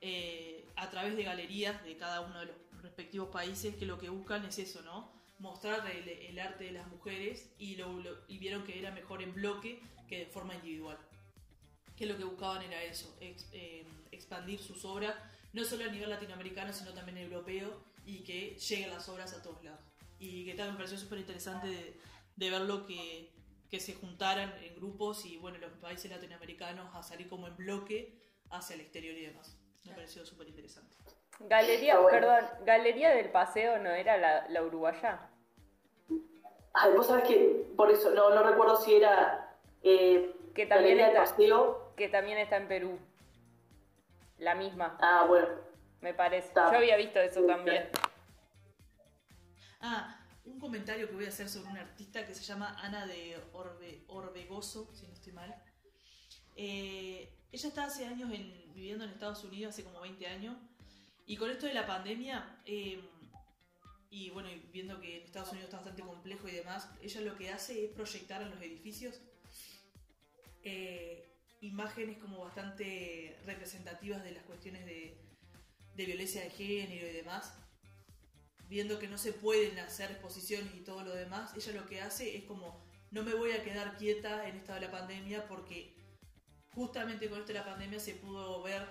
eh, 0.01 0.65
a 0.75 0.89
través 0.89 1.15
de 1.15 1.23
galerías 1.23 1.83
de 1.83 1.97
cada 1.97 2.21
uno 2.21 2.39
de 2.39 2.45
los 2.47 2.55
respectivos 2.81 3.29
países 3.29 3.75
que 3.75 3.85
lo 3.85 3.97
que 3.99 4.09
buscan 4.09 4.45
es 4.45 4.57
eso, 4.59 4.81
¿no? 4.83 5.11
Mostrar 5.39 5.85
el, 5.89 6.39
arte 6.39 6.65
de 6.65 6.71
las 6.71 6.87
mujeres 6.87 7.49
y, 7.57 7.75
lo, 7.75 7.91
lo- 7.99 8.17
y 8.27 8.37
vieron 8.37 8.63
que 8.63 8.77
era 8.79 8.91
mejor 8.91 9.21
en 9.21 9.33
bloque 9.33 9.81
que 10.07 10.19
de 10.19 10.25
forma 10.25 10.55
individual 10.55 10.97
que 11.95 12.05
lo 12.05 12.15
que 12.17 12.23
buscaban 12.23 12.61
era 12.61 12.81
eso, 12.81 13.13
eh, 13.19 13.85
expandir 14.11 14.59
sus 14.61 14.85
obras, 14.85 15.13
no 15.51 15.65
solo 15.65 15.83
a 15.83 15.89
nivel 15.89 16.09
latinoamericano, 16.09 16.71
sino 16.71 16.93
también 16.93 17.17
europeo, 17.17 17.83
y 18.05 18.19
que 18.19 18.55
lleguen 18.57 18.89
las 18.89 19.09
obras 19.09 19.33
a 19.33 19.41
todos 19.43 19.61
lados. 19.65 19.81
Y 20.17 20.45
que 20.45 20.53
también 20.53 20.75
me 20.75 20.77
pareció 20.77 20.97
súper 20.97 21.19
interesante 21.19 21.67
de, 21.67 21.99
de 22.37 22.49
verlo 22.49 22.85
que, 22.85 23.29
que 23.69 23.79
se 23.79 23.93
juntaran 23.93 24.53
en 24.63 24.75
grupos 24.75 25.25
y 25.25 25.37
bueno, 25.37 25.57
los 25.59 25.71
países 25.73 26.09
latinoamericanos 26.09 26.93
a 26.95 27.03
salir 27.03 27.29
como 27.29 27.47
en 27.47 27.55
bloque 27.55 28.15
hacia 28.49 28.73
el 28.75 28.81
exterior 28.81 29.15
y 29.15 29.25
demás. 29.27 29.57
Me 29.85 29.93
pareció 29.93 30.25
súper 30.25 30.47
interesante. 30.47 30.95
Galería, 31.39 31.93
Está 31.93 32.01
bueno. 32.01 32.19
perdón, 32.27 32.49
Galería 32.65 33.09
del 33.11 33.29
Paseo 33.31 33.77
no 33.79 33.89
era 33.91 34.17
la, 34.17 34.47
la 34.49 34.63
uruguaya. 34.63 35.29
Ay, 36.73 36.91
vos 36.95 37.07
sabés 37.07 37.25
que 37.25 37.65
por 37.77 37.89
eso, 37.91 38.09
no, 38.11 38.29
no 38.33 38.43
recuerdo 38.43 38.75
si 38.77 38.95
era 38.95 39.55
eh, 39.83 40.33
Que 40.53 40.65
también 40.65 40.97
Galería 40.97 41.07
del 41.07 41.23
está, 41.23 41.31
Paseo. 41.35 41.93
que 41.95 42.09
también 42.09 42.37
está 42.39 42.57
en 42.57 42.67
Perú. 42.67 42.99
La 44.37 44.55
misma, 44.55 44.97
Ah, 45.01 45.25
bueno. 45.27 45.47
me 46.01 46.13
parece. 46.13 46.47
Está. 46.49 46.71
Yo 46.71 46.77
había 46.77 46.97
visto 46.97 47.19
eso 47.19 47.43
también. 47.45 47.89
Ah, 49.81 50.18
un 50.49 50.59
comentario 50.59 51.07
que 51.07 51.15
voy 51.15 51.25
a 51.25 51.29
hacer 51.29 51.47
sobre 51.49 51.69
una 51.71 51.81
artista 51.81 52.25
que 52.25 52.33
se 52.33 52.43
llama 52.43 52.75
Ana 52.81 53.05
de 53.05 53.37
Orbe, 53.53 54.03
Orbegoso, 54.07 54.89
si 54.93 55.05
no 55.07 55.13
estoy 55.13 55.33
mal. 55.33 55.55
Eh, 56.55 57.31
ella 57.51 57.67
está 57.69 57.85
hace 57.85 58.05
años 58.05 58.31
en- 58.31 58.73
viviendo 58.73 59.03
en 59.05 59.11
Estados 59.11 59.43
Unidos, 59.43 59.73
hace 59.73 59.83
como 59.83 60.01
20 60.01 60.27
años, 60.27 60.55
y 61.25 61.35
con 61.37 61.49
esto 61.49 61.65
de 61.67 61.73
la 61.73 61.85
pandemia, 61.85 62.61
eh, 62.65 63.01
y 64.09 64.29
bueno, 64.31 64.49
y 64.49 64.55
viendo 64.73 64.99
que 64.99 65.17
en 65.17 65.23
Estados 65.23 65.49
Unidos 65.49 65.65
está 65.65 65.77
bastante 65.77 66.01
complejo 66.01 66.47
y 66.47 66.51
demás, 66.51 66.89
ella 67.01 67.21
lo 67.21 67.37
que 67.37 67.51
hace 67.51 67.85
es 67.85 67.91
proyectar 67.91 68.41
en 68.41 68.49
los 68.49 68.61
edificios 68.61 69.21
eh, 70.63 71.25
imágenes 71.61 72.17
como 72.17 72.39
bastante 72.39 73.37
representativas 73.45 74.23
de 74.23 74.31
las 74.31 74.43
cuestiones 74.43 74.85
de, 74.85 75.17
de 75.95 76.05
violencia 76.05 76.41
de 76.43 76.49
género 76.49 77.07
y 77.07 77.13
demás 77.13 77.53
viendo 78.69 78.99
que 78.99 79.07
no 79.07 79.17
se 79.17 79.33
pueden 79.33 79.79
hacer 79.79 80.11
exposiciones 80.11 80.73
y 80.75 80.81
todo 80.81 81.03
lo 81.03 81.13
demás, 81.13 81.51
ella 81.57 81.73
lo 81.73 81.87
que 81.87 82.01
hace 82.01 82.37
es 82.37 82.43
como, 82.43 82.85
no 83.09 83.23
me 83.23 83.33
voy 83.33 83.51
a 83.51 83.63
quedar 83.63 83.97
quieta 83.97 84.47
en 84.47 84.55
esta 84.57 84.75
de 84.75 84.81
la 84.81 84.91
pandemia 84.91 85.47
porque 85.47 85.95
justamente 86.73 87.29
con 87.29 87.39
esto 87.39 87.51
de 87.51 87.59
la 87.59 87.65
pandemia 87.65 87.99
se 87.99 88.13
pudo 88.13 88.61
ver 88.61 88.87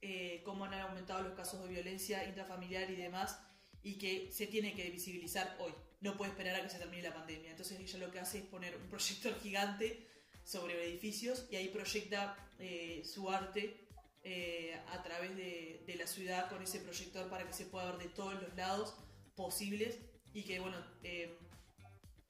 eh, 0.00 0.40
cómo 0.44 0.64
han 0.64 0.74
aumentado 0.74 1.22
los 1.22 1.34
casos 1.34 1.60
de 1.62 1.68
violencia 1.68 2.24
intrafamiliar 2.24 2.90
y 2.90 2.96
demás, 2.96 3.38
y 3.82 3.98
que 3.98 4.32
se 4.32 4.46
tiene 4.46 4.74
que 4.74 4.88
visibilizar 4.90 5.56
hoy. 5.60 5.72
No 6.00 6.16
puede 6.16 6.30
esperar 6.30 6.54
a 6.56 6.62
que 6.62 6.70
se 6.70 6.78
termine 6.78 7.02
la 7.02 7.14
pandemia. 7.14 7.50
Entonces 7.50 7.78
ella 7.78 7.98
lo 7.98 8.10
que 8.10 8.20
hace 8.20 8.38
es 8.38 8.44
poner 8.44 8.76
un 8.76 8.88
proyector 8.90 9.38
gigante 9.40 10.08
sobre 10.42 10.82
edificios 10.88 11.46
y 11.50 11.56
ahí 11.56 11.68
proyecta 11.68 12.36
eh, 12.58 13.02
su 13.04 13.28
arte 13.28 13.86
eh, 14.22 14.80
a 14.88 15.02
través 15.02 15.36
de, 15.36 15.84
de 15.86 15.96
la 15.96 16.06
ciudad 16.06 16.48
con 16.48 16.62
ese 16.62 16.80
proyector 16.80 17.28
para 17.28 17.46
que 17.46 17.52
se 17.52 17.66
pueda 17.66 17.90
ver 17.92 17.98
de 17.98 18.08
todos 18.08 18.40
los 18.40 18.54
lados 18.56 18.94
posibles 19.38 19.96
y 20.34 20.42
que, 20.42 20.58
bueno, 20.58 20.76
eh, 21.04 21.38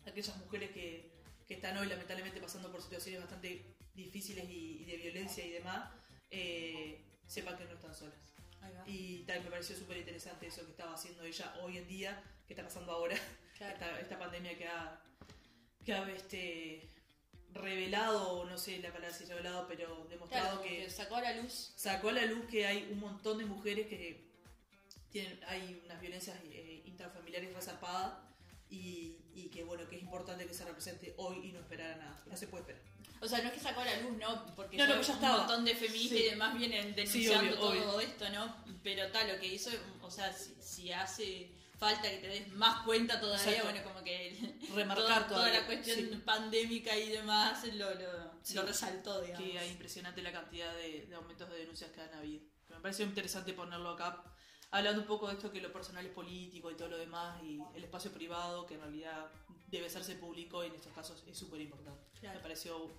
aquellas 0.06 0.36
mujeres 0.36 0.70
que, 0.72 1.10
que 1.46 1.54
están 1.54 1.76
hoy 1.78 1.86
lamentablemente 1.88 2.38
pasando 2.38 2.70
por 2.70 2.82
situaciones 2.82 3.20
bastante 3.22 3.64
difíciles 3.94 4.44
y, 4.48 4.82
y 4.82 4.84
de 4.84 4.96
violencia 4.98 5.44
y 5.44 5.50
demás, 5.50 5.90
eh, 6.30 7.00
sepan 7.26 7.56
que 7.56 7.64
no 7.64 7.72
están 7.72 7.94
solas. 7.94 8.14
Y 8.86 9.20
también 9.20 9.44
me 9.44 9.50
pareció 9.50 9.74
súper 9.76 9.96
interesante 9.96 10.46
eso 10.48 10.62
que 10.64 10.72
estaba 10.72 10.92
haciendo 10.94 11.24
ella 11.24 11.54
hoy 11.62 11.78
en 11.78 11.88
día, 11.88 12.22
que 12.46 12.52
está 12.52 12.62
pasando 12.62 12.92
ahora, 12.92 13.16
Claro. 13.56 13.72
esta, 13.72 14.00
esta 14.00 14.18
pandemia 14.18 14.56
que 14.58 14.66
ha, 14.68 15.02
que 15.84 15.92
ha 15.94 16.08
este, 16.10 16.82
revelado, 17.52 18.44
no 18.44 18.56
sé 18.58 18.78
la 18.78 18.92
palabra 18.92 19.16
si 19.16 19.24
es 19.24 19.30
revelado, 19.30 19.66
pero 19.66 20.06
demostrado 20.10 20.60
Claro, 20.60 20.62
que 20.62 20.84
que 20.84 20.90
sacó 20.90 21.16
a 21.16 21.22
la 21.22 21.32
luz. 21.36 21.72
sacó 21.76 22.10
a 22.10 22.12
la 22.12 22.26
luz 22.26 22.44
que 22.50 22.66
hay 22.66 22.88
un 22.92 23.00
montón 23.00 23.38
de 23.38 23.46
mujeres 23.46 23.86
que 23.88 24.28
tienen, 25.10 25.40
hay 25.46 25.80
unas 25.86 26.00
violencias 26.00 26.38
eh, 26.50 26.77
intrafamiliares 26.98 27.54
resarpadas 27.54 28.12
y, 28.70 29.16
y 29.34 29.48
que 29.50 29.62
bueno, 29.64 29.88
que 29.88 29.96
es 29.96 30.02
importante 30.02 30.46
que 30.46 30.52
se 30.54 30.64
represente 30.64 31.14
hoy 31.16 31.48
y 31.48 31.52
no 31.52 31.60
esperar 31.60 31.92
a 31.92 31.96
nada. 31.96 32.22
No 32.26 32.36
se 32.36 32.48
puede 32.48 32.62
esperar. 32.62 32.82
O 33.20 33.26
sea, 33.26 33.40
no 33.40 33.48
es 33.48 33.54
que 33.54 33.60
sacó 33.60 33.80
a 33.80 33.84
la 33.84 34.00
luz, 34.00 34.16
¿no? 34.18 34.54
Porque 34.54 34.76
No, 34.76 34.84
no, 34.86 34.92
ya 34.92 34.96
un 34.96 35.14
estaba. 35.16 35.38
montón 35.38 35.64
de 35.64 35.74
feministas 35.74 36.18
Sí. 36.18 36.24
y 36.24 36.30
demás 36.30 36.56
vienen 36.56 36.94
denunciando 36.94 37.38
obvio, 37.50 37.56
todo 37.56 37.96
obvio. 37.96 38.00
esto, 38.00 38.28
¿no? 38.30 38.54
Pero 38.82 39.10
tal, 39.10 39.28
lo 39.32 39.40
que 39.40 39.46
hizo, 39.46 39.70
o 40.02 40.10
sea, 40.10 40.32
si, 40.32 40.54
si 40.60 40.92
hace 40.92 41.50
falta 41.78 42.02
que 42.10 42.18
te 42.18 42.28
des 42.28 42.48
más 42.52 42.84
cuenta 42.84 43.18
todavía, 43.20 43.44
Exacto. 43.52 43.70
bueno, 43.72 43.84
como 43.88 44.04
que 44.04 44.54
Remarcar 44.74 45.28
toda, 45.28 45.48
la 45.50 45.66
cuestión 45.66 45.96
sí. 45.98 46.22
pandémica 46.24 46.96
y 46.96 47.08
demás 47.08 47.64
lo, 47.74 47.92
lo, 47.94 48.32
Sí. 48.42 48.54
lo 48.54 48.62
resaltó, 48.62 49.20
digamos. 49.20 49.44
Que 49.48 49.64
es 49.64 49.70
impresionante 49.72 50.22
la 50.22 50.32
cantidad 50.32 50.72
de, 50.74 51.06
de 51.06 51.14
aumentos 51.14 51.48
de 51.50 51.58
denuncias 51.58 51.90
que 51.90 52.00
han 52.00 52.14
habido. 52.14 52.44
Me 52.68 52.76
pareció 52.80 53.04
interesante 53.04 53.52
ponerlo 53.52 53.90
acá, 53.90 54.22
hablando 54.70 55.02
un 55.02 55.06
poco 55.06 55.28
de 55.28 55.34
esto 55.34 55.50
que 55.50 55.60
lo 55.60 55.72
personal 55.72 56.04
es 56.04 56.12
político 56.12 56.70
y 56.70 56.76
todo 56.76 56.88
lo 56.88 56.98
demás, 56.98 57.42
y 57.42 57.60
el 57.74 57.84
espacio 57.84 58.12
privado, 58.12 58.66
que 58.66 58.74
en 58.74 58.80
realidad 58.80 59.30
debe 59.66 59.86
hacerse 59.86 60.16
público 60.16 60.64
y 60.64 60.68
en 60.68 60.74
estos 60.74 60.92
casos 60.92 61.24
es 61.26 61.36
súper 61.36 61.60
importante. 61.60 62.04
Claro. 62.20 62.36
Me 62.36 62.42
pareció, 62.42 62.90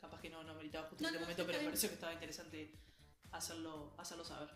capaz 0.00 0.20
que 0.20 0.30
no, 0.30 0.42
no 0.42 0.54
meritaba 0.54 0.88
justo 0.88 1.02
No, 1.02 1.08
en 1.08 1.14
este 1.14 1.20
no, 1.20 1.26
momento, 1.26 1.46
pero 1.46 1.58
me 1.58 1.64
pareció 1.64 1.88
que 1.88 1.94
estaba 1.94 2.12
interesante 2.12 2.72
hacerlo, 3.32 3.94
hacerlo 3.98 4.24
saber. 4.24 4.50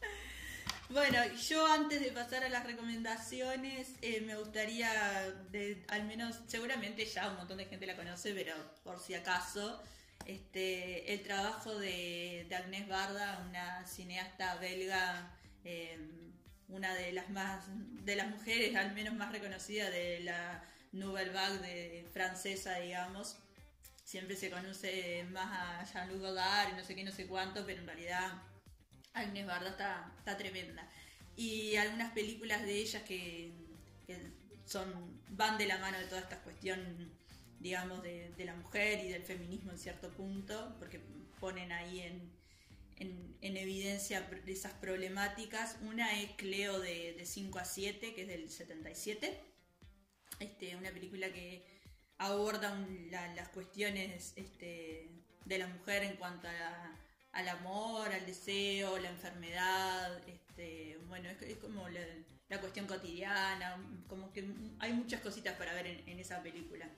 Bueno, 0.88 1.18
yo 1.34 1.66
antes 1.66 2.00
de 2.00 2.12
pasar 2.12 2.44
a 2.44 2.48
las 2.48 2.64
recomendaciones, 2.64 3.94
eh, 4.02 4.20
me 4.20 4.36
gustaría, 4.36 5.32
de, 5.50 5.84
al 5.88 6.04
menos, 6.04 6.36
seguramente 6.46 7.04
ya 7.04 7.28
un 7.28 7.38
montón 7.38 7.58
de 7.58 7.64
gente 7.64 7.86
la 7.86 7.96
conoce, 7.96 8.32
pero 8.32 8.54
por 8.84 9.00
si 9.00 9.14
acaso, 9.14 9.82
este, 10.26 11.12
el 11.12 11.24
trabajo 11.24 11.76
de, 11.76 12.46
de 12.48 12.54
Agnès 12.54 12.86
Barda, 12.86 13.44
una 13.48 13.84
cineasta 13.84 14.54
belga, 14.58 15.36
eh, 15.68 15.98
una 16.68 16.94
de 16.94 17.12
las 17.12 17.28
más, 17.30 17.64
de 18.04 18.14
las 18.14 18.28
mujeres 18.28 18.76
al 18.76 18.94
menos 18.94 19.14
más 19.14 19.32
reconocidas 19.32 19.90
de 19.90 20.20
la 20.20 20.64
Nouvelle 20.92 21.32
Vague 21.32 21.58
de, 21.58 22.08
francesa, 22.12 22.78
digamos. 22.78 23.36
Siempre 24.04 24.36
se 24.36 24.48
conoce 24.48 25.24
más 25.32 25.50
a 25.50 25.92
Jean-Luc 25.92 26.20
Godard 26.20 26.72
y 26.72 26.76
no 26.76 26.84
sé 26.84 26.94
qué, 26.94 27.02
no 27.02 27.10
sé 27.10 27.26
cuánto, 27.26 27.66
pero 27.66 27.80
en 27.80 27.86
realidad 27.86 28.40
Agnes 29.12 29.44
Barda 29.44 29.70
está, 29.70 30.12
está 30.18 30.36
tremenda. 30.36 30.88
Y 31.34 31.74
algunas 31.74 32.12
películas 32.12 32.62
de 32.62 32.74
ellas 32.74 33.02
que, 33.02 33.52
que 34.06 34.16
son 34.64 35.20
van 35.30 35.58
de 35.58 35.66
la 35.66 35.78
mano 35.78 35.98
de 35.98 36.06
toda 36.06 36.20
esta 36.20 36.38
cuestión, 36.42 37.12
digamos, 37.58 38.04
de, 38.04 38.30
de 38.36 38.44
la 38.44 38.54
mujer 38.54 39.04
y 39.04 39.08
del 39.08 39.24
feminismo 39.24 39.72
en 39.72 39.78
cierto 39.78 40.10
punto, 40.10 40.76
porque 40.78 41.00
ponen 41.40 41.72
ahí 41.72 42.02
en, 42.02 42.35
en, 42.98 43.36
en 43.40 43.56
evidencia 43.56 44.28
esas 44.46 44.72
problemáticas. 44.74 45.78
Una 45.82 46.20
es 46.20 46.30
Cleo 46.32 46.80
de, 46.80 47.14
de 47.14 47.26
5 47.26 47.58
a 47.58 47.64
7, 47.64 48.14
que 48.14 48.22
es 48.22 48.28
del 48.28 48.50
77. 48.50 49.40
Este, 50.40 50.76
una 50.76 50.90
película 50.90 51.32
que 51.32 51.64
aborda 52.18 52.74
las 53.10 53.48
cuestiones 53.48 54.32
este, 54.36 55.10
de 55.44 55.58
la 55.58 55.66
mujer 55.66 56.02
en 56.02 56.16
cuanto 56.16 56.48
al 57.32 57.48
amor, 57.48 58.08
al 58.08 58.26
deseo, 58.26 58.98
la 58.98 59.10
enfermedad, 59.10 60.20
este, 60.28 60.98
bueno, 61.06 61.28
es, 61.28 61.56
como 61.58 61.88
la, 61.88 62.60
cuestión 62.60 62.86
cotidiana, 62.86 63.76
como 64.08 64.32
que 64.32 64.46
hay 64.78 64.92
muchas 64.92 65.20
cositas 65.20 65.56
para 65.56 65.74
ver 65.74 65.86
en, 65.86 66.18
esa 66.18 66.42
película. 66.42 66.88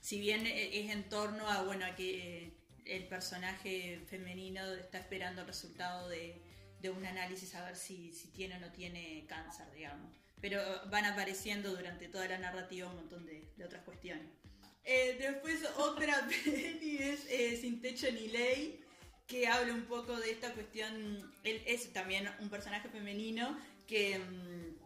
Si 0.00 0.20
bien 0.20 0.46
e- 0.46 0.80
es 0.80 0.90
en 0.90 1.08
torno 1.08 1.48
a, 1.48 1.62
bueno, 1.62 1.86
a 1.86 1.94
que 1.94 2.63
el 2.86 3.06
personaje 3.06 4.00
femenino 4.08 4.64
está 4.74 4.98
esperando 4.98 5.42
el 5.42 5.46
resultado 5.46 6.08
de, 6.08 6.40
un 6.94 7.06
análisis 7.06 7.54
a 7.54 7.64
ver 7.64 7.76
si, 7.76 8.12
tiene 8.34 8.56
o 8.56 8.60
no 8.60 8.70
tiene 8.70 9.24
cáncer, 9.26 9.66
digamos. 9.74 10.12
Pero 10.42 10.60
van 10.90 11.06
apareciendo 11.06 11.74
durante 11.74 12.08
toda 12.08 12.28
la 12.28 12.36
narrativa 12.36 12.90
un 12.90 12.96
montón 12.96 13.24
de, 13.24 13.48
otras 13.64 13.82
cuestiones. 13.84 14.26
Eh, 14.84 15.16
después 15.18 15.66
otra 15.78 16.28
peli 16.44 16.98
es 16.98 17.24
eh, 17.30 17.56
Sin 17.58 17.80
Techo 17.80 18.12
ni 18.12 18.28
Ley, 18.28 18.84
que 19.26 19.48
habla 19.48 19.72
un 19.72 19.84
poco 19.84 20.14
de 20.18 20.30
esta 20.30 20.52
cuestión. 20.52 21.32
Él 21.42 21.62
es 21.66 21.90
también 21.94 22.28
un 22.40 22.50
personaje 22.50 22.90
femenino 22.90 23.58
que 23.86 24.18
mm, 24.18 24.76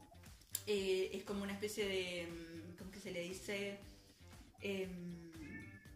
eh, 0.69 1.11
es 1.15 1.25
como 1.25 1.43
una 1.43 1.53
especie 1.53 1.89
de. 1.89 2.29
mm, 2.29 2.77
¿Cómo 2.77 2.93
que 2.93 3.01
se 3.01 3.11
le 3.11 3.23
dice? 3.23 3.79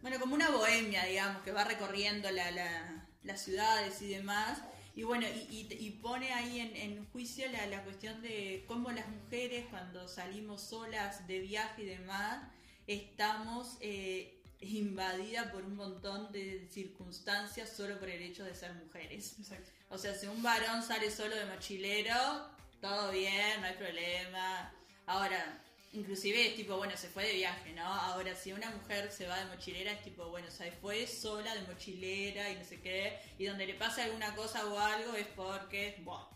Bueno, 0.03 0.19
como 0.19 0.35
una 0.35 0.49
bohemia, 0.51 1.05
digamos, 1.05 1.41
que 1.43 1.51
va 1.51 1.63
recorriendo 1.63 2.29
la- 2.29 2.51
la- 2.51 3.07
las 3.23 3.41
ciudades 3.41 4.01
y 4.01 4.09
demás. 4.09 4.59
Y 4.95 5.03
bueno, 5.03 5.25
y, 5.49 5.65
y- 5.71 5.77
y 5.87 5.89
pone 5.91 6.31
ahí 6.33 6.59
en, 6.59 6.75
en 6.75 7.05
juicio 7.11 7.49
la, 7.49 7.65
la 7.67 7.83
cuestión 7.83 8.21
de 8.21 8.65
cómo 8.67 8.91
las 8.91 9.07
mujeres 9.07 9.65
cuando 9.71 10.07
salimos 10.07 10.61
solas 10.61 11.25
de 11.25 11.39
viaje 11.39 11.83
y 11.83 11.85
demás, 11.85 12.43
estamos 12.85 13.77
eh, 13.79 14.39
invadidas 14.59 15.47
por 15.51 15.63
un 15.63 15.75
montón 15.77 16.31
de 16.33 16.67
circunstancias 16.69 17.69
solo 17.75 17.97
por 17.97 18.09
el 18.09 18.21
hecho 18.21 18.43
de 18.43 18.53
ser 18.55 18.73
mujeres. 18.73 19.35
Exacto. 19.39 19.71
O 19.89 19.97
sea, 19.97 20.13
si 20.15 20.27
un 20.27 20.43
varón 20.43 20.83
sale 20.83 21.09
solo 21.11 21.35
de 21.35 21.45
mochilero, 21.45 22.49
todo 22.81 23.09
bien, 23.11 23.61
no 23.61 23.67
hay 23.67 23.75
problema. 23.75 24.71
Ahora, 25.05 25.63
inclusive 25.93 26.47
es 26.47 26.55
tipo, 26.55 26.75
bueno, 26.77 26.97
se 26.97 27.07
fue 27.07 27.25
de 27.25 27.33
viaje, 27.33 27.71
¿no? 27.73 27.85
Ahora, 27.85 28.35
si 28.35 28.51
una 28.51 28.69
mujer 28.71 29.11
se 29.11 29.27
va 29.27 29.39
de 29.39 29.45
mochilera, 29.45 29.91
es 29.91 30.01
tipo, 30.03 30.27
bueno, 30.29 30.49
se 30.51 30.71
fue 30.71 31.07
sola 31.07 31.53
de 31.55 31.61
mochilera 31.61 32.49
y 32.49 32.55
no 32.55 32.63
sé 32.63 32.81
qué, 32.81 33.19
y 33.37 33.45
donde 33.45 33.65
le 33.65 33.75
pasa 33.75 34.03
alguna 34.03 34.35
cosa 34.35 34.65
o 34.65 34.77
algo 34.77 35.13
es 35.15 35.27
porque, 35.35 35.95
buah. 36.03 36.27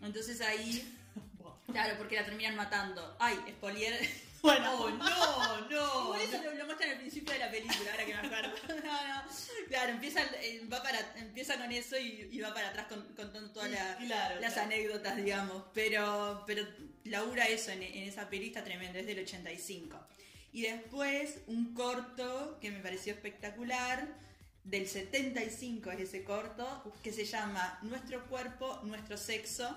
Entonces 0.00 0.40
ahí, 0.40 0.98
claro, 1.72 1.96
porque 1.98 2.16
la 2.16 2.24
terminan 2.24 2.56
matando. 2.56 3.16
Ay, 3.18 3.38
spoiler. 3.50 4.00
Bueno, 4.42 4.72
Oh, 4.72 4.90
no, 4.90 5.60
no. 5.68 6.04
Igual 6.04 6.20
eso 6.22 6.42
lo, 6.42 6.54
lo 6.54 6.64
muestran 6.66 6.90
al 6.90 6.96
principio 6.98 7.32
de 7.32 7.38
la 7.40 7.50
película, 7.50 7.90
ahora 7.90 8.04
que 8.06 8.14
me 8.14 8.18
acuerdo. 8.20 8.50
No, 8.68 9.08
no. 9.08 9.22
Claro, 9.68 9.92
empieza, 9.92 10.20
eh, 10.42 10.62
va 10.72 10.82
para, 10.82 10.98
empieza 11.16 11.56
con 11.56 11.70
eso 11.70 11.96
y, 11.98 12.28
y 12.32 12.40
va 12.40 12.52
para 12.54 12.68
atrás 12.70 12.86
con- 12.88 13.06
contando 13.14 13.50
todas 13.50 13.70
la- 13.70 13.96
Claro, 13.98 14.40
las 14.40 14.54
claro. 14.54 14.66
anécdotas, 14.68 15.16
digamos. 15.16 15.64
Pero, 15.74 16.42
pero 16.46 16.66
labura 17.04 17.46
eso 17.46 17.70
en, 17.70 17.82
en 17.82 18.04
esa 18.08 18.28
peli, 18.28 18.46
está 18.48 18.64
tremendo, 18.64 18.98
es 18.98 19.06
del 19.06 19.18
85. 19.20 19.98
Y 20.52 20.62
después 20.62 21.38
un 21.46 21.74
corto 21.74 22.58
que 22.60 22.70
me 22.70 22.80
pareció 22.80 23.12
espectacular, 23.12 24.08
del 24.64 24.88
75 24.88 25.90
es 25.92 26.00
ese 26.00 26.24
corto, 26.24 26.92
que 27.02 27.12
se 27.12 27.24
llama 27.24 27.78
Nuestro 27.82 28.24
cuerpo, 28.26 28.80
nuestro 28.84 29.16
sexo. 29.16 29.76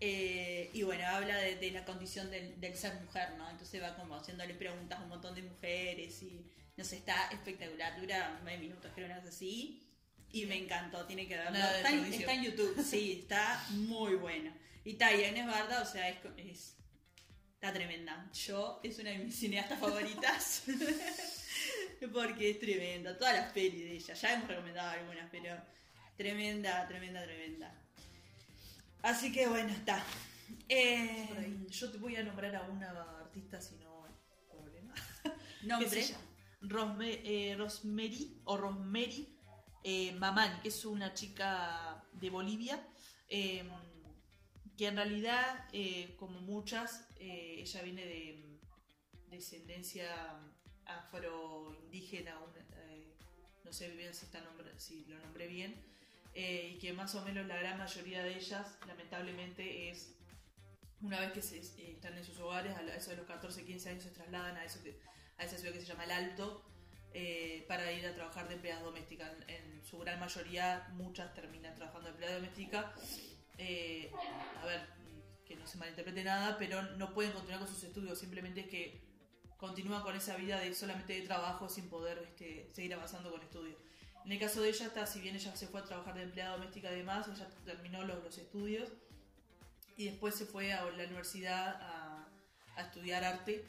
Eh, 0.00 0.70
y 0.72 0.82
bueno, 0.82 1.06
habla 1.06 1.36
de, 1.38 1.56
de 1.56 1.70
la 1.72 1.84
condición 1.84 2.30
del, 2.30 2.58
del 2.60 2.76
ser 2.76 2.94
mujer, 3.00 3.30
¿no? 3.36 3.48
Entonces 3.50 3.82
va 3.82 3.94
como 3.96 4.16
haciéndole 4.16 4.54
preguntas 4.54 4.98
a 4.98 5.02
un 5.02 5.08
montón 5.10 5.34
de 5.34 5.42
mujeres 5.42 6.22
y 6.22 6.44
no 6.76 6.84
sé, 6.84 6.96
está 6.96 7.28
espectacular, 7.30 8.00
dura 8.00 8.38
nueve 8.42 8.58
minutos, 8.58 8.90
creo, 8.94 9.06
una 9.06 9.16
cosa 9.16 9.28
así. 9.28 9.86
Y 10.32 10.46
me 10.46 10.56
encantó, 10.56 11.04
tiene 11.06 11.26
que 11.26 11.36
verlo. 11.36 11.58
Está 11.58 11.90
en, 11.90 11.96
desperdicio. 11.96 12.20
está 12.20 12.32
en 12.34 12.42
YouTube, 12.44 12.84
sí, 12.84 13.18
está 13.20 13.66
muy 13.70 14.14
bueno. 14.14 14.52
Y 14.84 14.92
está, 14.92 15.12
y 15.14 15.24
Agnes 15.24 15.46
Barda, 15.46 15.82
o 15.82 15.84
sea, 15.84 16.08
es, 16.08 16.18
es- 16.38 16.76
está 17.54 17.72
tremenda. 17.72 18.30
Yo, 18.46 18.80
es 18.82 18.98
una 19.00 19.10
de 19.10 19.18
mis 19.18 19.36
cineastas 19.38 19.78
favoritas. 19.78 20.62
Porque 22.12 22.50
es 22.50 22.58
tremenda. 22.60 23.18
Todas 23.18 23.34
las 23.34 23.52
pelis 23.52 23.80
de 23.80 23.92
ella. 23.92 24.14
Ya 24.14 24.32
hemos 24.34 24.48
recomendado 24.48 24.90
algunas, 24.90 25.28
pero 25.30 25.54
tremenda, 26.16 26.86
tremenda, 26.88 27.22
tremenda. 27.24 27.74
Así 29.02 29.32
que 29.32 29.46
bueno, 29.48 29.70
está. 29.70 30.04
Eh. 30.68 31.56
Yo 31.68 31.90
te 31.90 31.98
voy 31.98 32.16
a 32.16 32.22
nombrar 32.22 32.54
a 32.56 32.62
una 32.62 32.90
artista 33.20 33.60
si 33.60 33.76
no 33.76 34.04
hay 34.04 34.12
problema. 34.48 34.94
nombre. 35.62 36.04
Rosme- 36.62 37.20
eh, 37.24 37.54
Rosemary 37.56 38.40
o 38.44 38.56
Rosemary 38.58 39.34
eh, 39.82 40.12
Mamani, 40.12 40.60
que 40.60 40.68
es 40.68 40.84
una 40.84 41.14
chica 41.14 42.04
de 42.12 42.28
Bolivia, 42.28 42.86
eh, 43.28 43.66
que 44.76 44.88
en 44.88 44.96
realidad, 44.96 45.66
eh, 45.72 46.14
como 46.18 46.40
muchas, 46.42 47.08
eh, 47.18 47.56
ella 47.60 47.82
viene 47.82 48.04
de 48.04 48.58
descendencia 49.30 50.14
afro-indígena, 50.84 52.36
eh, 52.76 53.16
no 53.64 53.72
sé 53.72 53.88
bien 53.90 54.12
si, 54.12 54.26
está 54.26 54.40
nombre- 54.42 54.78
si 54.78 55.06
lo 55.06 55.18
nombré 55.20 55.46
bien, 55.46 55.74
eh, 56.34 56.72
y 56.74 56.78
que 56.78 56.92
más 56.92 57.14
o 57.14 57.22
menos 57.22 57.46
la 57.46 57.56
gran 57.56 57.78
mayoría 57.78 58.22
de 58.22 58.36
ellas, 58.36 58.78
lamentablemente, 58.86 59.90
es 59.90 60.14
una 61.00 61.20
vez 61.20 61.32
que 61.32 61.42
se, 61.42 61.58
eh, 61.58 61.92
están 61.92 62.16
en 62.16 62.24
sus 62.24 62.38
hogares, 62.38 62.76
a 62.76 62.82
eso 62.94 63.10
de 63.10 63.16
los 63.16 63.26
14, 63.26 63.64
15 63.64 63.88
años 63.90 64.02
se 64.04 64.10
trasladan 64.10 64.56
a, 64.56 64.64
eso 64.64 64.82
que, 64.82 65.00
a 65.38 65.44
esa 65.44 65.56
ciudad 65.58 65.72
que 65.72 65.80
se 65.80 65.86
llama 65.86 66.04
El 66.04 66.12
Alto, 66.12 66.64
eh, 67.12 67.64
para 67.66 67.90
ir 67.92 68.06
a 68.06 68.14
trabajar 68.14 68.48
de 68.48 68.54
empleadas 68.54 68.84
domésticas. 68.84 69.32
En, 69.48 69.82
su 69.84 69.98
gran 69.98 70.20
mayoría, 70.20 70.86
muchas 70.92 71.34
terminan 71.34 71.74
trabajando 71.74 72.06
de 72.06 72.10
empleada 72.12 72.36
doméstica. 72.36 72.92
A 74.62 74.66
ver, 74.66 74.86
que 75.44 75.56
no 75.56 75.66
se 75.66 75.78
malinterprete 75.78 76.22
nada, 76.22 76.56
pero 76.58 76.80
no 76.96 77.12
pueden 77.12 77.32
continuar 77.32 77.58
con 77.58 77.68
sus 77.68 77.82
estudios, 77.82 78.18
simplemente 78.18 78.68
que 78.68 79.00
continúan 79.56 80.02
con 80.02 80.16
esa 80.16 80.36
vida 80.36 80.58
de 80.60 80.72
solamente 80.74 81.12
de 81.12 81.22
trabajo 81.22 81.68
sin 81.68 81.90
poder 81.90 82.18
este, 82.18 82.70
seguir 82.72 82.94
avanzando 82.94 83.30
con 83.30 83.42
estudios. 83.42 83.76
En 84.24 84.32
el 84.32 84.38
caso 84.38 84.60
de 84.62 84.68
ella, 84.68 84.86
está, 84.86 85.06
si 85.06 85.20
bien 85.20 85.34
ella 85.34 85.54
se 85.56 85.66
fue 85.66 85.80
a 85.80 85.84
trabajar 85.84 86.14
de 86.14 86.22
empleada 86.22 86.56
doméstica 86.56 86.92
y 86.92 86.96
demás, 86.96 87.26
ella 87.28 87.48
terminó 87.64 88.04
los, 88.04 88.22
los 88.22 88.36
estudios 88.38 88.90
y 89.96 90.06
después 90.06 90.34
se 90.34 90.46
fue 90.46 90.72
a 90.72 90.84
la 90.84 91.04
universidad 91.04 91.76
a, 91.80 92.28
a 92.76 92.80
estudiar 92.82 93.24
arte 93.24 93.64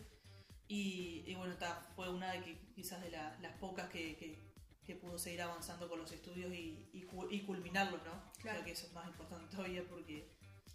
y, 0.67 1.23
y 1.25 1.35
bueno, 1.35 1.53
está, 1.53 1.81
fue 1.95 2.09
una 2.09 2.31
de 2.33 2.41
que 2.43 2.57
quizás 2.75 3.01
de 3.01 3.11
la- 3.11 3.37
las 3.41 3.57
pocas 3.57 3.89
que, 3.89 4.15
que- 4.17 4.51
que 4.85 4.95
pudo 4.95 5.17
seguir 5.19 5.41
avanzando 5.43 5.87
con 5.87 5.99
los 5.99 6.11
estudios 6.11 6.51
y, 6.53 6.89
y, 6.91 7.07
y 7.29 7.41
culminarlos, 7.41 8.03
¿no? 8.03 8.11
Claro. 8.41 8.57
Creo 8.59 8.63
que 8.65 8.71
eso 8.71 8.87
es 8.87 8.93
más 8.93 9.07
importante 9.07 9.55
todavía 9.55 9.83
porque 9.87 10.27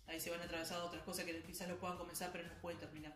ahí 0.07 0.21
se 0.21 0.31
van 0.31 0.41
atravesando 0.41 0.87
otras 0.87 1.03
cosas 1.03 1.25
que 1.25 1.43
quizás 1.43 1.69
lo 1.69 1.79
puedan 1.79 1.99
comenzar 1.99 2.31
pero 2.33 2.47
no 2.47 2.55
pueden 2.61 2.79
terminar. 2.79 3.15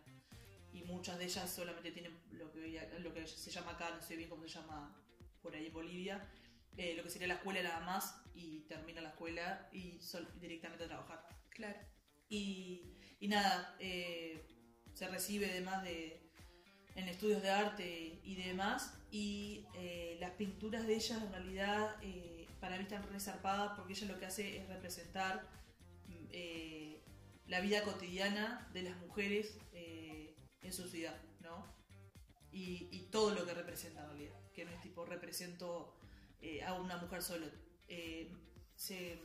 Y 0.72 0.82
muchas 0.82 1.16
de 1.18 1.24
ellas 1.26 1.48
solamente 1.50 1.92
tienen 1.92 2.18
lo 2.32 2.50
que, 2.52 2.88
lo 2.98 3.14
que 3.14 3.26
se 3.26 3.50
llama 3.50 3.72
acá, 3.72 3.90
no 3.90 4.02
sé 4.02 4.16
bien 4.16 4.28
cómo 4.28 4.42
se 4.42 4.48
llama 4.48 4.94
por 5.42 5.54
ahí 5.54 5.66
en 5.66 5.72
Bolivia, 5.72 6.28
eh, 6.82 6.94
lo 6.96 7.02
que 7.02 7.10
sería 7.10 7.28
la 7.28 7.34
escuela 7.34 7.62
nada 7.62 7.80
más 7.80 8.02
y 8.34 8.60
termina 8.72 9.00
la 9.02 9.10
escuela 9.10 9.68
y 9.72 10.00
sol- 10.00 10.32
directamente 10.40 10.84
a 10.84 10.88
trabajar. 10.88 11.20
Claro. 11.50 11.78
Y, 12.28 12.96
y 13.20 13.28
nada, 13.28 13.76
eh, 13.80 14.42
se 14.94 15.06
recibe 15.08 15.50
además 15.50 15.82
de, 15.82 16.22
en 16.94 17.08
estudios 17.08 17.42
de 17.42 17.50
arte 17.50 18.20
y 18.24 18.34
demás. 18.36 18.94
Y 19.10 19.66
eh, 19.74 20.16
las 20.20 20.30
pinturas 20.32 20.86
de 20.86 20.94
ella 20.94 21.16
en 21.16 21.32
realidad 21.32 21.96
para 22.60 22.76
mí 22.76 22.82
están 22.84 23.02
resarpadas 23.12 23.72
porque 23.76 23.92
ella 23.94 24.06
lo 24.12 24.18
que 24.18 24.26
hace 24.26 24.58
es 24.58 24.68
representar 24.68 25.34
mm, 26.08 26.94
la 27.50 27.60
vida 27.60 27.82
cotidiana 27.82 28.68
de 28.72 28.82
las 28.82 28.96
mujeres 28.98 29.58
en 30.62 30.72
su 30.72 30.88
ciudad, 30.88 31.18
¿no? 31.40 31.66
Y, 32.52 32.88
y 32.92 33.08
todo 33.10 33.34
lo 33.34 33.44
que 33.44 33.54
representa 33.54 34.02
en 34.02 34.08
realidad, 34.10 34.34
que 34.54 34.64
no 34.64 34.70
es 34.70 34.80
tipo 34.80 35.04
represento 35.04 35.99
eh, 36.42 36.62
a 36.62 36.74
una 36.74 36.96
mujer 36.98 37.22
solo. 37.22 37.46
Eh, 37.88 38.32
se, 38.76 39.20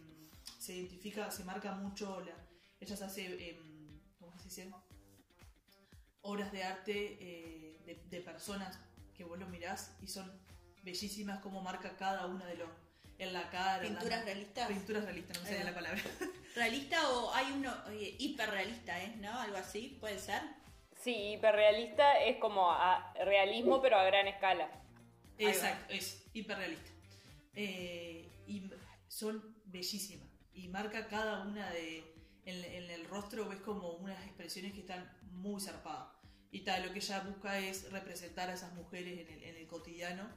se 0.60 0.74
identifica, 0.76 1.30
se 1.32 1.44
marca 1.44 1.74
mucho 1.74 2.20
la, 2.22 2.34
ellas 2.80 3.02
hacen, 3.02 3.38
em, 3.40 4.00
¿cómo 4.20 4.38
se 4.38 4.46
dice? 4.46 4.72
Obras 6.22 6.52
de 6.52 6.64
arte 6.64 7.18
eh, 7.22 7.80
de, 7.86 7.96
de 8.10 8.22
personas 8.22 8.80
que 9.16 9.24
vos 9.24 9.38
lo 9.38 9.48
mirás 9.48 9.96
y 10.02 10.08
son 10.08 10.32
bellísimas 10.84 11.40
como 11.40 11.62
marca 11.62 11.96
cada 11.98 12.26
una 12.26 12.46
de 12.46 12.56
los 12.56 12.70
en 13.18 13.32
la 13.32 13.50
cara. 13.50 13.86
en 13.86 13.94
la- 13.94 14.00
¿Pinturas 14.02 14.26
realistas? 14.26 14.68
Pinturas 14.68 15.04
realistas, 15.06 15.38
no 15.38 15.44
me 15.44 15.50
Ahí 15.50 15.56
sale 15.56 15.66
va. 15.66 15.72
la 15.72 15.76
palabra. 15.76 16.02
¿Realista 16.56 17.10
o 17.12 17.34
hay 17.34 17.52
uno 17.54 17.74
hiperrealista, 18.20 19.02
eh? 19.04 19.16
¿No? 19.18 19.40
Algo 19.40 19.58
así, 19.58 19.98
puede 20.02 20.20
ser. 20.20 20.42
Sí, 21.02 21.34
hiperrealista 21.34 22.20
es 22.24 22.38
como 22.38 22.72
a- 22.72 23.14
realismo, 23.24 23.82
pero 23.82 23.98
a 23.98 24.04
gran 24.06 24.28
escala. 24.28 24.70
Exacto, 25.38 25.94
es 25.94 26.26
hiperrealista. 26.34 26.90
Eh, 27.56 28.44
y 28.48 28.70
son 29.08 29.56
bellísimas. 29.66 30.30
Y 30.54 30.68
marca 30.70 31.08
cada 31.08 31.44
una 31.46 31.70
de. 31.72 32.14
En, 32.46 32.64
en 32.64 32.92
el 32.92 33.06
rostro 33.06 33.50
ves 33.50 33.60
como 33.62 33.94
unas 33.94 34.24
expresiones 34.26 34.74
que 34.74 34.82
están 34.82 35.10
muy 35.32 35.60
zarpadas. 35.62 36.10
Y 36.52 36.62
tal, 36.62 36.86
lo 36.86 36.94
que 36.94 37.00
ella 37.00 37.22
busca 37.22 37.60
es 37.60 37.92
representar 37.92 38.50
a 38.50 38.54
esas 38.54 38.74
mujeres 38.76 39.20
en 39.20 39.34
el, 39.34 39.44
en 39.44 39.56
el 39.58 39.68
cotidiano. 39.68 40.30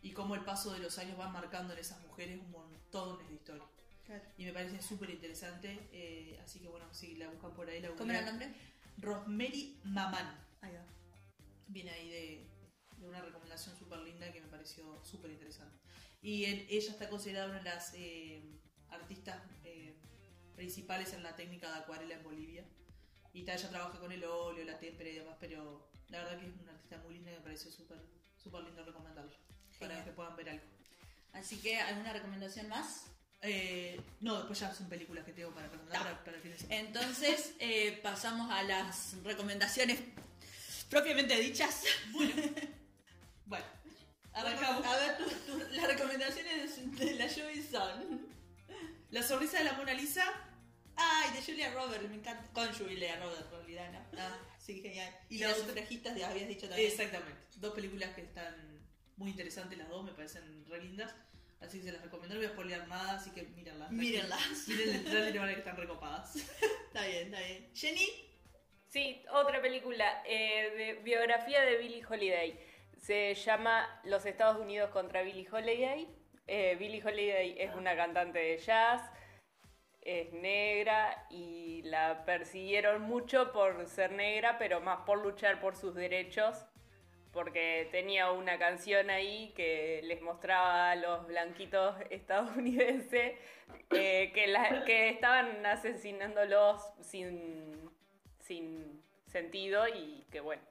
Y 0.00 0.12
cómo 0.12 0.34
el 0.34 0.44
paso 0.44 0.72
de 0.72 0.78
los 0.80 0.98
años 0.98 1.16
van 1.16 1.32
marcando 1.32 1.72
en 1.72 1.78
esas 1.80 2.00
mujeres 2.02 2.38
un 2.40 2.50
montón 2.50 3.18
de 3.26 3.34
historias. 3.34 3.66
Claro. 4.04 4.22
Y 4.36 4.44
me 4.44 4.52
parece 4.52 4.80
súper 4.82 5.10
interesante. 5.10 5.88
eh, 5.92 6.38
así 6.44 6.60
que 6.60 6.68
bueno, 6.68 6.86
si 6.92 7.16
la 7.16 7.30
buscan 7.30 7.54
por 7.54 7.68
ahí, 7.68 7.80
la 7.80 7.88
¿Cómo 7.96 8.10
era 8.10 8.20
el 8.20 8.26
nombre? 8.26 8.54
Rosemary 8.98 9.80
Maman 9.84 10.38
Ahí 10.60 10.72
va. 10.74 10.84
viene 11.66 11.90
ahí 11.90 12.08
de, 12.10 12.50
de 12.98 13.08
una 13.08 13.20
recomendación 13.22 13.76
súper 13.76 13.98
linda 14.00 14.30
que 14.32 14.40
me 14.40 14.48
pareció 14.48 15.02
súper 15.04 15.30
interesante. 15.32 15.76
Y 16.24 16.46
en- 16.46 16.66
ella 16.68 16.90
está 16.90 17.08
considerada 17.08 17.46
una 17.50 17.58
de 17.58 17.64
las 17.64 17.92
eh, 17.94 18.42
artistas 18.88 19.40
eh, 19.62 19.94
principales 20.56 21.12
en 21.12 21.22
la 21.22 21.36
técnica 21.36 21.70
de 21.70 21.78
acuarela 21.78 22.14
en 22.14 22.22
Bolivia. 22.24 22.64
Y 23.32 23.42
ta, 23.44 23.54
ella 23.54 23.68
trabaja 23.68 24.00
con 24.00 24.10
el 24.10 24.24
óleo, 24.24 24.64
la 24.64 24.78
témpera 24.78 25.10
y 25.10 25.14
demás, 25.16 25.36
pero 25.38 25.90
la 26.08 26.18
verdad 26.24 26.40
que 26.40 26.46
es 26.46 26.52
una 26.62 26.72
artista 26.72 26.96
muy 26.98 27.14
linda 27.14 27.30
y 27.30 27.34
me 27.34 27.40
pareció 27.40 27.70
súper 27.70 27.98
súper 28.42 28.62
lindo 28.64 28.84
recomendarla. 28.84 29.36
Para 29.78 30.04
que 30.04 30.10
puedan 30.12 30.34
ver 30.36 30.48
algo. 30.50 30.64
Así 31.34 31.58
que, 31.60 31.78
¿alguna 31.78 32.12
recomendación 32.12 32.68
más? 32.68 33.06
Eh, 33.42 34.00
no, 34.20 34.36
después 34.38 34.58
ya 34.60 34.72
son 34.72 34.88
películas 34.88 35.24
que 35.24 35.32
tengo 35.32 35.50
para 35.52 35.66
recomendar 35.68 36.02
para, 36.02 36.24
para 36.24 36.36
el 36.38 36.42
fin 36.42 36.52
de 36.52 36.58
semana. 36.58 36.80
Entonces, 36.80 37.54
eh, 37.58 38.00
pasamos 38.02 38.50
a 38.50 38.62
las 38.62 39.16
recomendaciones 39.22 40.00
propiamente 40.88 41.38
dichas. 41.38 41.82
Bueno, 42.12 42.34
arrancamos. 43.46 43.83
A 44.34 44.42
ver, 44.42 45.16
tu- 45.18 45.24
tu- 45.52 45.58
las 45.72 45.86
recomendaciones 45.86 46.98
de 46.98 47.14
la 47.14 47.28
Joey 47.32 47.62
son. 47.62 48.26
La 49.10 49.22
sonrisa 49.22 49.58
de 49.58 49.64
la 49.64 49.72
Mona 49.74 49.94
Lisa. 49.94 50.24
Ay, 50.96 51.32
de 51.36 51.42
Julia 51.42 51.72
Roberts, 51.72 52.08
me 52.08 52.16
encanta. 52.16 52.48
Con 52.52 52.72
Julia 52.74 53.16
Roberts, 53.16 53.44
en 53.46 53.50
realidad, 53.58 53.92
¿no? 53.92 54.18
Ah, 54.20 54.38
Sí, 54.58 54.80
genial. 54.80 55.12
Y, 55.28 55.36
Y 55.36 55.38
las 55.40 55.56
sufragistas, 55.58 56.14
de 56.14 56.24
habías 56.24 56.48
dicho 56.48 56.66
también. 56.68 56.90
Exactamente. 56.90 57.38
Dos 57.56 57.74
películas 57.74 58.10
que 58.14 58.22
están 58.22 58.82
muy 59.16 59.30
interesantes 59.30 59.76
las 59.78 59.88
dos, 59.88 60.04
me 60.04 60.12
parecen 60.12 60.64
re 60.68 60.80
lindas. 60.82 61.14
Así 61.60 61.78
que 61.78 61.84
se 61.84 61.92
las 61.92 62.02
recomiendo, 62.02 62.34
no 62.34 62.40
voy 62.40 62.46
a 62.48 62.52
spoilear 62.52 62.88
nada, 62.88 63.14
así 63.14 63.30
que 63.30 63.42
mírenlas. 63.42 63.90
Mírenlas. 63.90 64.68
Miren 64.68 64.88
el 64.96 65.04
trailer 65.04 65.34
y 65.34 65.38
van 65.38 65.48
a 65.48 65.52
que 65.52 65.58
están 65.60 65.76
recopadas. 65.76 66.34
Está 66.94 67.06
bien, 67.06 67.24
está 67.34 67.40
bien. 67.40 67.70
Jenny, 67.74 68.06
Sí, 68.88 69.22
otra 69.32 69.60
película 69.60 70.22
eh, 70.24 70.70
de 70.76 71.02
biografía 71.02 71.62
de 71.62 71.78
Billie 71.78 72.04
Holiday. 72.08 72.58
Se 72.98 73.34
llama 73.34 74.00
Los 74.04 74.26
Estados 74.26 74.58
Unidos 74.58 74.90
contra 74.90 75.22
Billie 75.22 75.48
Holiday. 75.50 76.08
Eh, 76.46 76.76
Billie 76.78 77.02
Holiday 77.04 77.56
es 77.58 77.74
una 77.74 77.96
cantante 77.96 78.38
de 78.38 78.58
jazz, 78.58 79.02
es 80.02 80.32
negra 80.32 81.26
y 81.30 81.82
la 81.84 82.24
persiguieron 82.26 83.02
mucho 83.02 83.52
por 83.52 83.86
ser 83.86 84.12
negra, 84.12 84.58
pero 84.58 84.80
más 84.80 85.00
por 85.06 85.22
luchar 85.22 85.60
por 85.60 85.74
sus 85.74 85.94
derechos, 85.94 86.66
porque 87.32 87.88
tenía 87.90 88.30
una 88.30 88.58
canción 88.58 89.10
ahí 89.10 89.52
que 89.56 90.02
les 90.04 90.20
mostraba 90.20 90.90
a 90.90 90.96
los 90.96 91.26
blanquitos 91.26 91.96
estadounidenses 92.10 93.38
eh, 93.90 94.32
que, 94.34 94.82
que 94.86 95.08
estaban 95.08 95.64
asesinándolos 95.64 96.82
sin, 97.00 97.90
sin 98.40 99.02
sentido 99.26 99.88
y 99.88 100.26
que 100.30 100.40
bueno. 100.40 100.62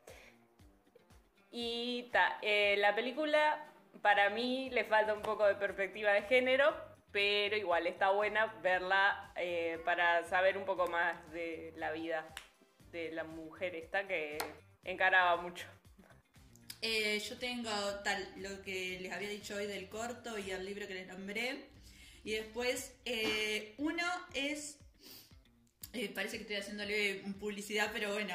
Y 1.56 2.10
ta, 2.12 2.40
eh, 2.42 2.76
la 2.80 2.96
película 2.96 3.64
para 4.02 4.32
mí 4.32 4.72
le 4.72 4.86
falta 4.86 5.14
un 5.14 5.22
poco 5.22 5.46
de 5.46 5.54
perspectiva 5.54 6.12
de 6.12 6.24
género, 6.24 6.76
pero 7.12 7.56
igual 7.56 7.86
está 7.86 8.10
buena 8.10 8.48
verla 8.64 9.32
eh, 9.36 9.80
para 9.86 10.26
saber 10.26 10.58
un 10.58 10.66
poco 10.66 10.88
más 10.88 11.32
de 11.32 11.72
la 11.78 11.92
vida 11.92 12.26
de 12.92 13.12
la 13.12 13.24
mujer 13.24 13.76
esta 13.76 14.08
que 14.08 14.40
encaraba 14.84 15.40
mucho. 15.44 15.68
eh, 16.82 17.20
yo 17.20 17.38
tengo 17.38 17.70
tal 18.04 18.28
lo 18.38 18.64
que 18.64 18.98
les 19.00 19.12
había 19.12 19.30
dicho 19.30 19.56
hoy 19.56 19.68
del 19.68 19.90
corto 19.90 20.40
y 20.40 20.50
el 20.50 20.66
libro 20.66 20.88
que 20.88 20.96
les 20.96 21.08
nombré. 21.08 21.70
Y 22.24 22.32
después, 22.32 22.96
eh, 23.06 23.76
uno 23.78 24.04
es. 24.34 24.80
parece 26.16 26.38
que 26.38 26.42
estoy 26.42 26.56
haciéndole 26.56 27.22
publicidad, 27.40 27.92
pero 27.94 28.12
bueno. 28.12 28.34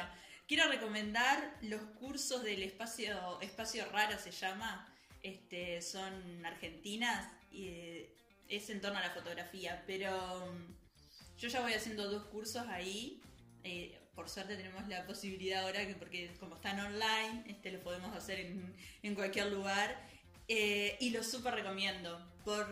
Quiero 0.49 0.67
recomendar 0.67 1.59
los 1.61 1.79
cursos 1.99 2.43
del 2.43 2.63
espacio, 2.63 3.39
espacio 3.39 3.85
raro 3.91 4.17
se 4.17 4.31
llama. 4.31 4.91
Este, 5.21 5.79
son 5.83 6.43
argentinas 6.43 7.29
y 7.51 7.67
eh, 7.67 8.15
es 8.47 8.67
en 8.71 8.81
torno 8.81 8.97
a 8.97 9.01
la 9.03 9.11
fotografía. 9.11 9.83
Pero 9.85 10.47
mm, 10.47 11.37
yo 11.37 11.49
ya 11.49 11.61
voy 11.61 11.73
haciendo 11.73 12.09
dos 12.09 12.23
cursos 12.29 12.65
ahí. 12.67 13.21
Eh, 13.63 13.95
por 14.15 14.27
suerte 14.27 14.57
tenemos 14.57 14.87
la 14.87 15.05
posibilidad 15.05 15.65
ahora, 15.65 15.85
que 15.85 15.93
porque 15.93 16.35
como 16.39 16.55
están 16.55 16.79
online, 16.79 17.43
este, 17.45 17.71
lo 17.71 17.83
podemos 17.83 18.15
hacer 18.15 18.39
en, 18.39 18.75
en 19.03 19.13
cualquier 19.13 19.51
lugar. 19.51 20.03
Eh, 20.47 20.97
y 20.99 21.11
lo 21.11 21.23
súper 21.23 21.53
recomiendo 21.53 22.27
por, 22.43 22.67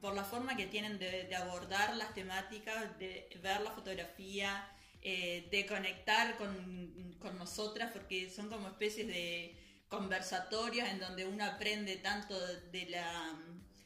por, 0.00 0.16
la 0.16 0.24
forma 0.24 0.56
que 0.56 0.66
tienen 0.66 0.98
de, 0.98 1.28
de, 1.28 1.36
abordar 1.36 1.94
las 1.94 2.12
temáticas, 2.12 2.98
de 2.98 3.28
ver 3.40 3.60
la 3.60 3.70
fotografía, 3.70 4.68
eh, 5.06 5.46
de 5.50 5.66
conectar 5.66 6.36
con, 6.38 7.16
con, 7.20 7.36
nosotras, 7.38 7.92
porque 7.92 8.30
son 8.30 8.48
como 8.48 8.68
especies 8.68 9.06
de 9.06 9.54
conversatorios 9.88 10.88
en 10.88 10.98
donde 10.98 11.26
uno 11.26 11.44
aprende 11.44 11.96
tanto 11.96 12.34
de 12.72 12.86
la 12.86 13.38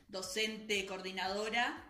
docente 0.06 0.86
coordinadora 0.86 1.84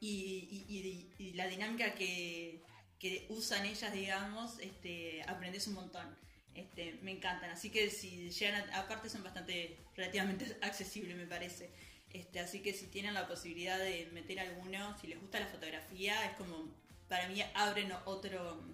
y, 0.00 1.32
la 1.34 1.46
dinámica 1.46 1.94
que, 1.94 2.60
que, 2.98 3.24
usan 3.30 3.64
ellas, 3.64 3.90
digamos, 3.92 4.58
este, 4.58 5.22
aprendes 5.26 5.66
un 5.68 5.74
montón. 5.74 6.14
Este, 6.54 6.98
me 7.00 7.12
encantan, 7.12 7.48
así 7.50 7.70
que 7.70 7.88
si 7.88 8.28
llegan, 8.28 8.68
aparte 8.74 9.08
son 9.08 9.22
bastante 9.22 9.78
relativamente 9.96 10.58
accesibles 10.60 11.16
me 11.16 11.26
parece. 11.26 11.70
Este, 12.12 12.40
así 12.40 12.60
que 12.60 12.74
si 12.74 12.88
tienen 12.88 13.14
la 13.14 13.26
posibilidad 13.26 13.78
de 13.78 14.10
meter 14.12 14.40
alguno, 14.40 14.94
si 15.00 15.06
les 15.06 15.18
gusta 15.18 15.40
la 15.40 15.46
fotografía, 15.46 16.26
es 16.26 16.36
como, 16.36 16.68
para 17.12 17.28
mí 17.28 17.44
abren 17.52 17.92
otro, 18.06 18.64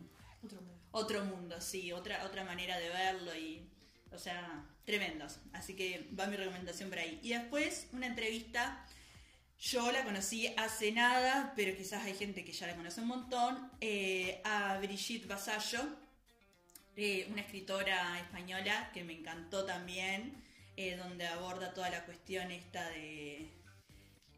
Otro 0.44 0.60
mundo. 0.60 0.80
otro 0.92 1.24
mundo, 1.24 1.60
sí, 1.60 1.90
otra, 1.90 2.24
otra 2.24 2.44
manera 2.44 2.78
de 2.78 2.88
verlo 2.88 3.34
y, 3.34 3.68
o 4.12 4.16
sea, 4.16 4.64
tremendos. 4.84 5.40
Así 5.52 5.74
que 5.74 6.08
va 6.16 6.28
mi 6.28 6.36
recomendación 6.36 6.88
por 6.88 7.00
ahí. 7.00 7.18
Y 7.20 7.30
después 7.30 7.88
una 7.92 8.06
entrevista, 8.06 8.86
yo 9.58 9.90
la 9.90 10.04
conocí 10.04 10.54
hace 10.56 10.92
nada, 10.92 11.52
pero 11.56 11.76
quizás 11.76 12.04
hay 12.04 12.14
gente 12.14 12.44
que 12.44 12.52
ya 12.52 12.68
la 12.68 12.76
conoce 12.76 13.00
un 13.00 13.08
montón, 13.08 13.72
eh, 13.80 14.40
a 14.44 14.78
Brigitte 14.78 15.26
Vasallo, 15.26 15.80
eh, 16.94 17.26
una 17.32 17.40
escritora 17.40 18.20
española 18.20 18.92
que 18.94 19.02
me 19.02 19.14
encantó 19.14 19.64
también, 19.64 20.44
eh, 20.76 20.94
donde 20.94 21.26
aborda 21.26 21.74
toda 21.74 21.90
la 21.90 22.04
cuestión 22.04 22.52
esta 22.52 22.88
de 22.90 23.50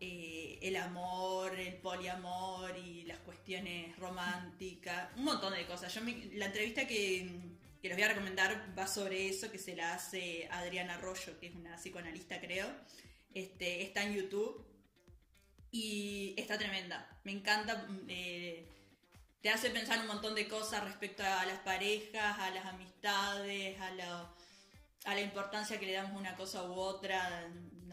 eh, 0.00 0.58
el 0.62 0.76
amor, 0.76 1.58
el 1.58 1.74
poliamor 1.74 2.76
y 2.78 3.04
las 3.04 3.18
cuestiones 3.18 3.96
románticas, 3.98 5.10
un 5.16 5.24
montón 5.24 5.52
de 5.52 5.66
cosas. 5.66 5.92
Yo 5.94 6.00
la 6.34 6.46
entrevista 6.46 6.86
que, 6.86 7.30
que 7.82 7.88
les 7.88 7.96
voy 7.96 8.04
a 8.04 8.08
recomendar 8.08 8.74
va 8.78 8.86
sobre 8.86 9.28
eso, 9.28 9.50
que 9.50 9.58
se 9.58 9.76
la 9.76 9.94
hace 9.94 10.48
Adriana 10.50 10.94
Arroyo, 10.94 11.38
que 11.38 11.48
es 11.48 11.54
una 11.54 11.76
psicoanalista 11.76 12.40
creo. 12.40 12.66
Este, 13.34 13.82
está 13.82 14.02
en 14.02 14.14
YouTube 14.14 14.66
y 15.70 16.34
está 16.36 16.58
tremenda. 16.58 17.08
Me 17.24 17.32
encanta. 17.32 17.86
eh, 18.08 18.66
te 19.42 19.48
hace 19.48 19.70
pensar 19.70 19.98
un 20.00 20.06
montón 20.08 20.34
de 20.34 20.46
cosas 20.48 20.84
respecto 20.84 21.22
a 21.22 21.46
las 21.46 21.60
parejas, 21.60 22.38
a 22.38 22.50
las 22.50 22.66
amistades, 22.66 23.80
a, 23.80 23.90
lo- 23.92 24.34
a 25.06 25.14
la 25.14 25.20
importancia 25.22 25.78
que 25.80 25.86
le 25.86 25.92
damos 25.92 26.18
una 26.18 26.36
cosa 26.36 26.62
u 26.64 26.74
otra, 26.74 27.48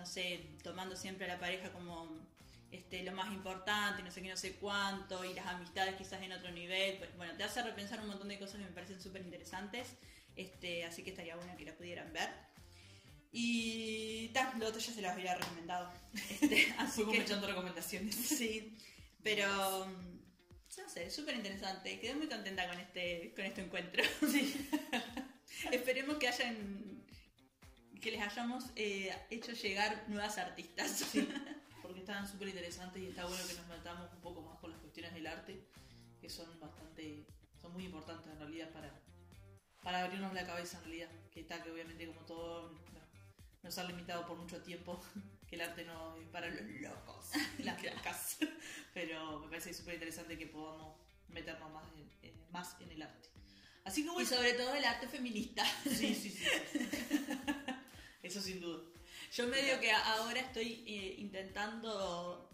sé, 0.07 0.47
tomando 0.63 0.95
siempre 0.95 1.25
a 1.25 1.35
la 1.35 1.39
pareja 1.39 1.71
como 1.71 2.09
este, 2.71 3.03
lo 3.03 3.11
más 3.13 3.31
importante, 3.33 4.03
no 4.03 4.11
sé 4.11 4.21
qué, 4.21 4.29
no 4.29 4.37
sé 4.37 4.53
cuánto, 4.53 5.23
y 5.23 5.33
las 5.33 5.45
amistades 5.45 5.95
quizás 5.95 6.21
en 6.21 6.31
otro 6.31 6.51
nivel. 6.51 6.97
Pues, 6.97 7.15
Bueno, 7.15 7.33
te 7.37 7.43
hace 7.43 7.61
repensar 7.61 8.01
un 8.01 8.07
montón 8.07 8.27
de 8.27 8.39
cosas 8.39 8.57
que 8.57 8.65
me 8.65 8.71
parecen 8.71 9.01
súper 9.01 9.21
interesantes, 9.21 9.89
este, 10.35 10.83
así 10.85 11.03
que 11.03 11.11
estaría 11.11 11.35
bueno 11.35 11.55
que 11.57 11.65
la 11.65 11.75
pudieran 11.75 12.11
ver. 12.11 12.29
Y 13.31 14.29
ta, 14.29 14.53
lo 14.57 14.67
otro 14.67 14.79
ya 14.79 14.91
se 14.91 15.01
las 15.01 15.13
había 15.13 15.35
recomendado. 15.35 15.91
Este, 16.29 16.73
así 16.77 17.03
Fui 17.03 17.13
que, 17.13 17.21
echando 17.21 17.47
recomendaciones. 17.47 18.15
Sí, 18.15 18.75
pero 19.21 19.85
no 20.77 20.89
sé, 20.89 21.09
súper 21.09 21.35
interesante. 21.35 21.99
Quedé 21.99 22.15
muy 22.15 22.27
contenta 22.27 22.67
con 22.67 22.79
este, 22.79 23.33
con 23.35 23.45
este 23.45 23.61
encuentro. 23.61 24.03
Sí. 24.31 24.69
Esperemos 25.71 26.17
que 26.17 26.27
hayan 26.27 26.96
que 27.99 28.11
les 28.11 28.21
hayamos 28.21 28.65
eh, 28.75 29.15
hecho 29.29 29.51
llegar 29.53 30.05
nuevas 30.07 30.37
artistas. 30.37 31.05
Porque 31.81 31.99
estaban 32.01 32.27
súper 32.27 32.49
interesantes 32.49 33.01
y 33.01 33.07
está 33.07 33.25
bueno 33.25 33.41
que 33.47 33.53
nos 33.53 33.67
metamos 33.67 34.11
un 34.13 34.19
poco 34.21 34.41
más 34.41 34.59
con 34.59 34.71
las 34.71 34.79
cuestiones 34.81 35.13
del 35.13 35.25
arte, 35.27 35.67
que 36.19 36.29
son 36.29 36.59
bastante, 36.59 37.25
son 37.61 37.71
muy 37.73 37.85
importantes 37.85 38.29
en 38.31 38.39
realidad 38.39 38.69
para, 38.71 38.91
para 39.83 40.03
abrirnos 40.03 40.33
la 40.33 40.45
cabeza 40.45 40.77
en 40.79 40.83
realidad. 40.83 41.09
Que 41.31 41.41
está 41.41 41.63
que 41.63 41.71
obviamente 41.71 42.05
como 42.07 42.21
todo 42.25 42.71
no- 42.71 43.07
nos 43.63 43.77
ha 43.77 43.83
limitado 43.85 44.25
por 44.27 44.37
mucho 44.37 44.61
tiempo, 44.61 45.01
que 45.47 45.55
el 45.55 45.61
arte 45.61 45.85
no 45.85 46.17
es 46.17 46.27
para 46.27 46.49
los 46.49 46.61
locos, 46.81 47.29
las 47.59 47.81
locas. 47.81 48.37
Pero 48.93 49.39
me 49.39 49.47
parece 49.47 49.73
súper 49.73 49.93
interesante 49.93 50.37
que 50.37 50.47
podamos 50.47 50.97
meternos 51.29 51.71
más 51.71 51.85
en, 51.95 52.09
en- 52.29 52.51
más 52.51 52.75
en 52.81 52.91
el 52.91 53.01
arte. 53.01 53.29
Así 53.85 54.01
que 54.03 54.09
Y 54.09 54.11
bueno, 54.11 54.27
sobre 54.29 54.53
todo 54.53 54.75
el 54.75 54.83
arte 54.83 55.07
feminista. 55.07 55.63
sí, 55.85 56.13
sí, 56.13 56.31
sí. 56.31 56.43
Eso 58.27 58.41
sin 58.41 58.59
duda. 58.59 58.83
Yo 59.33 59.47
medio 59.47 59.79
que 59.79 59.91
ahora 59.91 60.39
estoy 60.39 60.83
eh, 60.87 61.15
intentando, 61.19 62.49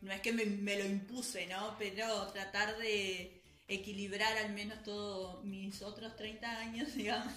no 0.00 0.12
es 0.12 0.20
que 0.20 0.32
me, 0.32 0.44
me 0.44 0.78
lo 0.78 0.84
impuse, 0.86 1.46
¿no? 1.46 1.76
Pero 1.78 2.26
tratar 2.28 2.78
de 2.78 3.34
equilibrar 3.70 4.34
al 4.38 4.52
menos 4.54 4.82
todos 4.82 5.44
mis 5.44 5.82
otros 5.82 6.16
30 6.16 6.58
años, 6.58 6.94
digamos, 6.94 7.32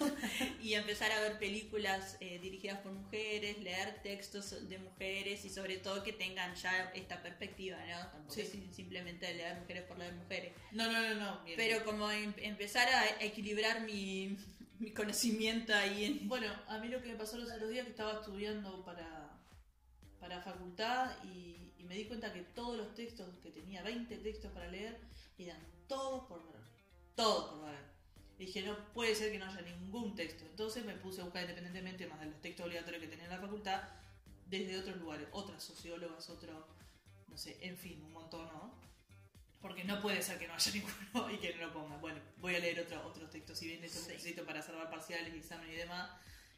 y 0.62 0.74
empezar 0.76 1.12
a 1.12 1.20
ver 1.20 1.38
películas 1.40 2.16
eh, 2.22 2.40
dirigidas 2.40 2.80
por 2.80 2.94
mujeres, 2.94 3.58
leer 3.60 4.02
textos 4.02 4.70
de 4.70 4.78
mujeres 4.80 5.44
y 5.44 5.50
sobre 5.50 5.78
todo 5.78 6.04
que 6.04 6.14
tengan 6.14 6.56
ya 6.56 6.92
esta 6.96 7.22
perspectiva, 7.22 7.78
¿no? 7.86 8.00
Tampoco 8.12 8.34
Sí. 8.34 8.42
es 8.42 8.50
sim- 8.52 8.72
simplemente 8.74 9.34
leer 9.34 9.60
mujeres 9.60 9.84
por 9.84 9.98
leer 9.98 10.14
mujeres. 10.14 10.54
No, 10.72 10.90
no, 10.90 11.02
no, 11.02 11.16
no. 11.16 11.44
bien. 11.44 11.58
Pero 11.58 11.84
como 11.84 12.10
em- 12.12 12.34
empezar 12.38 12.88
a 12.88 13.22
equilibrar 13.24 13.82
mi, 13.82 14.38
mi 14.82 14.92
conocimiento 14.92 15.74
ahí 15.76 16.06
en... 16.06 16.28
Bueno, 16.28 16.48
a 16.68 16.80
mí 16.80 16.88
lo 16.88 17.02
que 17.02 17.10
me 17.10 17.16
pasó 17.16 17.38
los 17.38 17.52
otros 17.52 17.70
días 17.70 17.86
que 17.86 17.92
estaba 17.92 18.14
estudiando 18.14 18.84
para, 18.84 19.40
para 20.20 20.42
facultad 20.42 21.12
y, 21.24 21.58
me 21.88 21.98
di 21.98 22.06
cuenta 22.06 22.32
que 22.32 22.42
todos 22.42 22.78
los 22.78 22.96
textos, 22.96 23.28
que 23.44 23.52
tenía 23.52 23.84
20 23.84 24.16
textos 24.20 24.50
para 24.54 24.70
leer, 24.70 24.98
eran 25.38 25.60
todos 25.88 26.24
por 26.26 26.42
varón. 26.46 26.64
Todos 27.16 27.50
por 27.50 27.62
varón. 27.64 27.84
Dije, 28.40 28.62
no 28.62 28.78
puede 28.94 29.14
ser 29.14 29.30
que 29.30 29.38
no 29.38 29.46
haya 29.46 29.62
ningún 29.62 30.16
texto. 30.16 30.46
Entonces 30.46 30.86
me 30.86 30.96
puse 30.96 31.20
a 31.20 31.26
buscar 31.26 31.44
independientemente, 31.44 32.08
más 32.08 32.22
de 32.22 32.28
los 32.28 32.40
textos 32.40 32.66
obligatorios 32.66 33.02
que 33.02 33.10
tenía 33.10 33.26
en 33.26 33.32
la 33.32 33.40
facultad, 33.40 33.82
desde 34.46 34.80
otros 34.80 34.96
lugares, 34.98 35.28
otras 35.34 35.62
sociólogas, 35.62 36.30
otro, 36.30 36.66
no 37.28 37.38
sé, 37.38 37.58
en 37.60 37.78
fin, 37.78 38.02
un 38.02 38.14
montón, 38.14 38.46
¿no? 38.48 38.74
Porque 39.62 39.84
no 39.84 40.02
puede 40.02 40.22
ser 40.24 40.40
que 40.40 40.48
no 40.48 40.56
haya 40.56 40.72
ninguno 40.74 41.32
y 41.32 41.38
que 41.38 41.54
no 41.56 41.68
lo 41.68 41.74
ponga. 41.74 41.98
Bueno, 41.98 42.20
voy 42.38 42.56
a 42.56 42.60
leer 42.60 42.80
otro, 42.80 43.06
otros 43.06 43.30
textos. 43.30 43.60
Si 43.60 43.68
bien 43.68 43.84
esto 43.84 44.00
Sí. 44.00 44.08
necesito 44.14 44.46
para 44.46 44.62
salvar 44.62 44.90
parciales, 44.90 45.34
exámenes 45.34 45.74
y 45.76 45.78
demás, 45.78 46.10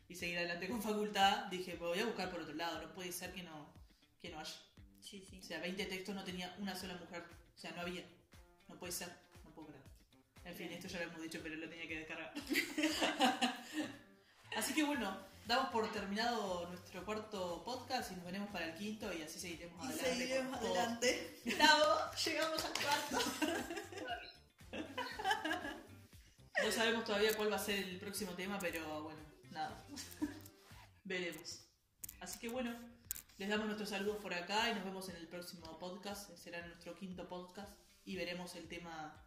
y 0.07 0.15
seguir 0.15 0.37
adelante 0.37 0.67
con 0.69 0.81
facultad, 0.81 1.45
dije, 1.47 1.75
voy 1.75 1.99
a 1.99 2.05
buscar 2.05 2.29
por 2.31 2.41
otro 2.41 2.53
lado. 2.55 2.81
No 2.81 2.93
puede 2.93 3.11
ser 3.11 3.33
que 3.33 3.43
no, 3.43 3.73
que 4.21 4.29
no 4.29 4.39
haya. 4.39 4.53
Sí, 5.01 5.25
sí. 5.29 5.39
O 5.39 5.43
sea, 5.43 5.59
20 5.59 5.85
textos 5.85 6.15
no 6.15 6.23
tenía 6.23 6.55
una 6.59 6.75
sola 6.75 6.95
mujer. 6.95 7.23
O 7.55 7.59
sea, 7.59 7.71
no 7.71 7.81
había. 7.81 8.03
No 8.69 8.75
puede 8.79 8.93
ser. 8.93 9.09
No 9.43 9.49
puedo 9.51 9.67
creer. 9.67 9.83
En 10.45 10.55
fin, 10.55 10.71
esto 10.71 10.87
ya 10.87 10.99
lo 10.99 11.05
hemos 11.05 11.21
dicho, 11.21 11.39
pero 11.43 11.55
lo 11.55 11.67
tenía 11.69 11.87
que 11.87 11.97
descargar. 11.99 12.33
así 14.57 14.73
que 14.73 14.83
bueno, 14.83 15.17
damos 15.45 15.69
por 15.71 15.91
terminado 15.91 16.67
nuestro 16.69 17.03
cuarto 17.05 17.63
podcast 17.63 18.11
y 18.11 18.15
nos 18.15 18.25
veremos 18.25 18.49
para 18.49 18.65
el 18.67 18.73
quinto 18.75 19.11
y 19.13 19.21
así 19.21 19.39
seguiremos 19.39 19.83
Y 19.83 19.87
adelante. 19.87 20.17
seguiremos 20.17 20.59
adelante. 20.59 21.41
Bravo, 21.57 21.99
llegamos 22.25 22.65
al 22.65 22.73
cuarto. 22.73 23.31
No 26.63 26.71
sabemos 26.71 27.03
todavía 27.03 27.35
cuál 27.35 27.51
va 27.51 27.57
a 27.57 27.59
ser 27.59 27.79
el 27.79 27.99
próximo 27.99 28.31
tema, 28.33 28.57
pero 28.59 29.03
bueno, 29.03 29.19
nada. 29.51 29.85
Veremos. 31.03 31.65
Así 32.21 32.39
que 32.39 32.47
bueno, 32.47 32.73
les 33.37 33.49
damos 33.49 33.65
nuestros 33.65 33.89
saludos 33.89 34.17
por 34.21 34.33
acá 34.33 34.69
y 34.69 34.75
nos 34.75 34.85
vemos 34.85 35.09
en 35.09 35.17
el 35.17 35.27
próximo 35.27 35.77
podcast. 35.77 36.33
Será 36.37 36.65
nuestro 36.65 36.95
quinto 36.95 37.27
podcast 37.27 37.69
y 38.05 38.15
veremos 38.15 38.55
el 38.55 38.67
tema. 38.69 39.19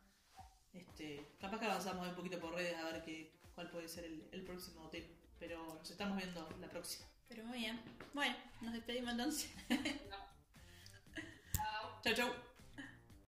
Este, 0.73 1.37
capaz 1.41 1.59
que 1.59 1.67
avanzamos 1.67 2.09
un 2.09 2.15
poquito 2.15 2.39
por 2.39 2.55
redes 2.55 2.77
a 2.77 2.85
ver 2.85 3.03
qué, 3.03 3.39
cuál 3.55 3.71
puede 3.71 3.89
ser 3.89 4.05
el, 4.05 4.29
el 4.33 4.45
próximo 4.45 4.89
tema. 4.89 5.09
Pero 5.39 5.75
nos 5.79 5.91
estamos 5.91 6.17
viendo 6.17 6.49
la 6.61 6.69
próxima. 6.69 7.07
Pero 7.29 7.45
muy 7.45 7.59
bien. 7.59 7.81
Bueno, 8.15 8.35
nos 8.61 8.73
despedimos 8.73 9.13
entonces. 9.13 9.51
Chau, 12.03 12.15
chau. 12.15 12.56